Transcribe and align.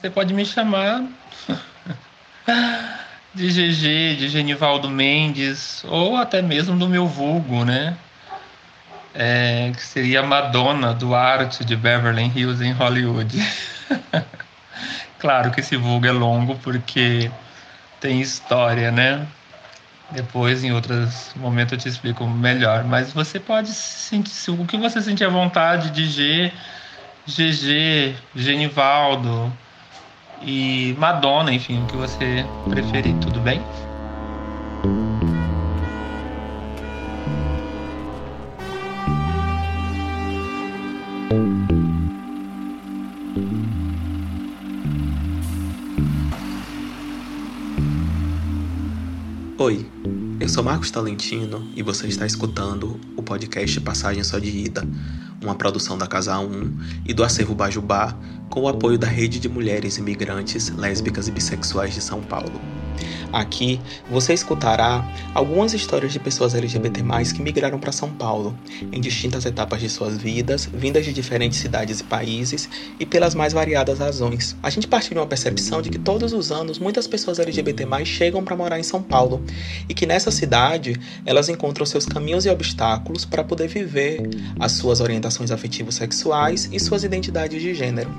Você 0.00 0.10
pode 0.10 0.32
me 0.32 0.46
chamar 0.46 1.02
de 3.34 3.48
GG, 3.48 4.16
de 4.16 4.28
Genivaldo 4.28 4.88
Mendes, 4.88 5.82
ou 5.88 6.16
até 6.16 6.40
mesmo 6.40 6.78
do 6.78 6.88
meu 6.88 7.04
vulgo, 7.08 7.64
né? 7.64 7.96
É, 9.12 9.72
que 9.74 9.82
seria 9.82 10.22
Madonna 10.22 10.94
Duarte 10.94 11.64
de 11.64 11.74
Beverly 11.74 12.30
Hills 12.32 12.64
em 12.64 12.70
Hollywood. 12.70 13.44
claro 15.18 15.50
que 15.50 15.58
esse 15.58 15.76
vulgo 15.76 16.06
é 16.06 16.12
longo 16.12 16.54
porque 16.58 17.28
tem 18.00 18.20
história, 18.20 18.92
né? 18.92 19.26
Depois, 20.12 20.62
em 20.62 20.70
outros 20.70 21.32
momentos, 21.34 21.72
eu 21.72 21.78
te 21.78 21.88
explico 21.88 22.24
melhor. 22.24 22.84
Mas 22.84 23.12
você 23.12 23.40
pode 23.40 23.70
sentir 23.70 24.52
o 24.52 24.64
que 24.64 24.76
você 24.76 25.02
sentir 25.02 25.24
à 25.24 25.28
vontade 25.28 25.90
de 25.90 26.06
G, 26.06 26.52
GG, 27.26 28.14
Genivaldo 28.36 29.52
e 30.42 30.94
Madonna, 30.98 31.52
enfim, 31.52 31.82
o 31.82 31.86
que 31.86 31.96
você 31.96 32.44
preferir, 32.68 33.14
tudo 33.16 33.40
bem? 33.40 33.62
Oi, 49.58 49.90
eu 50.48 50.50
sou 50.50 50.64
Marcos 50.64 50.90
Talentino 50.90 51.70
e 51.76 51.82
você 51.82 52.06
está 52.06 52.24
escutando 52.24 52.98
o 53.14 53.22
podcast 53.22 53.78
Passagem 53.82 54.24
Só 54.24 54.38
de 54.38 54.48
Ida, 54.48 54.82
uma 55.42 55.54
produção 55.54 55.98
da 55.98 56.06
Casa 56.06 56.38
1 56.38 57.02
e 57.04 57.12
do 57.12 57.22
Acervo 57.22 57.54
Bajubá, 57.54 58.16
com 58.48 58.62
o 58.62 58.68
apoio 58.68 58.96
da 58.96 59.06
Rede 59.06 59.38
de 59.38 59.46
Mulheres 59.46 59.98
Imigrantes 59.98 60.70
Lésbicas 60.70 61.28
e 61.28 61.32
Bissexuais 61.32 61.92
de 61.92 62.00
São 62.00 62.22
Paulo. 62.22 62.58
Aqui 63.32 63.80
você 64.10 64.32
escutará 64.32 65.06
algumas 65.34 65.74
histórias 65.74 66.12
de 66.12 66.18
pessoas 66.18 66.54
LGBT 66.54 67.02
que 67.34 67.42
migraram 67.42 67.78
para 67.78 67.92
São 67.92 68.10
Paulo, 68.10 68.56
em 68.92 69.00
distintas 69.00 69.44
etapas 69.44 69.80
de 69.80 69.88
suas 69.88 70.16
vidas, 70.16 70.68
vindas 70.72 71.04
de 71.04 71.12
diferentes 71.12 71.58
cidades 71.58 72.00
e 72.00 72.04
países 72.04 72.68
e 72.98 73.04
pelas 73.04 73.34
mais 73.34 73.52
variadas 73.52 73.98
razões. 73.98 74.56
A 74.62 74.70
gente 74.70 74.86
partilha 74.86 75.14
de 75.14 75.20
uma 75.20 75.26
percepção 75.26 75.82
de 75.82 75.90
que 75.90 75.98
todos 75.98 76.32
os 76.32 76.50
anos 76.50 76.78
muitas 76.78 77.06
pessoas 77.06 77.38
LGBT 77.38 77.86
chegam 78.04 78.42
para 78.42 78.56
morar 78.56 78.78
em 78.78 78.82
São 78.82 79.02
Paulo 79.02 79.42
e 79.88 79.94
que 79.94 80.06
nessa 80.06 80.30
cidade 80.30 80.96
elas 81.24 81.48
encontram 81.48 81.84
seus 81.84 82.06
caminhos 82.06 82.46
e 82.46 82.50
obstáculos 82.50 83.24
para 83.24 83.44
poder 83.44 83.68
viver 83.68 84.28
as 84.58 84.72
suas 84.72 85.00
orientações 85.00 85.50
afetivos 85.50 85.96
sexuais 85.96 86.68
e 86.72 86.80
suas 86.80 87.04
identidades 87.04 87.60
de 87.60 87.74
gênero. 87.74 88.10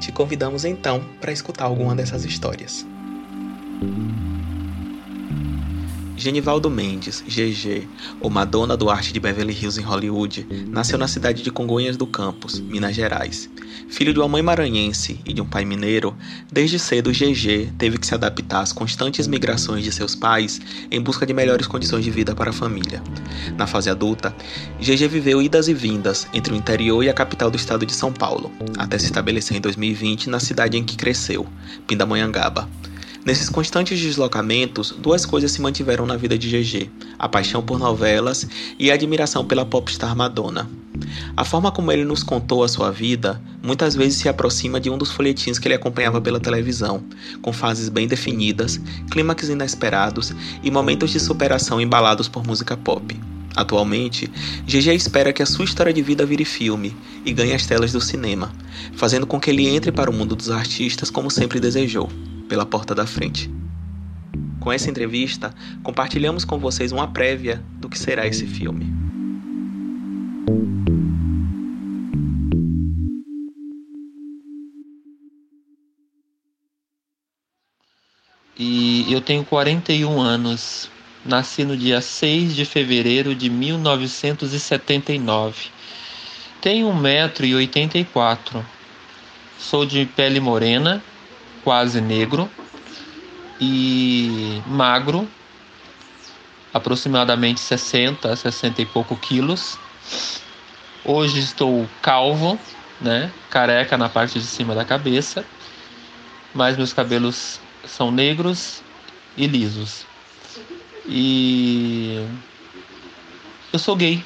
Te 0.00 0.12
convidamos 0.12 0.64
então 0.64 1.02
para 1.20 1.32
escutar 1.32 1.64
alguma 1.64 1.94
dessas 1.94 2.24
histórias. 2.24 2.86
Genivaldo 6.18 6.68
Mendes, 6.68 7.22
GG, 7.28 7.86
ou 8.20 8.28
Madonna 8.28 8.76
Duarte 8.76 9.12
de 9.12 9.20
Beverly 9.20 9.52
Hills 9.52 9.80
em 9.80 9.84
Hollywood, 9.84 10.46
nasceu 10.68 10.98
na 10.98 11.06
cidade 11.06 11.44
de 11.44 11.50
Congonhas 11.50 11.96
do 11.96 12.08
Campos, 12.08 12.58
Minas 12.58 12.96
Gerais. 12.96 13.48
Filho 13.88 14.12
de 14.12 14.18
uma 14.18 14.28
mãe 14.28 14.42
maranhense 14.42 15.20
e 15.24 15.32
de 15.32 15.40
um 15.40 15.46
pai 15.46 15.64
mineiro, 15.64 16.16
desde 16.50 16.76
cedo 16.78 17.12
GG 17.12 17.72
teve 17.78 17.98
que 17.98 18.06
se 18.06 18.14
adaptar 18.14 18.62
às 18.62 18.72
constantes 18.72 19.28
migrações 19.28 19.84
de 19.84 19.92
seus 19.92 20.16
pais 20.16 20.60
em 20.90 21.00
busca 21.00 21.24
de 21.24 21.32
melhores 21.32 21.68
condições 21.68 22.04
de 22.04 22.10
vida 22.10 22.34
para 22.34 22.50
a 22.50 22.52
família. 22.52 23.00
Na 23.56 23.68
fase 23.68 23.88
adulta, 23.88 24.34
GG 24.80 25.06
viveu 25.06 25.40
idas 25.40 25.68
e 25.68 25.74
vindas 25.74 26.26
entre 26.34 26.52
o 26.52 26.56
interior 26.56 27.04
e 27.04 27.08
a 27.08 27.14
capital 27.14 27.48
do 27.48 27.56
estado 27.56 27.86
de 27.86 27.94
São 27.94 28.12
Paulo, 28.12 28.50
até 28.76 28.98
se 28.98 29.04
estabelecer 29.04 29.56
em 29.56 29.60
2020 29.60 30.28
na 30.28 30.40
cidade 30.40 30.76
em 30.76 30.82
que 30.82 30.96
cresceu, 30.96 31.46
Pindamonhangaba. 31.86 32.68
Nesses 33.28 33.50
constantes 33.50 34.00
deslocamentos, 34.00 34.90
duas 34.90 35.26
coisas 35.26 35.52
se 35.52 35.60
mantiveram 35.60 36.06
na 36.06 36.16
vida 36.16 36.38
de 36.38 36.48
GG: 36.48 36.90
a 37.18 37.28
paixão 37.28 37.62
por 37.62 37.78
novelas 37.78 38.48
e 38.78 38.90
a 38.90 38.94
admiração 38.94 39.44
pela 39.44 39.66
popstar 39.66 40.16
Madonna. 40.16 40.66
A 41.36 41.44
forma 41.44 41.70
como 41.70 41.92
ele 41.92 42.06
nos 42.06 42.22
contou 42.22 42.64
a 42.64 42.68
sua 42.68 42.90
vida 42.90 43.38
muitas 43.62 43.94
vezes 43.94 44.14
se 44.18 44.30
aproxima 44.30 44.80
de 44.80 44.88
um 44.88 44.96
dos 44.96 45.10
folhetins 45.10 45.58
que 45.58 45.68
ele 45.68 45.74
acompanhava 45.74 46.22
pela 46.22 46.40
televisão, 46.40 47.04
com 47.42 47.52
fases 47.52 47.90
bem 47.90 48.08
definidas, 48.08 48.80
clímax 49.10 49.50
inesperados 49.50 50.32
e 50.62 50.70
momentos 50.70 51.10
de 51.10 51.20
superação 51.20 51.78
embalados 51.78 52.28
por 52.28 52.46
música 52.46 52.78
pop. 52.78 53.14
Atualmente, 53.56 54.30
GG 54.66 54.94
espera 54.94 55.32
que 55.32 55.42
a 55.42 55.46
sua 55.46 55.64
história 55.64 55.92
de 55.92 56.02
vida 56.02 56.24
vire 56.24 56.44
filme 56.44 56.94
e 57.24 57.32
ganhe 57.32 57.52
as 57.52 57.66
telas 57.66 57.92
do 57.92 58.00
cinema, 58.00 58.52
fazendo 58.94 59.26
com 59.26 59.40
que 59.40 59.50
ele 59.50 59.66
entre 59.66 59.90
para 59.90 60.10
o 60.10 60.14
mundo 60.14 60.36
dos 60.36 60.50
artistas 60.50 61.10
como 61.10 61.30
sempre 61.30 61.58
desejou 61.58 62.08
pela 62.48 62.64
porta 62.64 62.94
da 62.94 63.06
frente. 63.06 63.50
Com 64.60 64.72
essa 64.72 64.90
entrevista, 64.90 65.54
compartilhamos 65.82 66.44
com 66.44 66.58
vocês 66.58 66.92
uma 66.92 67.08
prévia 67.08 67.62
do 67.80 67.88
que 67.88 67.98
será 67.98 68.26
esse 68.26 68.46
filme. 68.46 68.92
E 78.58 79.12
eu 79.12 79.20
tenho 79.20 79.44
41 79.44 80.20
anos. 80.20 80.90
Nasci 81.28 81.62
no 81.62 81.76
dia 81.76 82.00
6 82.00 82.56
de 82.56 82.64
fevereiro 82.64 83.34
de 83.34 83.50
1979. 83.50 85.66
Tenho 86.58 86.88
1,84m. 86.88 88.64
Sou 89.58 89.84
de 89.84 90.06
pele 90.06 90.40
morena, 90.40 91.04
quase 91.62 92.00
negro 92.00 92.50
e 93.60 94.62
magro, 94.66 95.28
aproximadamente 96.72 97.60
60, 97.60 98.34
60 98.34 98.80
e 98.80 98.86
pouco 98.86 99.14
quilos. 99.14 99.78
Hoje 101.04 101.40
estou 101.40 101.86
calvo, 102.00 102.58
né? 103.02 103.30
Careca 103.50 103.98
na 103.98 104.08
parte 104.08 104.38
de 104.38 104.46
cima 104.46 104.74
da 104.74 104.82
cabeça, 104.82 105.44
mas 106.54 106.78
meus 106.78 106.94
cabelos 106.94 107.60
são 107.84 108.10
negros 108.10 108.80
e 109.36 109.46
lisos. 109.46 110.07
E 111.08 112.24
eu 113.72 113.78
sou 113.78 113.96
gay. 113.96 114.22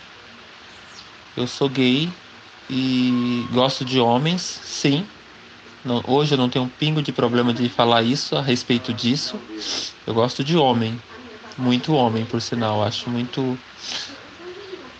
Eu 1.36 1.46
sou 1.46 1.68
gay 1.68 2.10
e 2.68 3.46
gosto 3.52 3.84
de 3.84 3.98
homens, 3.98 4.42
sim, 4.42 5.06
não, 5.84 6.00
hoje 6.06 6.34
eu 6.34 6.38
não 6.38 6.48
tenho 6.48 6.64
um 6.64 6.68
pingo 6.68 7.02
de 7.02 7.10
problema 7.10 7.52
de 7.52 7.68
falar 7.68 8.02
isso 8.02 8.36
a 8.36 8.42
respeito 8.42 8.92
disso. 8.92 9.38
Eu 10.06 10.14
gosto 10.14 10.44
de 10.44 10.56
homem, 10.56 10.98
muito 11.58 11.92
homem, 11.92 12.24
por 12.24 12.40
sinal. 12.40 12.84
Acho 12.84 13.10
muito 13.10 13.58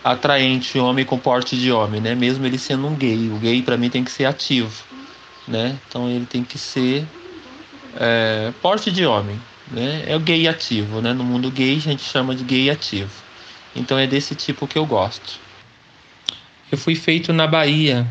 atraente 0.03 0.77
homem 0.77 1.05
com 1.05 1.17
porte 1.17 1.57
de 1.57 1.71
homem, 1.71 2.01
né? 2.01 2.15
Mesmo 2.15 2.45
ele 2.45 2.57
sendo 2.57 2.85
um 2.87 2.95
gay. 2.95 3.29
O 3.29 3.37
gay 3.37 3.61
para 3.61 3.77
mim 3.77 3.89
tem 3.89 4.03
que 4.03 4.11
ser 4.11 4.25
ativo, 4.25 4.83
né? 5.47 5.79
Então 5.87 6.09
ele 6.09 6.25
tem 6.25 6.43
que 6.43 6.57
ser 6.57 7.07
é, 7.95 8.51
porte 8.61 8.91
de 8.91 9.05
homem, 9.05 9.39
né? 9.73 10.03
É 10.05 10.15
o 10.15 10.19
gay 10.19 10.47
ativo, 10.47 11.01
né? 11.01 11.11
No 11.11 11.23
mundo 11.23 11.51
gay 11.51 11.75
a 11.75 11.79
gente 11.79 12.03
chama 12.03 12.35
de 12.35 12.43
gay 12.43 12.69
ativo. 12.69 13.11
Então 13.75 13.97
é 13.97 14.05
desse 14.05 14.35
tipo 14.35 14.67
que 14.67 14.77
eu 14.77 14.85
gosto. 14.85 15.39
Eu 16.71 16.77
fui 16.77 16.95
feito 16.95 17.33
na 17.33 17.47
Bahia, 17.47 18.07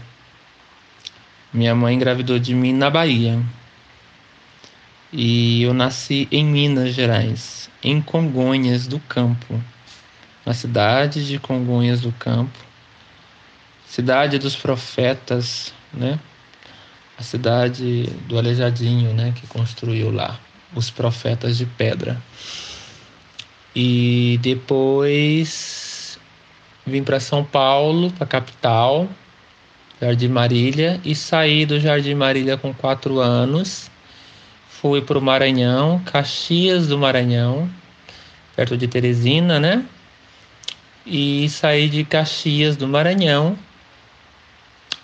minha 1.53 1.75
mãe 1.75 1.95
engravidou 1.95 2.39
de 2.39 2.55
mim 2.55 2.73
na 2.73 2.91
Bahia. 2.91 3.41
E 5.13 5.63
eu 5.63 5.75
nasci 5.75 6.27
em 6.31 6.45
Minas 6.45 6.95
Gerais, 6.95 7.69
em 7.83 8.01
Congonhas 8.01 8.87
do 8.87 8.99
Campo, 9.01 9.63
na 10.45 10.55
cidade 10.55 11.27
de 11.27 11.39
Congonhas 11.39 12.01
do 12.01 12.11
Campo, 12.13 12.59
cidade 13.87 14.39
dos 14.39 14.57
profetas, 14.57 15.75
né? 15.93 16.19
A 17.19 17.23
cidade 17.23 18.05
do 18.27 18.39
Aleijadinho, 18.39 19.13
né, 19.13 19.33
que 19.37 19.47
construiu 19.47 20.11
lá 20.11 20.41
os 20.75 20.91
profetas 20.91 21.57
de 21.59 21.67
pedra. 21.67 22.21
E 23.75 24.39
depois 24.43 26.19
vim 26.87 27.03
para 27.03 27.21
São 27.21 27.45
Paulo, 27.45 28.11
para 28.13 28.25
a 28.25 28.27
capital, 28.27 29.09
Jardim 30.01 30.29
Marília 30.29 31.01
e 31.05 31.15
saí 31.15 31.65
do 31.65 31.79
Jardim 31.79 32.15
Marília 32.15 32.57
com 32.57 32.75
quatro 32.75 33.21
anos. 33.21 33.91
Fui 34.69 35.01
para 35.01 35.17
o 35.17 35.23
Maranhão, 35.23 36.01
Caxias 36.05 36.89
do 36.89 36.99
Maranhão, 36.99 37.71
perto 38.57 38.77
de 38.77 38.89
Teresina, 38.89 39.61
né? 39.61 39.85
E 41.07 41.49
saí 41.49 41.89
de 41.89 42.05
Caxias 42.05 42.77
do 42.77 42.89
Maranhão 42.89 43.57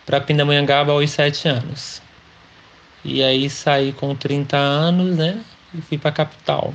para 0.05 0.21
Pindamonhangaba 0.21 0.93
aos 0.93 1.11
sete 1.11 1.47
anos. 1.47 2.03
E 3.05 3.23
aí 3.23 3.49
saí 3.49 3.93
com 3.93 4.17
30 4.17 4.56
anos, 4.56 5.17
né? 5.17 5.41
E 5.75 5.82
fui 5.82 5.99
para 5.99 6.11
a 6.11 6.12
capital. 6.12 6.75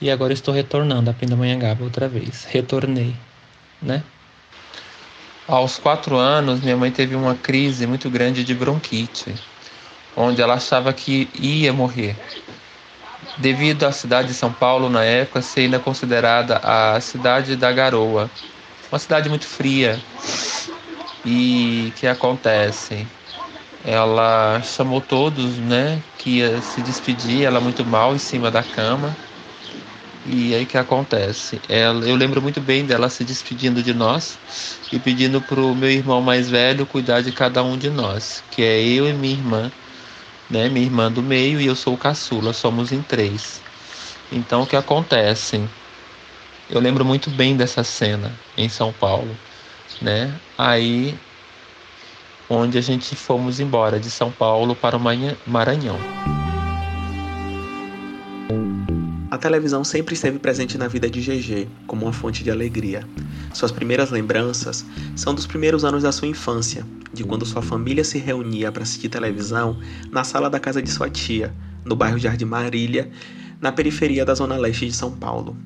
E 0.00 0.10
agora 0.10 0.32
estou 0.32 0.52
retornando 0.52 1.10
a 1.10 1.14
Pindamonhangaba 1.14 1.84
outra 1.84 2.08
vez. 2.08 2.44
Retornei, 2.44 3.14
né? 3.80 4.02
Aos 5.48 5.78
quatro 5.78 6.16
anos, 6.16 6.60
minha 6.60 6.76
mãe 6.76 6.90
teve 6.90 7.14
uma 7.14 7.34
crise 7.34 7.86
muito 7.86 8.10
grande 8.10 8.42
de 8.44 8.54
bronquite. 8.54 9.34
onde 10.16 10.40
ela 10.40 10.54
achava 10.54 10.92
que 10.92 11.28
ia 11.34 11.72
morrer. 11.72 12.16
Devido 13.36 13.84
à 13.84 13.92
cidade 13.92 14.28
de 14.28 14.34
São 14.34 14.50
Paulo, 14.50 14.88
na 14.88 15.04
época, 15.04 15.42
ser 15.42 15.60
ainda 15.60 15.78
considerada 15.78 16.56
a 16.62 16.98
cidade 17.00 17.54
da 17.54 17.70
garoa, 17.70 18.30
uma 18.90 18.98
cidade 18.98 19.28
muito 19.28 19.46
fria. 19.46 20.00
E 21.24 21.92
que 21.96 22.06
acontece? 22.06 23.06
Ela 23.86 24.60
chamou 24.62 25.00
todos, 25.00 25.58
né, 25.58 26.02
que 26.18 26.38
ia 26.38 26.60
se 26.60 26.82
despedir, 26.82 27.44
ela 27.44 27.60
muito 27.60 27.84
mal 27.86 28.14
em 28.14 28.18
cima 28.18 28.50
da 28.50 28.62
cama. 28.62 29.16
E 30.28 30.54
aí 30.54 30.66
que 30.66 30.76
acontece? 30.76 31.60
Ela, 31.68 32.04
eu 32.04 32.16
lembro 32.16 32.42
muito 32.42 32.60
bem 32.60 32.84
dela 32.84 33.08
se 33.08 33.22
despedindo 33.22 33.80
de 33.82 33.94
nós 33.94 34.36
e 34.92 34.98
pedindo 34.98 35.40
pro 35.40 35.72
meu 35.74 35.88
irmão 35.88 36.20
mais 36.20 36.50
velho 36.50 36.84
cuidar 36.84 37.20
de 37.22 37.30
cada 37.30 37.62
um 37.62 37.78
de 37.78 37.88
nós, 37.88 38.42
que 38.50 38.62
é 38.62 38.82
eu 38.82 39.08
e 39.08 39.12
minha 39.12 39.34
irmã, 39.34 39.70
né? 40.50 40.68
Minha 40.68 40.86
irmã 40.86 41.12
do 41.12 41.22
meio 41.22 41.60
e 41.60 41.66
eu 41.66 41.76
sou 41.76 41.94
o 41.94 41.98
caçula, 41.98 42.52
somos 42.52 42.90
em 42.90 43.00
três. 43.02 43.60
Então 44.32 44.62
o 44.62 44.66
que 44.66 44.74
acontece? 44.74 45.60
Eu 46.68 46.80
lembro 46.80 47.04
muito 47.04 47.30
bem 47.30 47.56
dessa 47.56 47.84
cena 47.84 48.32
em 48.56 48.68
São 48.68 48.92
Paulo, 48.92 49.36
né? 50.02 50.34
Aí 50.58 51.14
onde 52.48 52.78
a 52.78 52.80
gente 52.80 53.14
fomos 53.16 53.60
embora 53.60 53.98
de 53.98 54.10
São 54.10 54.30
Paulo 54.30 54.74
para 54.74 54.96
o 54.96 55.00
Maranhão. 55.46 55.98
A 59.30 59.38
televisão 59.38 59.84
sempre 59.84 60.14
esteve 60.14 60.38
presente 60.38 60.78
na 60.78 60.88
vida 60.88 61.10
de 61.10 61.20
GG 61.20 61.68
como 61.86 62.06
uma 62.06 62.12
fonte 62.12 62.42
de 62.42 62.50
alegria. 62.50 63.06
Suas 63.52 63.72
primeiras 63.72 64.10
lembranças 64.10 64.86
são 65.14 65.34
dos 65.34 65.46
primeiros 65.46 65.84
anos 65.84 66.04
da 66.04 66.12
sua 66.12 66.28
infância, 66.28 66.86
de 67.12 67.24
quando 67.24 67.44
sua 67.44 67.60
família 67.60 68.04
se 68.04 68.18
reunia 68.18 68.70
para 68.70 68.82
assistir 68.82 69.08
televisão 69.08 69.78
na 70.10 70.24
sala 70.24 70.48
da 70.48 70.60
casa 70.60 70.80
de 70.80 70.90
sua 70.90 71.10
tia, 71.10 71.52
no 71.84 71.96
bairro 71.96 72.18
Jardim 72.18 72.44
Marília, 72.44 73.10
na 73.60 73.72
periferia 73.72 74.24
da 74.24 74.34
zona 74.34 74.56
leste 74.56 74.86
de 74.86 74.92
São 74.92 75.10
Paulo. 75.10 75.56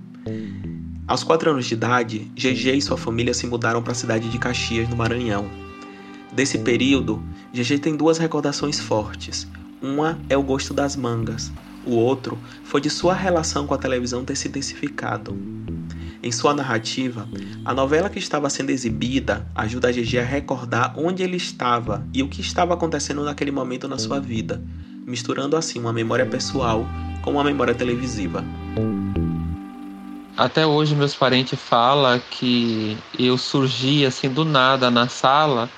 Aos 1.07 1.23
4 1.23 1.51
anos 1.51 1.67
de 1.67 1.75
idade, 1.75 2.31
GG 2.35 2.77
e 2.77 2.83
sua 2.83 2.97
família 2.97 3.35
se 3.35 3.47
mudaram 3.47 3.83
para 3.83 3.93
a 3.93 3.97
cidade 3.97 4.29
de 4.29 4.39
Caxias, 4.39 4.89
no 4.89 4.97
Maranhão. 4.97 5.70
Desse 6.33 6.59
período, 6.59 7.23
GG 7.53 7.79
tem 7.81 7.97
duas 7.97 8.19
recordações 8.19 8.79
fortes. 8.79 9.49
Uma 9.83 10.19
é 10.29 10.37
o 10.37 10.43
gosto 10.43 10.73
das 10.73 10.95
mangas, 10.95 11.51
o 11.85 11.95
outro 11.95 12.39
foi 12.63 12.81
de 12.81 12.91
sua 12.91 13.15
relação 13.15 13.67
com 13.67 13.75
a 13.75 13.79
televisão 13.79 14.25
ter 14.25 14.37
se 14.37 14.49
intensificado. 14.49 15.37
Em 16.23 16.31
sua 16.31 16.53
narrativa, 16.53 17.27
a 17.65 17.73
novela 17.73 18.11
que 18.11 18.19
estava 18.19 18.51
sendo 18.51 18.71
exibida 18.71 19.47
ajuda 19.55 19.89
a 19.89 19.93
GG 19.93 20.19
a 20.19 20.25
recordar 20.25 20.93
onde 20.97 21.23
ele 21.23 21.39
estava 21.39 22.07
e 22.13 22.23
o 22.23 22.29
que 22.29 22.43
estava 22.43 22.75
acontecendo 22.75 23.25
naquele 23.25 23.51
momento 23.51 23.89
na 23.89 23.97
sua 23.97 24.21
vida, 24.21 24.63
misturando 25.07 25.57
assim 25.57 25.79
uma 25.79 25.93
memória 25.93 26.27
pessoal 26.27 26.87
com 27.23 27.33
uma 27.33 27.45
memória 27.45 27.75
televisiva. 27.75 28.45
Até 30.37 30.67
hoje 30.67 30.95
meus 30.95 31.15
parentes 31.15 31.59
falam 31.59 32.21
que 32.31 32.97
eu 33.19 33.39
surgi 33.39 34.05
assim 34.05 34.29
do 34.29 34.45
nada 34.45 34.91
na 34.91 35.09
sala, 35.09 35.71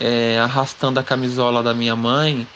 é, 0.00 0.38
arrastando 0.38 1.00
a 1.00 1.02
camisola 1.02 1.62
da 1.62 1.74
minha 1.74 1.96
mãe 1.96 2.46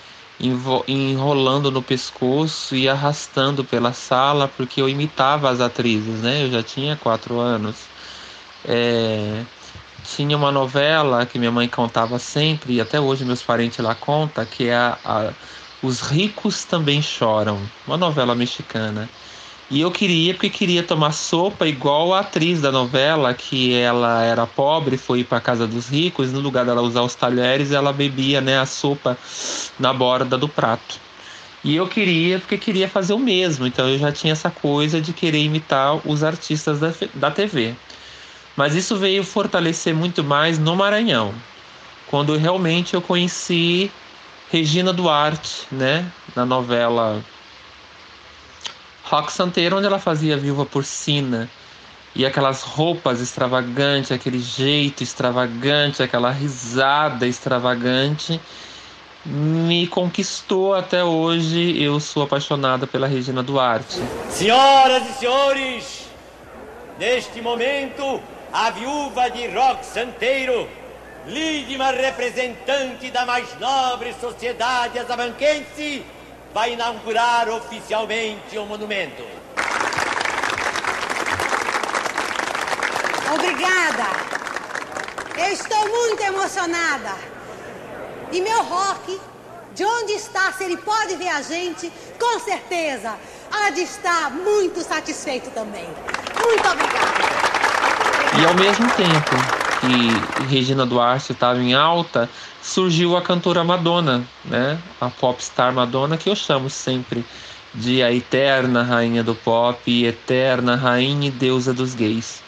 enrolando 0.86 1.70
no 1.70 1.82
pescoço 1.82 2.76
e 2.76 2.88
arrastando 2.88 3.64
pela 3.64 3.92
sala 3.92 4.48
porque 4.48 4.80
eu 4.80 4.88
imitava 4.88 5.50
as 5.50 5.60
atrizes, 5.60 6.20
né? 6.20 6.44
Eu 6.44 6.50
já 6.50 6.62
tinha 6.62 6.96
quatro 6.96 7.38
anos. 7.38 7.76
É... 8.64 9.44
Tinha 10.04 10.36
uma 10.36 10.52
novela 10.52 11.26
que 11.26 11.38
minha 11.38 11.50
mãe 11.50 11.68
contava 11.68 12.18
sempre 12.18 12.74
e 12.74 12.80
até 12.80 13.00
hoje 13.00 13.24
meus 13.24 13.42
parentes 13.42 13.78
lá 13.78 13.94
contam 13.94 14.44
que 14.46 14.68
é 14.68 14.76
a, 14.76 14.98
a... 15.04 15.32
Os 15.82 16.00
ricos 16.00 16.64
também 16.64 17.02
choram, 17.02 17.60
uma 17.86 17.96
novela 17.96 18.34
mexicana. 18.34 19.08
E 19.70 19.82
eu 19.82 19.90
queria, 19.90 20.32
porque 20.32 20.48
queria 20.48 20.82
tomar 20.82 21.12
sopa 21.12 21.66
igual 21.66 22.14
a 22.14 22.20
atriz 22.20 22.62
da 22.62 22.72
novela, 22.72 23.34
que 23.34 23.74
ela 23.74 24.22
era 24.22 24.46
pobre, 24.46 24.96
foi 24.96 25.22
para 25.22 25.42
casa 25.42 25.66
dos 25.66 25.88
ricos, 25.88 26.32
no 26.32 26.40
lugar 26.40 26.64
dela 26.64 26.80
usar 26.80 27.02
os 27.02 27.14
talheres, 27.14 27.70
ela 27.70 27.92
bebia 27.92 28.40
né, 28.40 28.58
a 28.58 28.64
sopa 28.64 29.18
na 29.78 29.92
borda 29.92 30.38
do 30.38 30.48
prato. 30.48 30.98
E 31.62 31.76
eu 31.76 31.86
queria, 31.86 32.38
porque 32.38 32.56
queria 32.56 32.88
fazer 32.88 33.12
o 33.12 33.18
mesmo, 33.18 33.66
então 33.66 33.86
eu 33.86 33.98
já 33.98 34.10
tinha 34.10 34.32
essa 34.32 34.50
coisa 34.50 35.02
de 35.02 35.12
querer 35.12 35.42
imitar 35.42 36.00
os 36.08 36.24
artistas 36.24 36.80
da, 36.80 36.94
da 37.14 37.30
TV. 37.30 37.74
Mas 38.56 38.74
isso 38.74 38.96
veio 38.96 39.22
fortalecer 39.22 39.94
muito 39.94 40.24
mais 40.24 40.58
no 40.58 40.74
Maranhão, 40.76 41.34
quando 42.06 42.34
realmente 42.38 42.94
eu 42.94 43.02
conheci 43.02 43.90
Regina 44.50 44.94
Duarte, 44.94 45.66
né, 45.70 46.10
na 46.34 46.46
novela 46.46 47.22
Rock 49.08 49.32
Santeiro, 49.32 49.78
onde 49.78 49.86
ela 49.86 49.98
fazia 49.98 50.36
Viúva 50.36 50.66
Porcina. 50.66 51.48
E 52.14 52.26
aquelas 52.26 52.62
roupas 52.62 53.20
extravagantes, 53.20 54.12
aquele 54.12 54.38
jeito 54.38 55.02
extravagante, 55.02 56.02
aquela 56.02 56.30
risada 56.30 57.26
extravagante, 57.26 58.40
me 59.24 59.86
conquistou 59.86 60.74
até 60.74 61.02
hoje. 61.02 61.82
Eu 61.82 61.98
sou 62.00 62.22
apaixonada 62.22 62.86
pela 62.86 63.06
Regina 63.06 63.42
Duarte. 63.42 63.98
Senhoras 64.28 65.08
e 65.08 65.12
senhores, 65.20 66.06
neste 66.98 67.40
momento, 67.40 68.20
a 68.52 68.70
viúva 68.70 69.30
de 69.30 69.46
Rock 69.48 69.86
Santeiro, 69.86 70.68
lídima 71.26 71.92
representante 71.92 73.10
da 73.10 73.24
mais 73.24 73.58
nobre 73.58 74.14
sociedade 74.20 74.98
azamanquense, 74.98 76.04
vai 76.58 76.72
inaugurar 76.72 77.48
oficialmente 77.48 78.58
o 78.58 78.66
monumento. 78.66 79.22
Obrigada. 83.32 84.06
Eu 85.36 85.52
estou 85.52 85.88
muito 85.88 86.20
emocionada. 86.20 87.14
E 88.32 88.40
meu 88.40 88.60
rock, 88.64 89.20
de 89.72 89.84
onde 89.84 90.14
está, 90.14 90.50
se 90.50 90.64
ele 90.64 90.76
pode 90.78 91.14
ver 91.14 91.28
a 91.28 91.42
gente, 91.42 91.92
com 92.18 92.40
certeza, 92.40 93.14
há 93.52 93.70
de 93.70 93.82
estar 93.82 94.32
muito 94.32 94.82
satisfeito 94.82 95.50
também. 95.50 95.86
Muito 96.44 96.68
obrigada. 96.68 97.22
E 98.36 98.44
ao 98.44 98.54
mesmo 98.54 98.90
tempo 98.96 99.57
que 99.80 100.44
Regina 100.48 100.84
Duarte 100.84 101.32
estava 101.32 101.60
em 101.60 101.74
alta, 101.74 102.28
surgiu 102.62 103.16
a 103.16 103.22
cantora 103.22 103.62
Madonna, 103.62 104.24
né? 104.44 104.78
A 105.00 105.08
popstar 105.08 105.72
Madonna, 105.72 106.16
que 106.16 106.28
eu 106.28 106.36
chamo 106.36 106.68
sempre 106.68 107.24
de 107.74 108.02
a 108.02 108.12
eterna 108.12 108.82
rainha 108.82 109.22
do 109.22 109.34
pop, 109.34 110.04
eterna 110.04 110.74
rainha 110.74 111.28
e 111.28 111.30
deusa 111.30 111.72
dos 111.72 111.94
gays. 111.94 112.42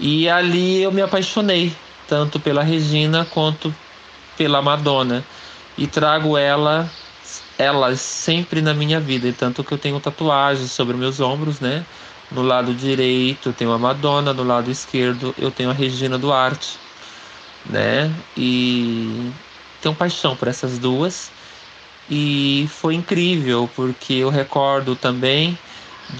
E 0.00 0.28
ali 0.28 0.82
eu 0.82 0.90
me 0.90 1.02
apaixonei, 1.02 1.74
tanto 2.08 2.40
pela 2.40 2.62
Regina 2.62 3.26
quanto 3.30 3.74
pela 4.36 4.62
Madonna. 4.62 5.24
E 5.76 5.86
trago 5.86 6.38
ela, 6.38 6.88
elas 7.58 8.00
sempre 8.00 8.62
na 8.62 8.72
minha 8.72 9.00
vida, 9.00 9.28
e 9.28 9.32
tanto 9.32 9.62
que 9.62 9.72
eu 9.72 9.78
tenho 9.78 10.00
tatuagens 10.00 10.70
sobre 10.70 10.96
meus 10.96 11.20
ombros, 11.20 11.60
né? 11.60 11.84
No 12.34 12.42
lado 12.42 12.74
direito 12.74 13.50
eu 13.50 13.52
tenho 13.52 13.72
a 13.72 13.78
Madonna, 13.78 14.32
no 14.32 14.42
lado 14.42 14.70
esquerdo 14.70 15.34
eu 15.38 15.50
tenho 15.50 15.70
a 15.70 15.72
Regina 15.72 16.18
Duarte 16.18 16.84
né? 17.68 18.12
E 18.36 19.32
tenho 19.80 19.94
paixão 19.94 20.36
por 20.36 20.48
essas 20.48 20.78
duas. 20.78 21.30
E 22.10 22.68
foi 22.70 22.94
incrível, 22.94 23.68
porque 23.74 24.14
eu 24.14 24.28
recordo 24.28 24.94
também 24.94 25.58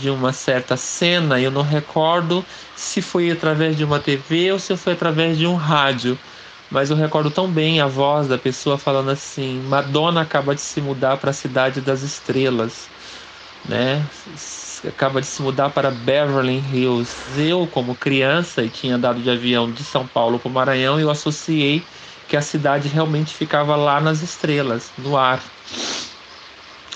de 0.00 0.08
uma 0.08 0.32
certa 0.32 0.76
cena, 0.76 1.38
eu 1.38 1.50
não 1.50 1.62
recordo 1.62 2.44
se 2.74 3.02
foi 3.02 3.30
através 3.30 3.76
de 3.76 3.84
uma 3.84 4.00
TV 4.00 4.52
ou 4.52 4.58
se 4.58 4.74
foi 4.76 4.94
através 4.94 5.36
de 5.36 5.46
um 5.46 5.54
rádio, 5.54 6.18
mas 6.70 6.90
eu 6.90 6.96
recordo 6.96 7.30
tão 7.30 7.50
bem 7.50 7.80
a 7.80 7.86
voz 7.86 8.26
da 8.26 8.38
pessoa 8.38 8.78
falando 8.78 9.10
assim: 9.10 9.60
Madonna 9.68 10.22
acaba 10.22 10.54
de 10.54 10.62
se 10.62 10.80
mudar 10.80 11.18
para 11.18 11.30
a 11.30 11.34
cidade 11.34 11.82
das 11.82 12.02
estrelas, 12.02 12.88
né? 13.68 14.02
Acaba 14.88 15.20
de 15.20 15.26
se 15.26 15.42
mudar 15.42 15.70
para 15.70 15.90
Beverly 15.90 16.62
Hills. 16.72 17.14
Eu, 17.36 17.66
como 17.66 17.94
criança, 17.94 18.62
e 18.62 18.68
tinha 18.68 18.96
andado 18.96 19.20
de 19.20 19.30
avião 19.30 19.70
de 19.70 19.82
São 19.84 20.06
Paulo 20.06 20.38
para 20.38 20.48
o 20.48 20.52
Maranhão, 20.52 21.00
eu 21.00 21.10
associei 21.10 21.82
que 22.28 22.36
a 22.36 22.42
cidade 22.42 22.88
realmente 22.88 23.34
ficava 23.34 23.76
lá 23.76 24.00
nas 24.00 24.22
estrelas, 24.22 24.90
no 24.98 25.16
ar. 25.16 25.40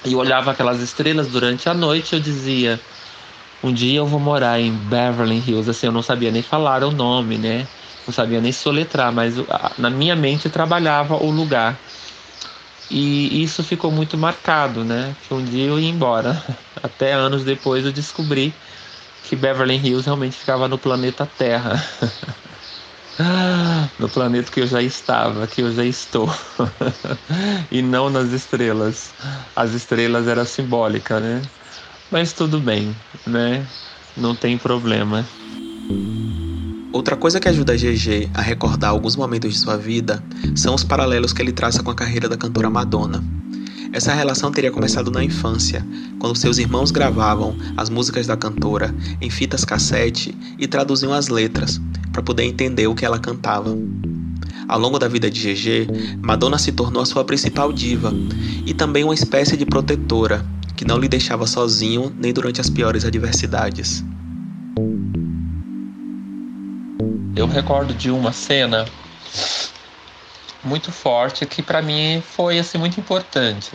E 0.05 0.15
olhava 0.15 0.53
aquelas 0.53 0.81
estrelas 0.81 1.29
durante 1.29 1.69
a 1.69 1.75
noite 1.75 2.15
eu 2.15 2.21
dizia: 2.21 2.81
um 3.63 3.73
dia 3.73 3.99
eu 3.99 4.07
vou 4.07 4.21
morar 4.21 4.61
em 4.61 4.73
Beverly 4.73 5.43
Hills. 5.47 5.69
Assim, 5.69 5.87
eu 5.87 5.93
não 5.93 6.03
sabia 6.03 6.31
nem 6.31 6.43
falar 6.43 6.85
o 6.85 6.91
nome, 6.91 7.37
né? 7.37 7.67
Não 8.07 8.15
sabia 8.15 8.41
nem 8.41 8.53
soletrar, 8.53 9.13
mas 9.13 9.35
na 9.77 9.91
minha 9.91 10.17
mente 10.17 10.49
trabalhava 10.49 11.17
o 11.17 11.31
lugar. 11.31 11.79
E 12.91 13.43
isso 13.43 13.63
ficou 13.63 13.91
muito 13.91 14.17
marcado, 14.17 14.85
né? 14.85 15.15
Que 15.27 15.35
um 15.35 15.45
dia 15.45 15.67
eu 15.67 15.79
ia 15.79 15.89
embora. 15.89 16.43
Até 16.83 17.13
anos 17.13 17.45
depois 17.45 17.85
eu 17.85 17.93
descobri 17.93 18.55
que 19.25 19.37
Beverly 19.37 19.77
Hills 19.77 20.07
realmente 20.07 20.37
ficava 20.37 20.69
no 20.69 20.79
planeta 20.79 21.27
Terra. 21.27 21.83
no 23.99 24.09
planeta 24.09 24.51
que 24.51 24.61
eu 24.61 24.67
já 24.67 24.81
estava, 24.81 25.47
que 25.47 25.61
eu 25.61 25.73
já 25.73 25.85
estou, 25.85 26.29
e 27.71 27.83
não 27.83 28.09
nas 28.09 28.31
estrelas. 28.33 29.13
As 29.57 29.73
estrelas 29.73 30.29
era 30.29 30.45
simbólica, 30.45 31.19
né? 31.19 31.43
Mas 32.11 32.33
tudo 32.33 32.61
bem, 32.61 32.95
né? 33.27 33.67
Não 34.17 34.35
tem 34.35 34.57
problema. 34.57 35.27
Outra 36.91 37.17
coisa 37.17 37.39
que 37.39 37.49
ajuda 37.49 37.75
a 37.75 37.77
GG 37.77 38.31
a 38.33 38.41
recordar 38.41 38.91
alguns 38.91 39.15
momentos 39.15 39.53
de 39.53 39.59
sua 39.59 39.77
vida 39.77 40.25
são 40.57 40.75
os 40.75 40.83
paralelos 40.83 41.35
que 41.35 41.43
ele 41.43 41.53
traça 41.53 41.83
com 41.83 41.91
a 41.91 41.95
carreira 41.95 42.29
da 42.29 42.37
cantora 42.37 42.71
Madonna. 42.71 43.23
Essa 43.93 44.15
relação 44.15 44.51
teria 44.51 44.71
começado 44.71 45.11
na 45.11 45.23
infância, 45.23 45.87
quando 46.19 46.37
seus 46.37 46.57
irmãos 46.57 46.91
gravavam 46.91 47.57
as 47.77 47.91
músicas 47.91 48.27
da 48.27 48.37
cantora 48.37 48.95
em 49.21 49.29
fitas 49.29 49.65
cassete 49.65 50.35
e 50.59 50.67
traduziam 50.67 51.13
as 51.13 51.29
letras 51.29 51.79
para 52.11 52.23
poder 52.23 52.45
entender 52.45 52.87
o 52.87 52.95
que 52.95 53.05
ela 53.05 53.19
cantava. 53.19 53.77
Ao 54.67 54.79
longo 54.79 54.99
da 54.99 55.09
vida 55.09 55.31
de 55.31 55.55
GG, 55.55 56.19
Madonna 56.23 56.59
se 56.59 56.73
tornou 56.73 57.03
a 57.03 57.07
sua 57.07 57.25
principal 57.25 57.71
diva 57.71 58.13
e 58.65 58.73
também 58.73 59.05
uma 59.05 59.15
espécie 59.15 59.57
de 59.57 59.67
protetora 59.67 60.45
que 60.75 60.87
não 60.87 60.99
lhe 60.99 61.09
deixava 61.09 61.47
sozinho 61.47 62.13
nem 62.19 62.33
durante 62.33 62.61
as 62.61 62.71
piores 62.71 63.05
adversidades. 63.05 64.05
Eu 67.37 67.47
recordo 67.47 67.95
de 67.95 68.11
uma 68.11 68.33
cena 68.33 68.85
muito 70.65 70.91
forte 70.91 71.47
que 71.47 71.63
para 71.63 71.81
mim 71.81 72.23
foi 72.25 72.59
assim 72.59 72.79
muito 72.79 72.99
importante. 72.99 73.71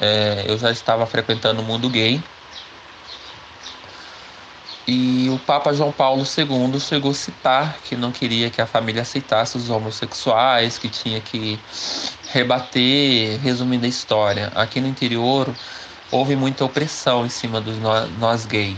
É, 0.00 0.44
eu 0.46 0.58
já 0.58 0.70
estava 0.70 1.06
frequentando 1.06 1.60
o 1.60 1.64
mundo 1.64 1.88
gay 1.88 2.22
e 4.86 5.30
o 5.30 5.38
Papa 5.38 5.72
João 5.72 5.92
Paulo 5.92 6.24
II 6.24 6.80
chegou 6.80 7.12
a 7.12 7.14
citar 7.14 7.78
que 7.84 7.94
não 7.94 8.10
queria 8.10 8.50
que 8.50 8.60
a 8.60 8.66
família 8.66 9.02
aceitasse 9.02 9.56
os 9.56 9.70
homossexuais, 9.70 10.76
que 10.76 10.88
tinha 10.88 11.20
que 11.20 11.58
rebater, 12.32 13.38
resumindo 13.40 13.86
a 13.86 13.88
história. 13.88 14.50
Aqui 14.54 14.80
no 14.80 14.88
interior 14.88 15.48
houve 16.10 16.34
muita 16.34 16.64
opressão 16.64 17.24
em 17.24 17.28
cima 17.28 17.60
dos 17.60 17.78
nós, 17.78 18.10
nós 18.18 18.44
gays. 18.44 18.76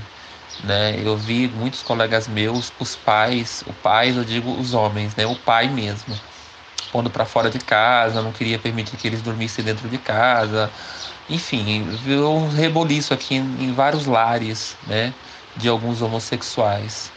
Né? 0.62 0.99
Eu 1.02 1.16
vi 1.16 1.49
muitos 1.49 1.82
colegas 1.82 2.28
meus, 2.28 2.73
os 2.78 2.96
pais, 2.96 3.64
o 3.66 3.73
pai, 3.73 4.11
eu 4.16 4.25
digo 4.25 4.52
os 4.52 4.73
homens, 4.73 5.14
né? 5.16 5.26
O 5.26 5.34
pai 5.34 5.68
mesmo, 5.68 6.18
pondo 6.92 7.11
para 7.11 7.25
fora 7.25 7.50
de 7.50 7.58
casa, 7.58 8.23
não 8.23 8.32
queria 8.32 8.58
permitir 8.58 8.96
que 8.96 9.06
eles 9.06 9.20
dormissem 9.20 9.64
dentro 9.64 9.88
de 9.88 9.99
casa. 9.99 10.70
Enfim, 11.28 11.82
viu 12.02 12.30
um 12.30 12.49
reboliço 12.49 13.12
aqui 13.12 13.34
em, 13.34 13.40
em 13.61 13.73
vários 13.73 14.06
lares, 14.06 14.76
né? 14.87 15.12
De 15.56 15.68
alguns 15.68 16.00
homossexuais. 16.02 17.11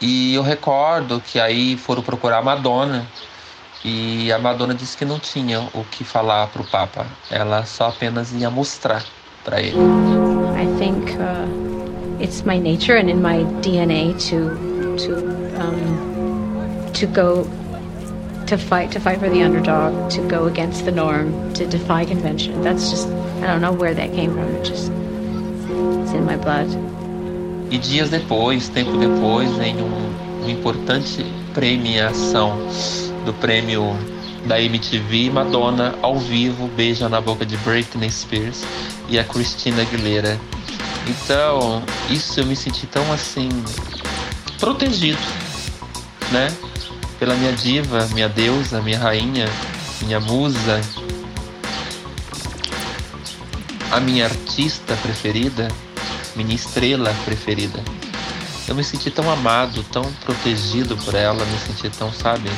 E 0.00 0.34
eu 0.34 0.42
recordo 0.42 1.20
que 1.20 1.40
aí 1.40 1.76
foram 1.76 2.02
procurar 2.02 2.38
a 2.38 2.42
Madonna 2.42 3.06
e 3.84 4.30
a 4.32 4.38
Madonna 4.38 4.74
disse 4.74 4.96
que 4.96 5.04
não 5.04 5.18
tinha 5.18 5.60
o 5.72 5.84
que 5.84 6.04
falar 6.04 6.48
para 6.48 6.60
o 6.60 6.66
Papa. 6.66 7.06
Ela 7.30 7.64
só 7.64 7.88
apenas 7.88 8.32
ia 8.32 8.50
mostrar 8.50 9.02
para 9.46 9.60
ele. 9.62 9.78
I 10.54 10.66
think 10.76 11.16
uh, 11.18 11.46
it's 12.20 12.44
my 12.44 12.58
nature 12.58 12.96
and 12.96 13.08
in 13.08 13.22
my 13.22 13.44
DNA 13.62 14.12
to 14.28 14.50
to 14.98 15.12
um, 15.60 16.92
to 16.92 17.06
go 17.06 17.44
to 18.46 18.58
fight 18.58 18.90
to 18.92 19.00
fight 19.00 19.20
for 19.20 19.30
the 19.30 19.42
underdog, 19.42 20.10
to 20.10 20.20
go 20.28 20.46
against 20.46 20.84
the 20.84 20.92
norm, 20.92 21.32
to 21.54 21.66
defy 21.66 22.04
convention. 22.04 22.60
That's 22.62 22.90
just 22.90 23.08
I 23.42 23.46
don't 23.46 23.60
know 23.60 23.72
where 23.72 23.94
that 23.94 24.12
came 24.12 24.34
from. 24.34 24.48
It 24.56 24.64
just 24.64 24.90
it's 26.02 26.12
in 26.12 26.24
my 26.24 26.36
blood. 26.36 26.68
E 27.70 27.78
dias 27.78 28.10
depois, 28.10 28.68
tempo 28.68 28.96
depois, 28.96 29.48
em 29.58 29.76
um, 29.76 30.42
uma 30.42 30.50
importante 30.50 31.24
premiação 31.52 32.56
do 33.24 33.32
prêmio 33.34 33.96
da 34.46 34.60
MTV, 34.60 35.30
Madonna 35.30 35.94
ao 36.00 36.18
vivo 36.18 36.68
beija 36.68 37.08
na 37.08 37.20
boca 37.20 37.44
de 37.44 37.56
Britney 37.58 38.10
Spears 38.10 38.62
e 39.08 39.18
a 39.18 39.24
Christina 39.24 39.82
Aguilera. 39.82 40.40
Então, 41.06 41.82
isso 42.08 42.40
eu 42.40 42.46
me 42.46 42.56
senti 42.56 42.86
tão 42.86 43.12
assim 43.12 43.48
protegido, 44.58 45.18
né? 46.32 46.52
Pela 47.18 47.34
minha 47.34 47.52
diva, 47.52 48.06
minha 48.12 48.28
deusa, 48.28 48.80
minha 48.80 48.98
rainha, 48.98 49.48
minha 50.02 50.20
musa, 50.20 50.80
a 53.90 54.00
minha 54.00 54.24
artista 54.24 54.96
preferida, 55.02 55.68
minha 56.34 56.54
estrela 56.54 57.14
preferida. 57.24 57.82
Eu 58.68 58.74
me 58.74 58.82
senti 58.82 59.10
tão 59.10 59.30
amado, 59.30 59.84
tão 59.92 60.02
protegido 60.24 60.96
por 60.98 61.14
ela, 61.14 61.44
me 61.44 61.58
senti 61.58 61.88
tão, 61.96 62.12
sabe? 62.12 62.50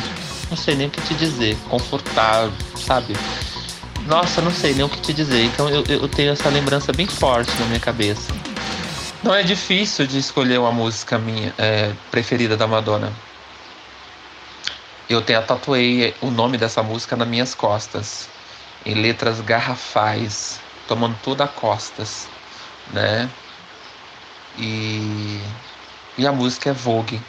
Não 0.50 0.56
sei 0.56 0.74
nem 0.74 0.86
o 0.88 0.90
que 0.90 1.00
te 1.02 1.14
dizer, 1.14 1.56
confortável, 1.68 2.52
sabe? 2.78 3.14
Nossa, 4.06 4.40
não 4.40 4.50
sei 4.50 4.74
nem 4.74 4.84
o 4.84 4.88
que 4.88 5.00
te 5.00 5.12
dizer. 5.12 5.44
Então 5.44 5.68
eu, 5.68 5.84
eu 5.86 6.08
tenho 6.08 6.32
essa 6.32 6.48
lembrança 6.48 6.92
bem 6.92 7.06
forte 7.06 7.52
na 7.60 7.66
minha 7.66 7.80
cabeça. 7.80 8.32
Não 9.22 9.34
é 9.34 9.42
difícil 9.42 10.06
de 10.06 10.18
escolher 10.18 10.58
uma 10.58 10.72
música 10.72 11.18
minha 11.18 11.52
é, 11.58 11.92
preferida 12.10 12.56
da 12.56 12.66
Madonna. 12.66 13.12
Eu 15.08 15.20
tenho 15.22 15.42
tatuei 15.42 16.14
o 16.20 16.30
nome 16.30 16.56
dessa 16.56 16.82
música 16.82 17.16
nas 17.16 17.26
minhas 17.26 17.54
costas, 17.54 18.28
em 18.86 18.94
letras 18.94 19.40
garrafais, 19.40 20.60
tomando 20.86 21.16
tudo 21.22 21.42
a 21.42 21.48
costas, 21.48 22.28
né? 22.92 23.28
E, 24.58 25.40
e 26.16 26.26
a 26.26 26.32
música 26.32 26.70
é 26.70 26.72
Vogue, 26.72 27.20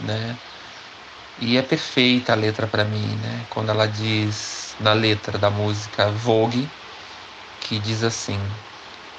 né? 0.00 0.36
E 1.38 1.58
é 1.58 1.62
perfeita 1.62 2.32
a 2.32 2.34
letra 2.34 2.66
para 2.66 2.82
mim, 2.82 3.06
né? 3.22 3.44
Quando 3.50 3.68
ela 3.68 3.86
diz 3.86 4.74
na 4.80 4.94
letra 4.94 5.36
da 5.36 5.50
música 5.50 6.10
Vogue, 6.10 6.66
que 7.60 7.78
diz 7.78 8.02
assim: 8.02 8.40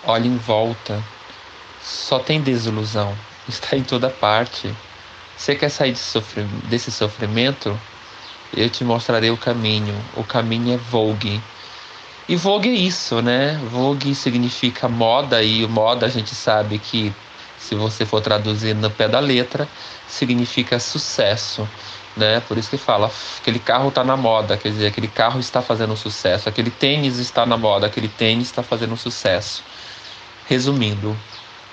Olha 0.03 0.25
em 0.25 0.35
volta, 0.37 0.99
só 1.79 2.17
tem 2.17 2.41
desilusão, 2.41 3.15
está 3.47 3.77
em 3.77 3.83
toda 3.83 4.09
parte. 4.09 4.73
Você 5.37 5.55
quer 5.55 5.69
sair 5.69 5.95
desse 6.63 6.91
sofrimento? 6.91 7.79
Eu 8.51 8.67
te 8.67 8.83
mostrarei 8.83 9.29
o 9.29 9.37
caminho. 9.37 9.95
O 10.15 10.23
caminho 10.23 10.73
é 10.73 10.77
Vogue. 10.77 11.39
E 12.27 12.35
Vogue 12.35 12.69
é 12.69 12.73
isso, 12.73 13.21
né? 13.21 13.59
Vogue 13.69 14.15
significa 14.15 14.89
moda, 14.89 15.43
e 15.43 15.67
moda 15.67 16.07
a 16.07 16.09
gente 16.09 16.33
sabe 16.33 16.79
que, 16.79 17.13
se 17.59 17.75
você 17.75 18.07
for 18.07 18.21
traduzir 18.21 18.73
no 18.73 18.89
pé 18.89 19.07
da 19.07 19.19
letra, 19.19 19.69
significa 20.07 20.79
sucesso 20.79 21.67
né? 22.17 22.41
Por 22.47 22.57
isso 22.57 22.69
que 22.69 22.77
fala, 22.77 23.11
aquele 23.39 23.59
carro 23.59 23.89
está 23.89 24.03
na 24.03 24.17
moda, 24.17 24.57
quer 24.57 24.69
dizer, 24.69 24.87
aquele 24.87 25.07
carro 25.07 25.39
está 25.39 25.61
fazendo 25.61 25.95
sucesso, 25.95 26.49
aquele 26.49 26.71
tênis 26.71 27.19
está 27.19 27.45
na 27.45 27.55
moda, 27.55 27.87
aquele 27.87 28.07
tênis 28.07 28.47
está 28.47 28.63
fazendo 28.63 28.97
sucesso. 28.97 29.63
Resumindo, 30.47 31.15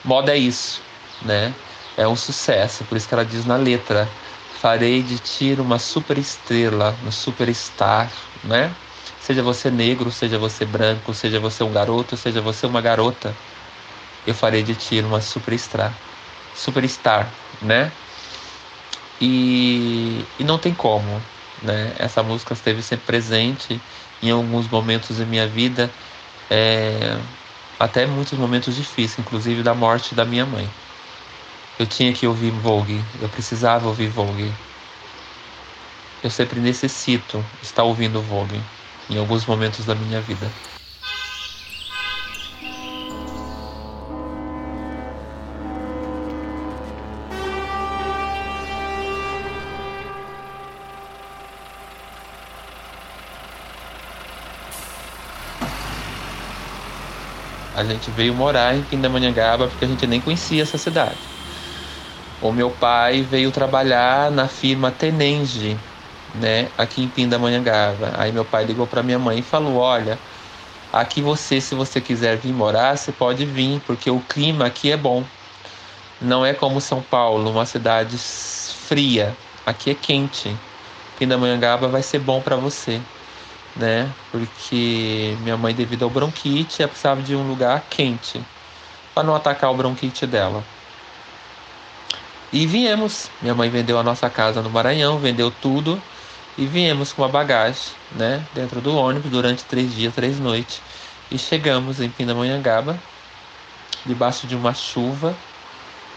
moda 0.05 0.33
é 0.33 0.39
isso, 0.39 0.83
né? 1.23 1.55
É 1.97 2.07
um 2.07 2.17
sucesso, 2.17 2.85
por 2.85 2.97
isso 2.97 3.09
que 3.09 3.15
ela 3.15 3.25
diz 3.25 3.47
na 3.47 3.57
letra: 3.57 4.09
farei 4.61 5.03
de 5.03 5.19
ti 5.19 5.57
uma 5.59 5.79
super 5.79 6.19
estrela, 6.19 6.95
um 7.07 7.11
superstar, 7.11 8.11
né? 8.43 8.75
Seja 9.21 9.43
você 9.43 9.71
negro, 9.71 10.11
seja 10.13 10.39
você 10.39 10.67
branco, 10.67 11.15
seja 11.15 11.41
você 11.41 11.65
um 11.65 11.73
garoto, 11.73 12.17
seja 12.17 12.43
você 12.43 12.67
uma 12.67 12.81
garota, 12.83 13.35
eu 14.27 14.35
farei 14.35 14.63
de 14.63 14.75
ti 14.75 15.01
uma 15.01 15.21
superstar, 15.21 15.93
superstar, 16.55 17.33
né? 17.63 17.91
E, 19.21 20.25
e 20.39 20.45
não 20.45 20.59
tem 20.59 20.75
como, 20.75 21.21
né? 21.63 21.95
Essa 21.99 22.23
música 22.23 22.53
esteve 22.53 22.83
sempre 22.83 23.07
presente 23.07 23.81
em 24.23 24.31
alguns 24.31 24.69
momentos 24.69 25.19
da 25.19 25.25
minha 25.25 25.47
vida, 25.47 25.91
é, 26.51 27.17
até 27.79 28.07
muitos 28.07 28.39
momentos 28.39 28.75
difíceis, 28.75 29.19
inclusive 29.19 29.63
da 29.63 29.75
morte 29.75 30.15
da 30.15 30.25
minha 30.25 30.47
mãe. 30.47 30.69
Eu 31.79 31.87
tinha 31.87 32.13
que 32.13 32.27
ouvir 32.27 32.51
Vogue, 32.51 33.01
eu 33.21 33.29
precisava 33.29 33.89
ouvir 33.89 34.09
Vogue. 34.09 34.51
Eu 36.23 36.31
sempre 36.31 36.61
necessito 36.61 37.45
estar 37.63 37.83
ouvindo 37.83 38.23
Vogue 38.23 38.61
em 39.11 39.19
alguns 39.19 39.45
momentos 39.45 39.85
da 39.85 39.95
minha 39.95 40.21
vida. 40.21 40.51
A 57.75 57.83
gente 57.85 58.11
veio 58.11 58.35
morar 58.35 58.77
em 58.77 58.83
Pindamonhangaba 58.83 59.67
porque 59.67 59.85
a 59.85 59.89
gente 59.89 60.07
nem 60.07 60.21
conhecia 60.21 60.63
essa 60.63 60.79
cidade. 60.79 61.19
O 62.41 62.53
meu 62.53 62.71
pai 62.71 63.23
veio 63.23 63.51
trabalhar 63.51 64.31
na 64.31 64.47
firma 64.47 64.91
Tenenge, 64.91 65.77
né, 66.35 66.69
aqui 66.79 67.03
em 67.03 67.09
Pindamonhangaba. 67.09 68.13
Aí 68.17 68.31
meu 68.31 68.45
pai 68.45 68.65
ligou 68.65 68.87
para 68.87 69.03
minha 69.03 69.19
mãe 69.19 69.39
e 69.39 69.43
falou: 69.43 69.77
"Olha, 69.77 70.19
aqui 70.93 71.21
você, 71.21 71.61
se 71.61 71.75
você 71.75 72.01
quiser 72.01 72.37
vir 72.37 72.53
morar, 72.53 72.97
você 72.97 73.11
pode 73.11 73.45
vir, 73.45 73.81
porque 73.87 74.11
o 74.11 74.21
clima 74.21 74.67
aqui 74.67 74.93
é 74.93 74.97
bom. 74.97 75.25
Não 76.21 76.47
é 76.47 76.55
como 76.55 76.81
São 76.81 77.03
Paulo, 77.03 77.51
uma 77.51 77.67
cidade 77.67 78.17
fria. 78.19 79.37
aqui 79.67 79.91
é 79.91 79.95
quente. 79.95 80.55
Pindamonhangaba 81.19 81.89
vai 81.89 82.03
ser 82.03 82.19
bom 82.19 82.41
para 82.41 82.57
você, 82.57 83.01
né? 83.77 84.11
Porque 84.31 85.37
minha 85.41 85.57
mãe, 85.57 85.75
devido 85.75 86.05
ao 86.05 86.11
bronquite, 86.11 86.83
ela 86.83 86.89
precisava 86.89 87.23
de 87.23 87.35
um 87.35 87.47
lugar 87.47 87.85
quente 87.91 88.41
para 89.15 89.23
não 89.23 89.35
atacar 89.35 89.71
o 89.71 89.77
bronquite 89.77 90.27
dela. 90.27 90.65
E 92.53 92.67
viemos. 92.67 93.31
Minha 93.43 93.55
mãe 93.55 93.69
vendeu 93.69 93.99
a 93.99 94.03
nossa 94.03 94.31
casa 94.31 94.63
no 94.63 94.71
Maranhão, 94.71 95.19
vendeu 95.19 95.51
tudo 95.51 96.01
e 96.57 96.67
viemos 96.67 97.13
com 97.13 97.23
uma 97.23 97.29
bagagem, 97.29 97.83
né, 98.13 98.47
dentro 98.55 98.81
do 98.81 98.97
ônibus 98.97 99.31
durante 99.31 99.65
três 99.65 99.93
dias, 99.93 100.15
três 100.15 100.39
noites. 100.39 100.81
E 101.31 101.39
chegamos 101.39 102.01
em 102.01 102.09
Pindamonhangaba, 102.09 102.97
debaixo 104.07 104.47
de 104.47 104.55
uma 104.55 104.73
chuva, 104.73 105.35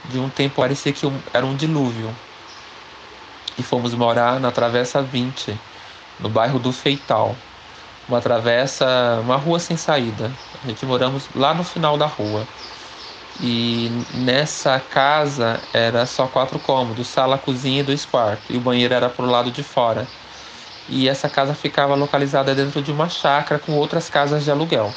de 0.06 0.20
um 0.20 0.30
tempo 0.30 0.56
parecia 0.62 0.94
que 0.94 1.12
era 1.34 1.46
um 1.46 1.56
dilúvio. 1.56 2.14
E 3.58 3.64
fomos 3.64 3.96
morar 3.96 4.40
na 4.40 4.52
Travessa 4.52 5.02
20, 5.02 5.60
no 6.20 6.30
bairro 6.30 6.60
do 6.60 6.72
Feital. 6.72 7.36
Uma 8.08 8.22
travessa, 8.22 9.20
uma 9.22 9.36
rua 9.36 9.60
sem 9.60 9.76
saída. 9.76 10.32
A 10.64 10.68
gente 10.68 10.86
moramos 10.86 11.30
lá 11.36 11.54
no 11.54 11.64
final 11.64 11.98
da 11.98 12.06
rua. 12.06 12.48
E 13.40 13.92
nessa 14.16 14.80
casa 14.80 15.62
era 15.74 16.06
só 16.06 16.28
quatro 16.28 16.58
cômodos, 16.58 17.08
sala, 17.08 17.38
cozinha 17.38 17.82
e 17.82 17.84
dois 17.84 18.06
quartos. 18.06 18.50
E 18.50 18.58
o 18.58 18.62
banheiro 18.62 18.94
era 18.94 19.10
pro 19.10 19.26
lado 19.26 19.52
de 19.52 19.62
fora. 19.62 20.08
E 20.90 21.10
essa 21.10 21.30
casa 21.30 21.54
ficava 21.54 21.96
localizada 21.96 22.56
dentro 22.56 22.82
de 22.82 22.92
uma 22.92 23.10
chácara 23.10 23.60
com 23.60 23.74
outras 23.74 24.10
casas 24.10 24.44
de 24.44 24.52
aluguel. 24.52 24.94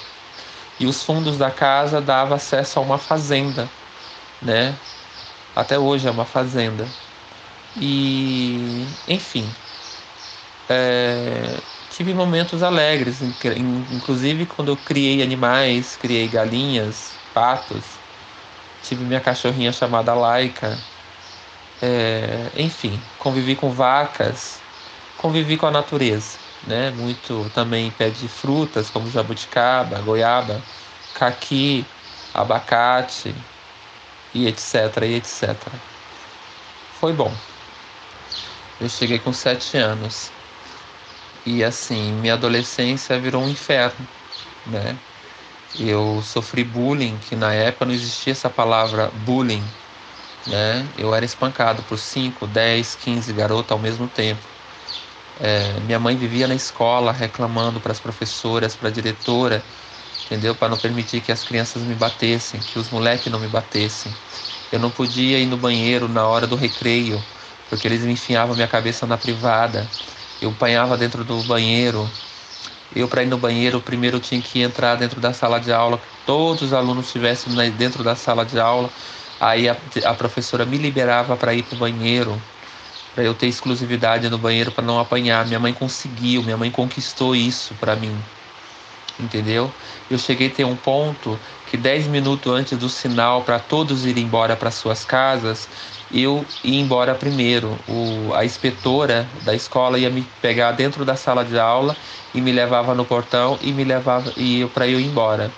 E 0.78 0.86
os 0.86 1.02
fundos 1.02 1.36
da 1.36 1.50
casa 1.50 2.00
davam 2.00 2.36
acesso 2.36 2.78
a 2.78 2.82
uma 2.82 2.96
fazenda, 2.96 3.68
né? 4.40 4.74
Até 5.54 5.78
hoje 5.78 6.08
é 6.08 6.10
uma 6.10 6.24
fazenda. 6.24 6.88
E, 7.76 8.86
enfim, 9.06 9.56
é, 10.68 11.60
tive 11.90 12.14
momentos 12.14 12.62
alegres, 12.62 13.20
inclusive 13.20 14.46
quando 14.46 14.68
eu 14.68 14.76
criei 14.76 15.22
animais, 15.22 15.96
criei 15.96 16.28
galinhas, 16.28 17.12
patos, 17.34 17.84
tive 18.82 19.04
minha 19.04 19.20
cachorrinha 19.20 19.72
chamada 19.72 20.14
Laika, 20.14 20.78
é, 21.82 22.50
enfim, 22.56 23.00
convivi 23.18 23.56
com 23.56 23.70
vacas, 23.70 24.60
convivi 25.18 25.56
com 25.56 25.66
a 25.66 25.70
natureza, 25.70 26.38
né? 26.66 26.90
Muito 26.90 27.50
também 27.54 27.90
pé 27.90 28.10
de 28.10 28.28
frutas 28.28 28.88
como 28.88 29.10
jabuticaba, 29.10 29.98
goiaba, 30.00 30.62
caqui, 31.14 31.84
abacate 32.32 33.34
e 34.32 34.46
etc, 34.46 35.02
e 35.02 35.14
etc. 35.16 35.56
Foi 37.00 37.12
bom. 37.12 37.32
Eu 38.80 38.88
cheguei 38.88 39.18
com 39.18 39.32
sete 39.32 39.76
anos 39.76 40.30
e 41.44 41.64
assim 41.64 42.12
minha 42.12 42.34
adolescência 42.34 43.20
virou 43.20 43.42
um 43.44 43.48
inferno, 43.50 44.08
né? 44.66 45.02
Eu 45.74 46.22
sofri 46.22 46.64
bullying, 46.64 47.18
que 47.20 47.36
na 47.36 47.52
época 47.54 47.86
não 47.86 47.94
existia 47.94 48.32
essa 48.32 48.50
palavra 48.50 49.10
bullying, 49.12 49.72
né? 50.46 50.92
Eu 50.96 51.14
era 51.14 51.24
espancado 51.24 51.84
por 51.84 51.98
5, 51.98 52.46
10, 52.46 52.94
15 52.96 53.32
garotas 53.34 53.72
ao 53.76 53.80
mesmo 53.80 54.08
tempo. 54.08 54.46
É, 55.38 55.80
minha 55.80 55.98
mãe 55.98 56.16
vivia 56.16 56.46
na 56.46 56.54
escola 56.54 57.12
reclamando 57.12 57.80
para 57.80 57.92
as 57.92 58.00
professoras, 58.00 58.76
para 58.76 58.88
a 58.88 58.90
diretora, 58.92 59.66
entendeu? 60.24 60.54
Para 60.56 60.68
não 60.70 60.78
permitir 60.78 61.20
que 61.22 61.32
as 61.32 61.44
crianças 61.44 61.84
me 61.84 61.94
batessem, 61.94 62.62
que 62.62 62.78
os 62.78 62.90
moleques 62.90 63.32
não 63.32 63.40
me 63.40 63.48
batessem. 63.48 64.18
Eu 64.72 64.78
não 64.80 64.90
podia 64.90 65.38
ir 65.40 65.46
no 65.46 65.58
banheiro 65.58 66.08
na 66.08 66.26
hora 66.28 66.46
do 66.46 66.56
recreio, 66.56 67.26
porque 67.66 67.86
eles 67.88 68.04
me 68.04 68.12
enfiavam 68.14 68.54
minha 68.56 68.68
cabeça 68.68 69.06
na 69.06 69.18
privada. 69.18 69.92
Eu 70.40 70.50
apanhava 70.50 70.96
dentro 70.96 71.24
do 71.24 71.42
banheiro, 71.42 72.08
eu, 72.94 73.06
para 73.06 73.22
ir 73.22 73.26
no 73.26 73.38
banheiro, 73.38 73.80
primeiro 73.80 74.18
tinha 74.18 74.40
que 74.42 74.60
entrar 74.60 74.96
dentro 74.96 75.20
da 75.20 75.32
sala 75.32 75.60
de 75.60 75.72
aula, 75.72 75.98
que 75.98 76.04
todos 76.26 76.62
os 76.62 76.72
alunos 76.72 77.06
estivessem 77.06 77.52
dentro 77.72 78.02
da 78.02 78.16
sala 78.16 78.44
de 78.44 78.58
aula. 78.58 78.90
Aí 79.38 79.68
a, 79.68 79.76
a 80.04 80.14
professora 80.14 80.64
me 80.64 80.76
liberava 80.76 81.36
para 81.36 81.54
ir 81.54 81.62
para 81.62 81.76
o 81.76 81.78
banheiro, 81.78 82.40
para 83.14 83.22
eu 83.22 83.32
ter 83.32 83.46
exclusividade 83.46 84.28
no 84.28 84.38
banheiro 84.38 84.72
para 84.72 84.84
não 84.84 84.98
apanhar. 84.98 85.46
Minha 85.46 85.60
mãe 85.60 85.72
conseguiu, 85.72 86.42
minha 86.42 86.56
mãe 86.56 86.70
conquistou 86.70 87.34
isso 87.36 87.74
para 87.78 87.94
mim. 87.94 88.16
Entendeu? 89.20 89.72
Eu 90.10 90.18
cheguei 90.18 90.48
a 90.48 90.50
ter 90.50 90.64
um 90.64 90.74
ponto 90.74 91.38
que 91.70 91.76
10 91.76 92.08
minutos 92.08 92.52
antes 92.52 92.76
do 92.76 92.88
sinal 92.88 93.42
para 93.42 93.60
todos 93.60 94.04
irem 94.04 94.24
embora 94.24 94.56
para 94.56 94.70
suas 94.72 95.04
casas, 95.04 95.68
eu 96.12 96.44
ia 96.64 96.80
embora 96.80 97.14
primeiro. 97.14 97.78
O, 97.88 98.32
a 98.34 98.44
inspetora 98.44 99.28
da 99.44 99.54
escola 99.54 99.98
ia 99.98 100.10
me 100.10 100.22
pegar 100.42 100.72
dentro 100.72 101.04
da 101.04 101.16
sala 101.16 101.44
de 101.44 101.58
aula 101.58 101.96
e 102.34 102.40
me 102.40 102.52
levava 102.52 102.94
no 102.94 103.04
portão 103.04 103.58
e 103.62 103.72
me 103.72 103.84
levava 103.84 104.32
e 104.36 104.64
para 104.74 104.86
eu 104.86 105.00
ir 105.00 105.06
embora. 105.06 105.50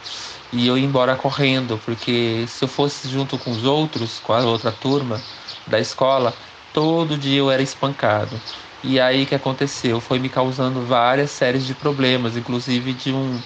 E 0.53 0.67
eu 0.67 0.77
ia 0.77 0.85
embora 0.85 1.17
correndo, 1.17 1.79
porque 1.85 2.45
se 2.47 2.65
eu 2.65 2.69
fosse 2.69 3.09
junto 3.09 3.39
com 3.39 3.51
os 3.53 3.65
outros, 3.65 4.21
com 4.21 4.33
a 4.33 4.41
outra 4.41 4.71
turma 4.71 5.21
da 5.67 5.81
escola, 5.81 6.35
todo 6.73 7.17
dia 7.17 7.39
eu 7.39 7.51
era 7.51 7.63
espancado. 7.63 8.41
E 8.83 9.01
aí 9.01 9.25
que 9.27 9.35
aconteceu? 9.35 10.01
Foi 10.01 10.19
me 10.19 10.29
causando 10.29 10.85
várias 10.85 11.31
séries 11.31 11.65
de 11.65 11.75
problemas, 11.75 12.37
inclusive 12.37 12.93
de 12.93 13.13
um 13.13 13.41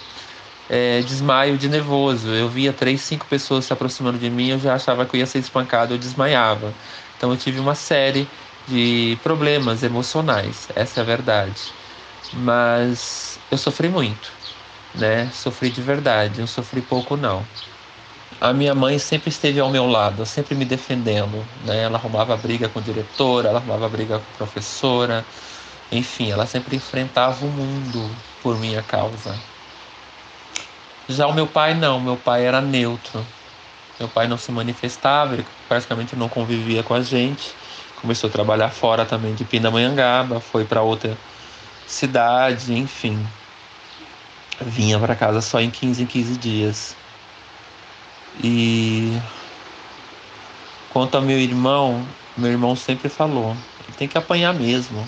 é, 0.69 1.03
desmaio 1.03 1.59
de 1.59 1.69
nervoso. 1.69 2.29
Eu 2.35 2.49
via 2.49 2.73
três, 2.73 3.03
cinco 3.03 3.27
pessoas 3.27 3.65
se 3.67 3.73
aproximando 3.73 4.19
de 4.19 4.31
mim, 4.31 4.49
eu 4.49 4.59
já 4.59 4.75
achava 4.75 5.07
que 5.07 5.17
eu 5.17 5.21
ia 5.21 5.27
ser 5.27 5.39
espancado, 5.39 5.95
eu 5.95 5.99
desmaiava. 5.99 6.77
Então 7.17 7.31
eu 7.31 7.37
tive 7.39 7.59
uma 7.61 7.75
série 7.75 8.33
de 8.65 9.19
problemas 9.23 9.83
emocionais, 9.83 10.69
essa 10.75 11.01
é 11.01 11.03
a 11.03 11.07
verdade. 11.07 11.75
Mas 12.33 13.39
eu 13.51 13.59
sofri 13.59 13.89
muito, 13.89 14.41
né? 14.95 15.31
Sofri 15.33 15.71
de 15.71 15.83
verdade, 15.83 16.41
não 16.41 16.47
sofri 16.49 16.83
pouco 16.83 17.17
não. 17.17 17.51
A 18.41 18.53
minha 18.53 18.75
mãe 18.75 18.99
sempre 18.99 19.31
esteve 19.31 19.61
ao 19.61 19.71
meu 19.71 19.87
lado, 19.87 20.27
sempre 20.27 20.55
me 20.55 20.65
defendendo, 20.65 21.51
né? 21.57 21.83
Ela 21.83 21.99
arrumava 21.99 22.37
briga 22.37 22.69
com 22.69 22.79
a 22.79 22.83
diretora, 22.83 23.49
ela 23.49 23.59
arrumava 23.59 23.89
briga 23.89 24.21
com 24.21 24.31
a 24.31 24.33
professora, 24.33 25.27
enfim, 25.91 26.31
ela 26.31 26.47
sempre 26.47 26.77
enfrentava 26.77 27.45
o 27.47 27.51
mundo 27.51 28.23
por 28.41 28.59
minha 28.59 28.83
causa. 28.83 29.47
Já 31.09 31.27
o 31.27 31.33
meu 31.33 31.47
pai 31.47 31.75
não, 31.75 32.01
meu 32.01 32.17
pai 32.17 32.45
era 32.45 32.61
neutro. 32.61 33.25
Meu 33.99 34.09
pai 34.09 34.27
não 34.27 34.37
se 34.37 34.51
manifestava, 34.53 35.35
ele 35.35 35.47
praticamente 35.69 36.17
não 36.17 36.29
convivia 36.29 36.83
com 36.83 36.95
a 36.95 37.01
gente. 37.01 37.55
Começou 38.01 38.29
a 38.29 38.33
trabalhar 38.33 38.71
fora 38.71 39.07
também 39.07 39.35
de 39.35 39.45
Pindamonhangaba, 39.45 40.41
foi 40.41 40.65
para 40.65 40.83
outra 40.83 41.17
cidade, 41.87 42.75
enfim. 42.75 43.25
Vinha 44.61 44.99
para 44.99 45.15
casa 45.15 45.41
só 45.41 45.61
em 45.61 45.71
15 45.71 46.03
em 46.03 46.07
15 46.07 46.37
dias. 46.37 46.97
E 48.43 49.17
quanto 50.91 51.17
ao 51.17 51.23
meu 51.23 51.39
irmão, 51.39 52.07
meu 52.37 52.51
irmão 52.51 52.77
sempre 52.77 53.09
falou, 53.09 53.57
ele 53.87 53.97
tem 53.97 54.09
que 54.09 54.19
apanhar 54.19 54.53
mesmo. 54.53 55.07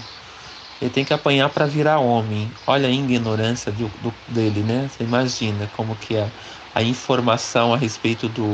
Ele 0.80 0.90
tem 0.90 1.04
que 1.04 1.12
apanhar 1.12 1.48
para 1.50 1.66
virar 1.66 1.98
homem. 1.98 2.50
Olha 2.66 2.88
a 2.88 2.90
ignorância 2.90 3.72
do, 3.72 3.88
do, 4.00 4.14
dele, 4.28 4.60
né? 4.60 4.88
Você 4.88 5.02
imagina 5.02 5.68
como 5.76 5.96
que 5.96 6.14
é 6.14 6.30
a 6.74 6.82
informação 6.82 7.74
a 7.74 7.76
respeito 7.76 8.28
do, 8.28 8.46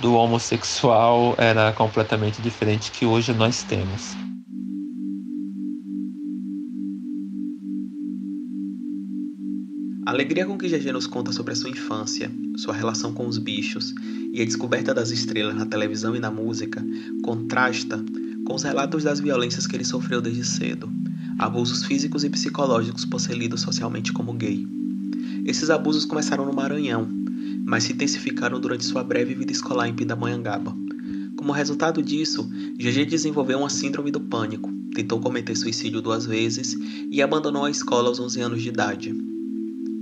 do 0.00 0.14
homossexual 0.14 1.34
era 1.36 1.72
completamente 1.72 2.40
diferente 2.40 2.92
que 2.92 3.04
hoje 3.04 3.32
nós 3.32 3.64
temos. 3.64 4.16
A 10.06 10.10
alegria 10.10 10.44
com 10.44 10.58
que 10.58 10.68
GG 10.68 10.92
nos 10.92 11.06
conta 11.06 11.32
sobre 11.32 11.52
a 11.52 11.56
sua 11.56 11.70
infância, 11.70 12.30
sua 12.56 12.74
relação 12.74 13.12
com 13.14 13.26
os 13.26 13.38
bichos 13.38 13.94
e 14.32 14.42
a 14.42 14.44
descoberta 14.44 14.92
das 14.92 15.10
estrelas 15.10 15.54
na 15.54 15.66
televisão 15.66 16.14
e 16.14 16.20
na 16.20 16.30
música 16.30 16.84
contrasta 17.24 18.04
com 18.44 18.54
os 18.54 18.62
relatos 18.62 19.04
das 19.04 19.20
violências 19.20 19.66
que 19.66 19.76
ele 19.76 19.84
sofreu 19.84 20.20
desde 20.20 20.44
cedo, 20.44 20.90
abusos 21.38 21.84
físicos 21.84 22.24
e 22.24 22.30
psicológicos 22.30 23.04
por 23.04 23.20
ser 23.20 23.34
lido 23.34 23.56
socialmente 23.56 24.12
como 24.12 24.32
gay. 24.32 24.66
Esses 25.44 25.70
abusos 25.70 26.04
começaram 26.04 26.46
no 26.46 26.52
Maranhão, 26.52 27.08
mas 27.64 27.84
se 27.84 27.92
intensificaram 27.92 28.60
durante 28.60 28.84
sua 28.84 29.02
breve 29.02 29.34
vida 29.34 29.52
escolar 29.52 29.88
em 29.88 29.94
Pindamonhangaba. 29.94 30.76
Como 31.36 31.52
resultado 31.52 32.02
disso, 32.02 32.48
GG 32.76 33.06
desenvolveu 33.06 33.58
uma 33.58 33.70
síndrome 33.70 34.10
do 34.10 34.20
pânico, 34.20 34.72
tentou 34.94 35.18
cometer 35.20 35.56
suicídio 35.56 36.00
duas 36.00 36.26
vezes 36.26 36.76
e 37.10 37.22
abandonou 37.22 37.64
a 37.64 37.70
escola 37.70 38.08
aos 38.08 38.20
11 38.20 38.40
anos 38.40 38.62
de 38.62 38.68
idade. 38.68 39.14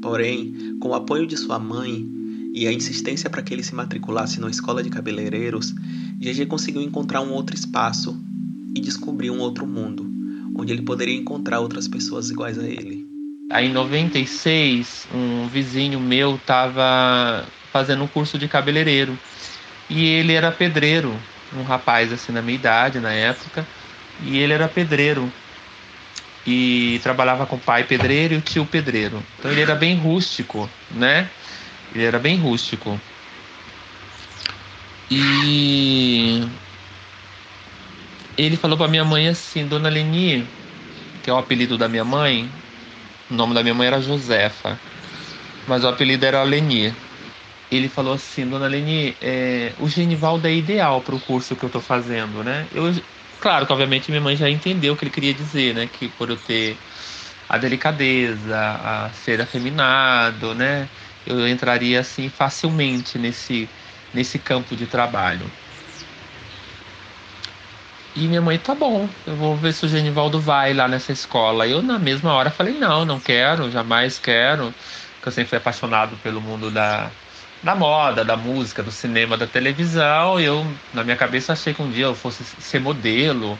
Porém, 0.03 0.77
com 0.81 0.89
o 0.89 0.95
apoio 0.95 1.27
de 1.27 1.37
sua 1.37 1.59
mãe 1.59 2.09
e 2.53 2.67
a 2.67 2.73
insistência 2.73 3.31
para 3.31 3.43
que 3.43 3.55
ele 3.55 3.63
se 3.63 3.75
matriculasse 3.75 4.41
numa 4.41 4.51
escola 4.51 4.83
de 4.83 4.91
cabeleireiros, 4.91 5.75
GG 6.19 6.47
conseguiu 6.47 6.83
encontrar 6.83 7.21
um 7.21 7.33
outro 7.33 7.55
espaço 7.55 8.19
e 8.75 8.81
descobrir 8.81 9.31
um 9.31 9.41
outro 9.41 9.67
mundo, 9.67 10.09
onde 10.55 10.73
ele 10.73 10.83
poderia 10.83 11.17
encontrar 11.17 11.61
outras 11.61 11.89
pessoas 11.89 12.31
iguais 12.31 12.59
a 12.59 12.67
ele. 12.69 13.07
Aí 13.51 13.67
em 13.67 13.73
96, 13.73 15.09
um 15.13 15.49
vizinho 15.49 15.99
meu 15.99 16.37
estava 16.37 17.47
fazendo 17.73 18.05
um 18.05 18.07
curso 18.07 18.39
de 18.39 18.47
cabeleireiro 18.47 19.19
e 19.89 20.05
ele 20.05 20.33
era 20.33 20.53
pedreiro, 20.53 21.15
um 21.57 21.63
rapaz 21.63 22.13
assim 22.13 22.31
na 22.31 22.41
minha 22.41 22.55
idade 22.55 23.01
na 23.01 23.13
época, 23.13 23.67
e 24.23 24.39
ele 24.39 24.53
era 24.53 24.69
pedreiro 24.69 25.31
e 26.47 27.01
trabalhava 27.03 27.45
com 27.47 27.57
o 27.57 27.61
pai 27.61 27.85
pedreiro 27.85 28.35
e 28.35 28.37
o 28.37 28.41
tio 28.41 28.65
pedreiro. 28.65 29.23
Então 29.39 29.51
ele 29.51 29.61
era 29.61 29.75
bem 29.75 29.97
rústico, 29.97 30.69
né? 30.91 31.29
Ele 31.95 32.05
era 32.05 32.19
bem 32.19 32.39
rústico. 32.39 33.01
E 35.11 36.47
ele 38.37 38.57
falou 38.57 38.77
para 38.77 38.89
minha 38.89 39.05
mãe 39.05 39.29
assim, 39.29 39.67
Dona 39.67 39.89
Leni, 39.89 40.47
que 41.23 41.31
é 41.31 41.33
o 41.33 41.39
apelido 41.39 41.77
da 41.77 41.89
minha 41.89 42.05
mãe, 42.05 42.49
o 43.31 43.35
nome 43.35 43.55
da 43.55 43.63
minha 43.63 43.75
mãe 43.75 43.87
era 43.87 44.01
Josefa, 44.01 44.79
mas 45.67 45.85
o 45.85 45.89
apelido 45.89 46.25
era 46.25 46.43
Leni. 46.43 46.95
Ele 47.71 47.89
falou 47.89 48.15
assim, 48.15 48.47
Dona 48.49 48.67
Leni, 48.67 49.15
é, 49.21 49.73
o 49.79 49.89
Genivaldo 49.89 50.47
é 50.49 50.55
ideal 50.55 51.01
para 51.01 51.15
o 51.15 51.21
curso 51.21 51.55
que 51.55 51.65
eu 51.65 51.69
estou 51.69 51.81
fazendo, 51.81 52.43
né? 52.43 52.67
Eu, 52.75 52.93
claro 53.41 53.67
que 53.67 53.73
obviamente 53.73 54.11
minha 54.11 54.21
mãe 54.21 54.37
já 54.37 54.51
entendeu 54.51 54.95
o 54.95 54.97
que 54.97 55.05
ele 55.05 55.13
queria 55.13 55.35
dizer, 55.35 55.75
né? 55.75 55.87
Que 55.87 56.09
por 56.09 56.31
eu 56.31 56.37
ter 56.37 56.77
a 57.49 57.59
delicadeza, 57.59 58.57
a 58.57 59.11
ser 59.13 59.41
afeminado, 59.41 60.55
né? 60.55 60.89
Eu 61.27 61.47
entraria 61.47 62.01
assim 62.01 62.29
facilmente 62.29 63.19
nesse 63.19 63.69
nesse 64.13 64.39
campo 64.39 64.75
de 64.75 64.87
trabalho. 64.87 65.51
E 68.17 68.27
minha 68.27 68.41
mãe, 68.41 68.59
tá 68.59 68.75
bom, 68.75 69.09
eu 69.27 69.37
vou 69.37 69.57
ver 69.57 69.73
se 69.73 69.87
o 69.87 69.89
Genivaldo 69.89 70.41
vai 70.41 70.75
lá 70.75 70.89
nessa 70.89 71.13
escola. 71.13 71.67
Eu, 71.67 71.83
na 71.83 71.99
mesma 71.99 72.33
hora, 72.33 72.51
falei: 72.51 72.75
não, 72.75 73.05
não 73.05 73.21
quero, 73.21 73.71
jamais 73.71 74.19
quero. 74.19 74.75
Porque 75.15 75.29
eu 75.29 75.33
sempre 75.33 75.51
fui 75.51 75.59
apaixonado 75.59 76.17
pelo 76.23 76.41
mundo 76.41 76.71
da, 76.71 77.11
da 77.63 77.75
moda, 77.75 78.25
da 78.25 78.37
música, 78.37 78.83
do 78.83 78.91
cinema, 78.91 79.37
da 79.37 79.47
televisão. 79.47 80.41
Eu, 80.41 80.67
na 80.93 81.05
minha 81.05 81.17
cabeça, 81.17 81.53
achei 81.53 81.73
que 81.75 81.83
um 81.83 81.91
dia 81.91 82.07
eu 82.07 82.15
fosse 82.15 82.43
ser 82.45 82.81
modelo, 82.81 83.59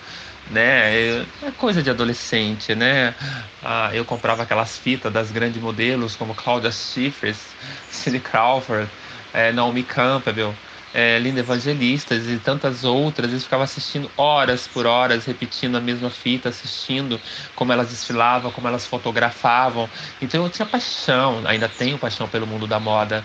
né? 0.51 1.21
É 1.43 1.51
coisa 1.57 1.83
de 1.83 1.91
adolescente, 1.91 2.75
né? 2.75 3.15
Ah, 3.63 3.91
eu 3.93 4.05
comprava 4.05 4.43
aquelas 4.43 4.77
fitas 4.79 5.13
das 5.13 5.31
grandes 5.31 5.63
modelos, 5.63 6.17
como 6.17 6.35
Claudia 6.35 6.73
Schiffer, 6.73 7.35
Cindy 7.91 8.21
Crawford 8.21 8.89
é, 9.33 9.53
Naomi 9.53 9.83
Campbell, 9.83 10.55
é, 10.93 11.19
Linda 11.19 11.41
Evangelistas 11.41 12.27
e 12.29 12.39
tantas 12.39 12.85
outras. 12.85 13.33
Eu 13.33 13.41
ficava 13.41 13.65
assistindo 13.65 14.11
horas 14.17 14.67
por 14.67 14.87
horas, 14.87 15.25
repetindo 15.25 15.77
a 15.77 15.81
mesma 15.81 16.11
fita, 16.11 16.49
assistindo 16.49 17.21
como 17.55 17.73
elas 17.73 17.91
desfilavam, 17.91 18.51
como 18.51 18.69
elas 18.69 18.87
fotografavam. 18.87 19.89
Então 20.21 20.45
eu 20.45 20.51
tinha 20.51 20.67
paixão, 20.67 21.43
ainda 21.47 21.69
tenho 21.69 21.99
paixão 21.99 22.29
pelo 22.29 22.47
mundo 22.47 22.67
da 22.67 22.79
moda. 22.79 23.25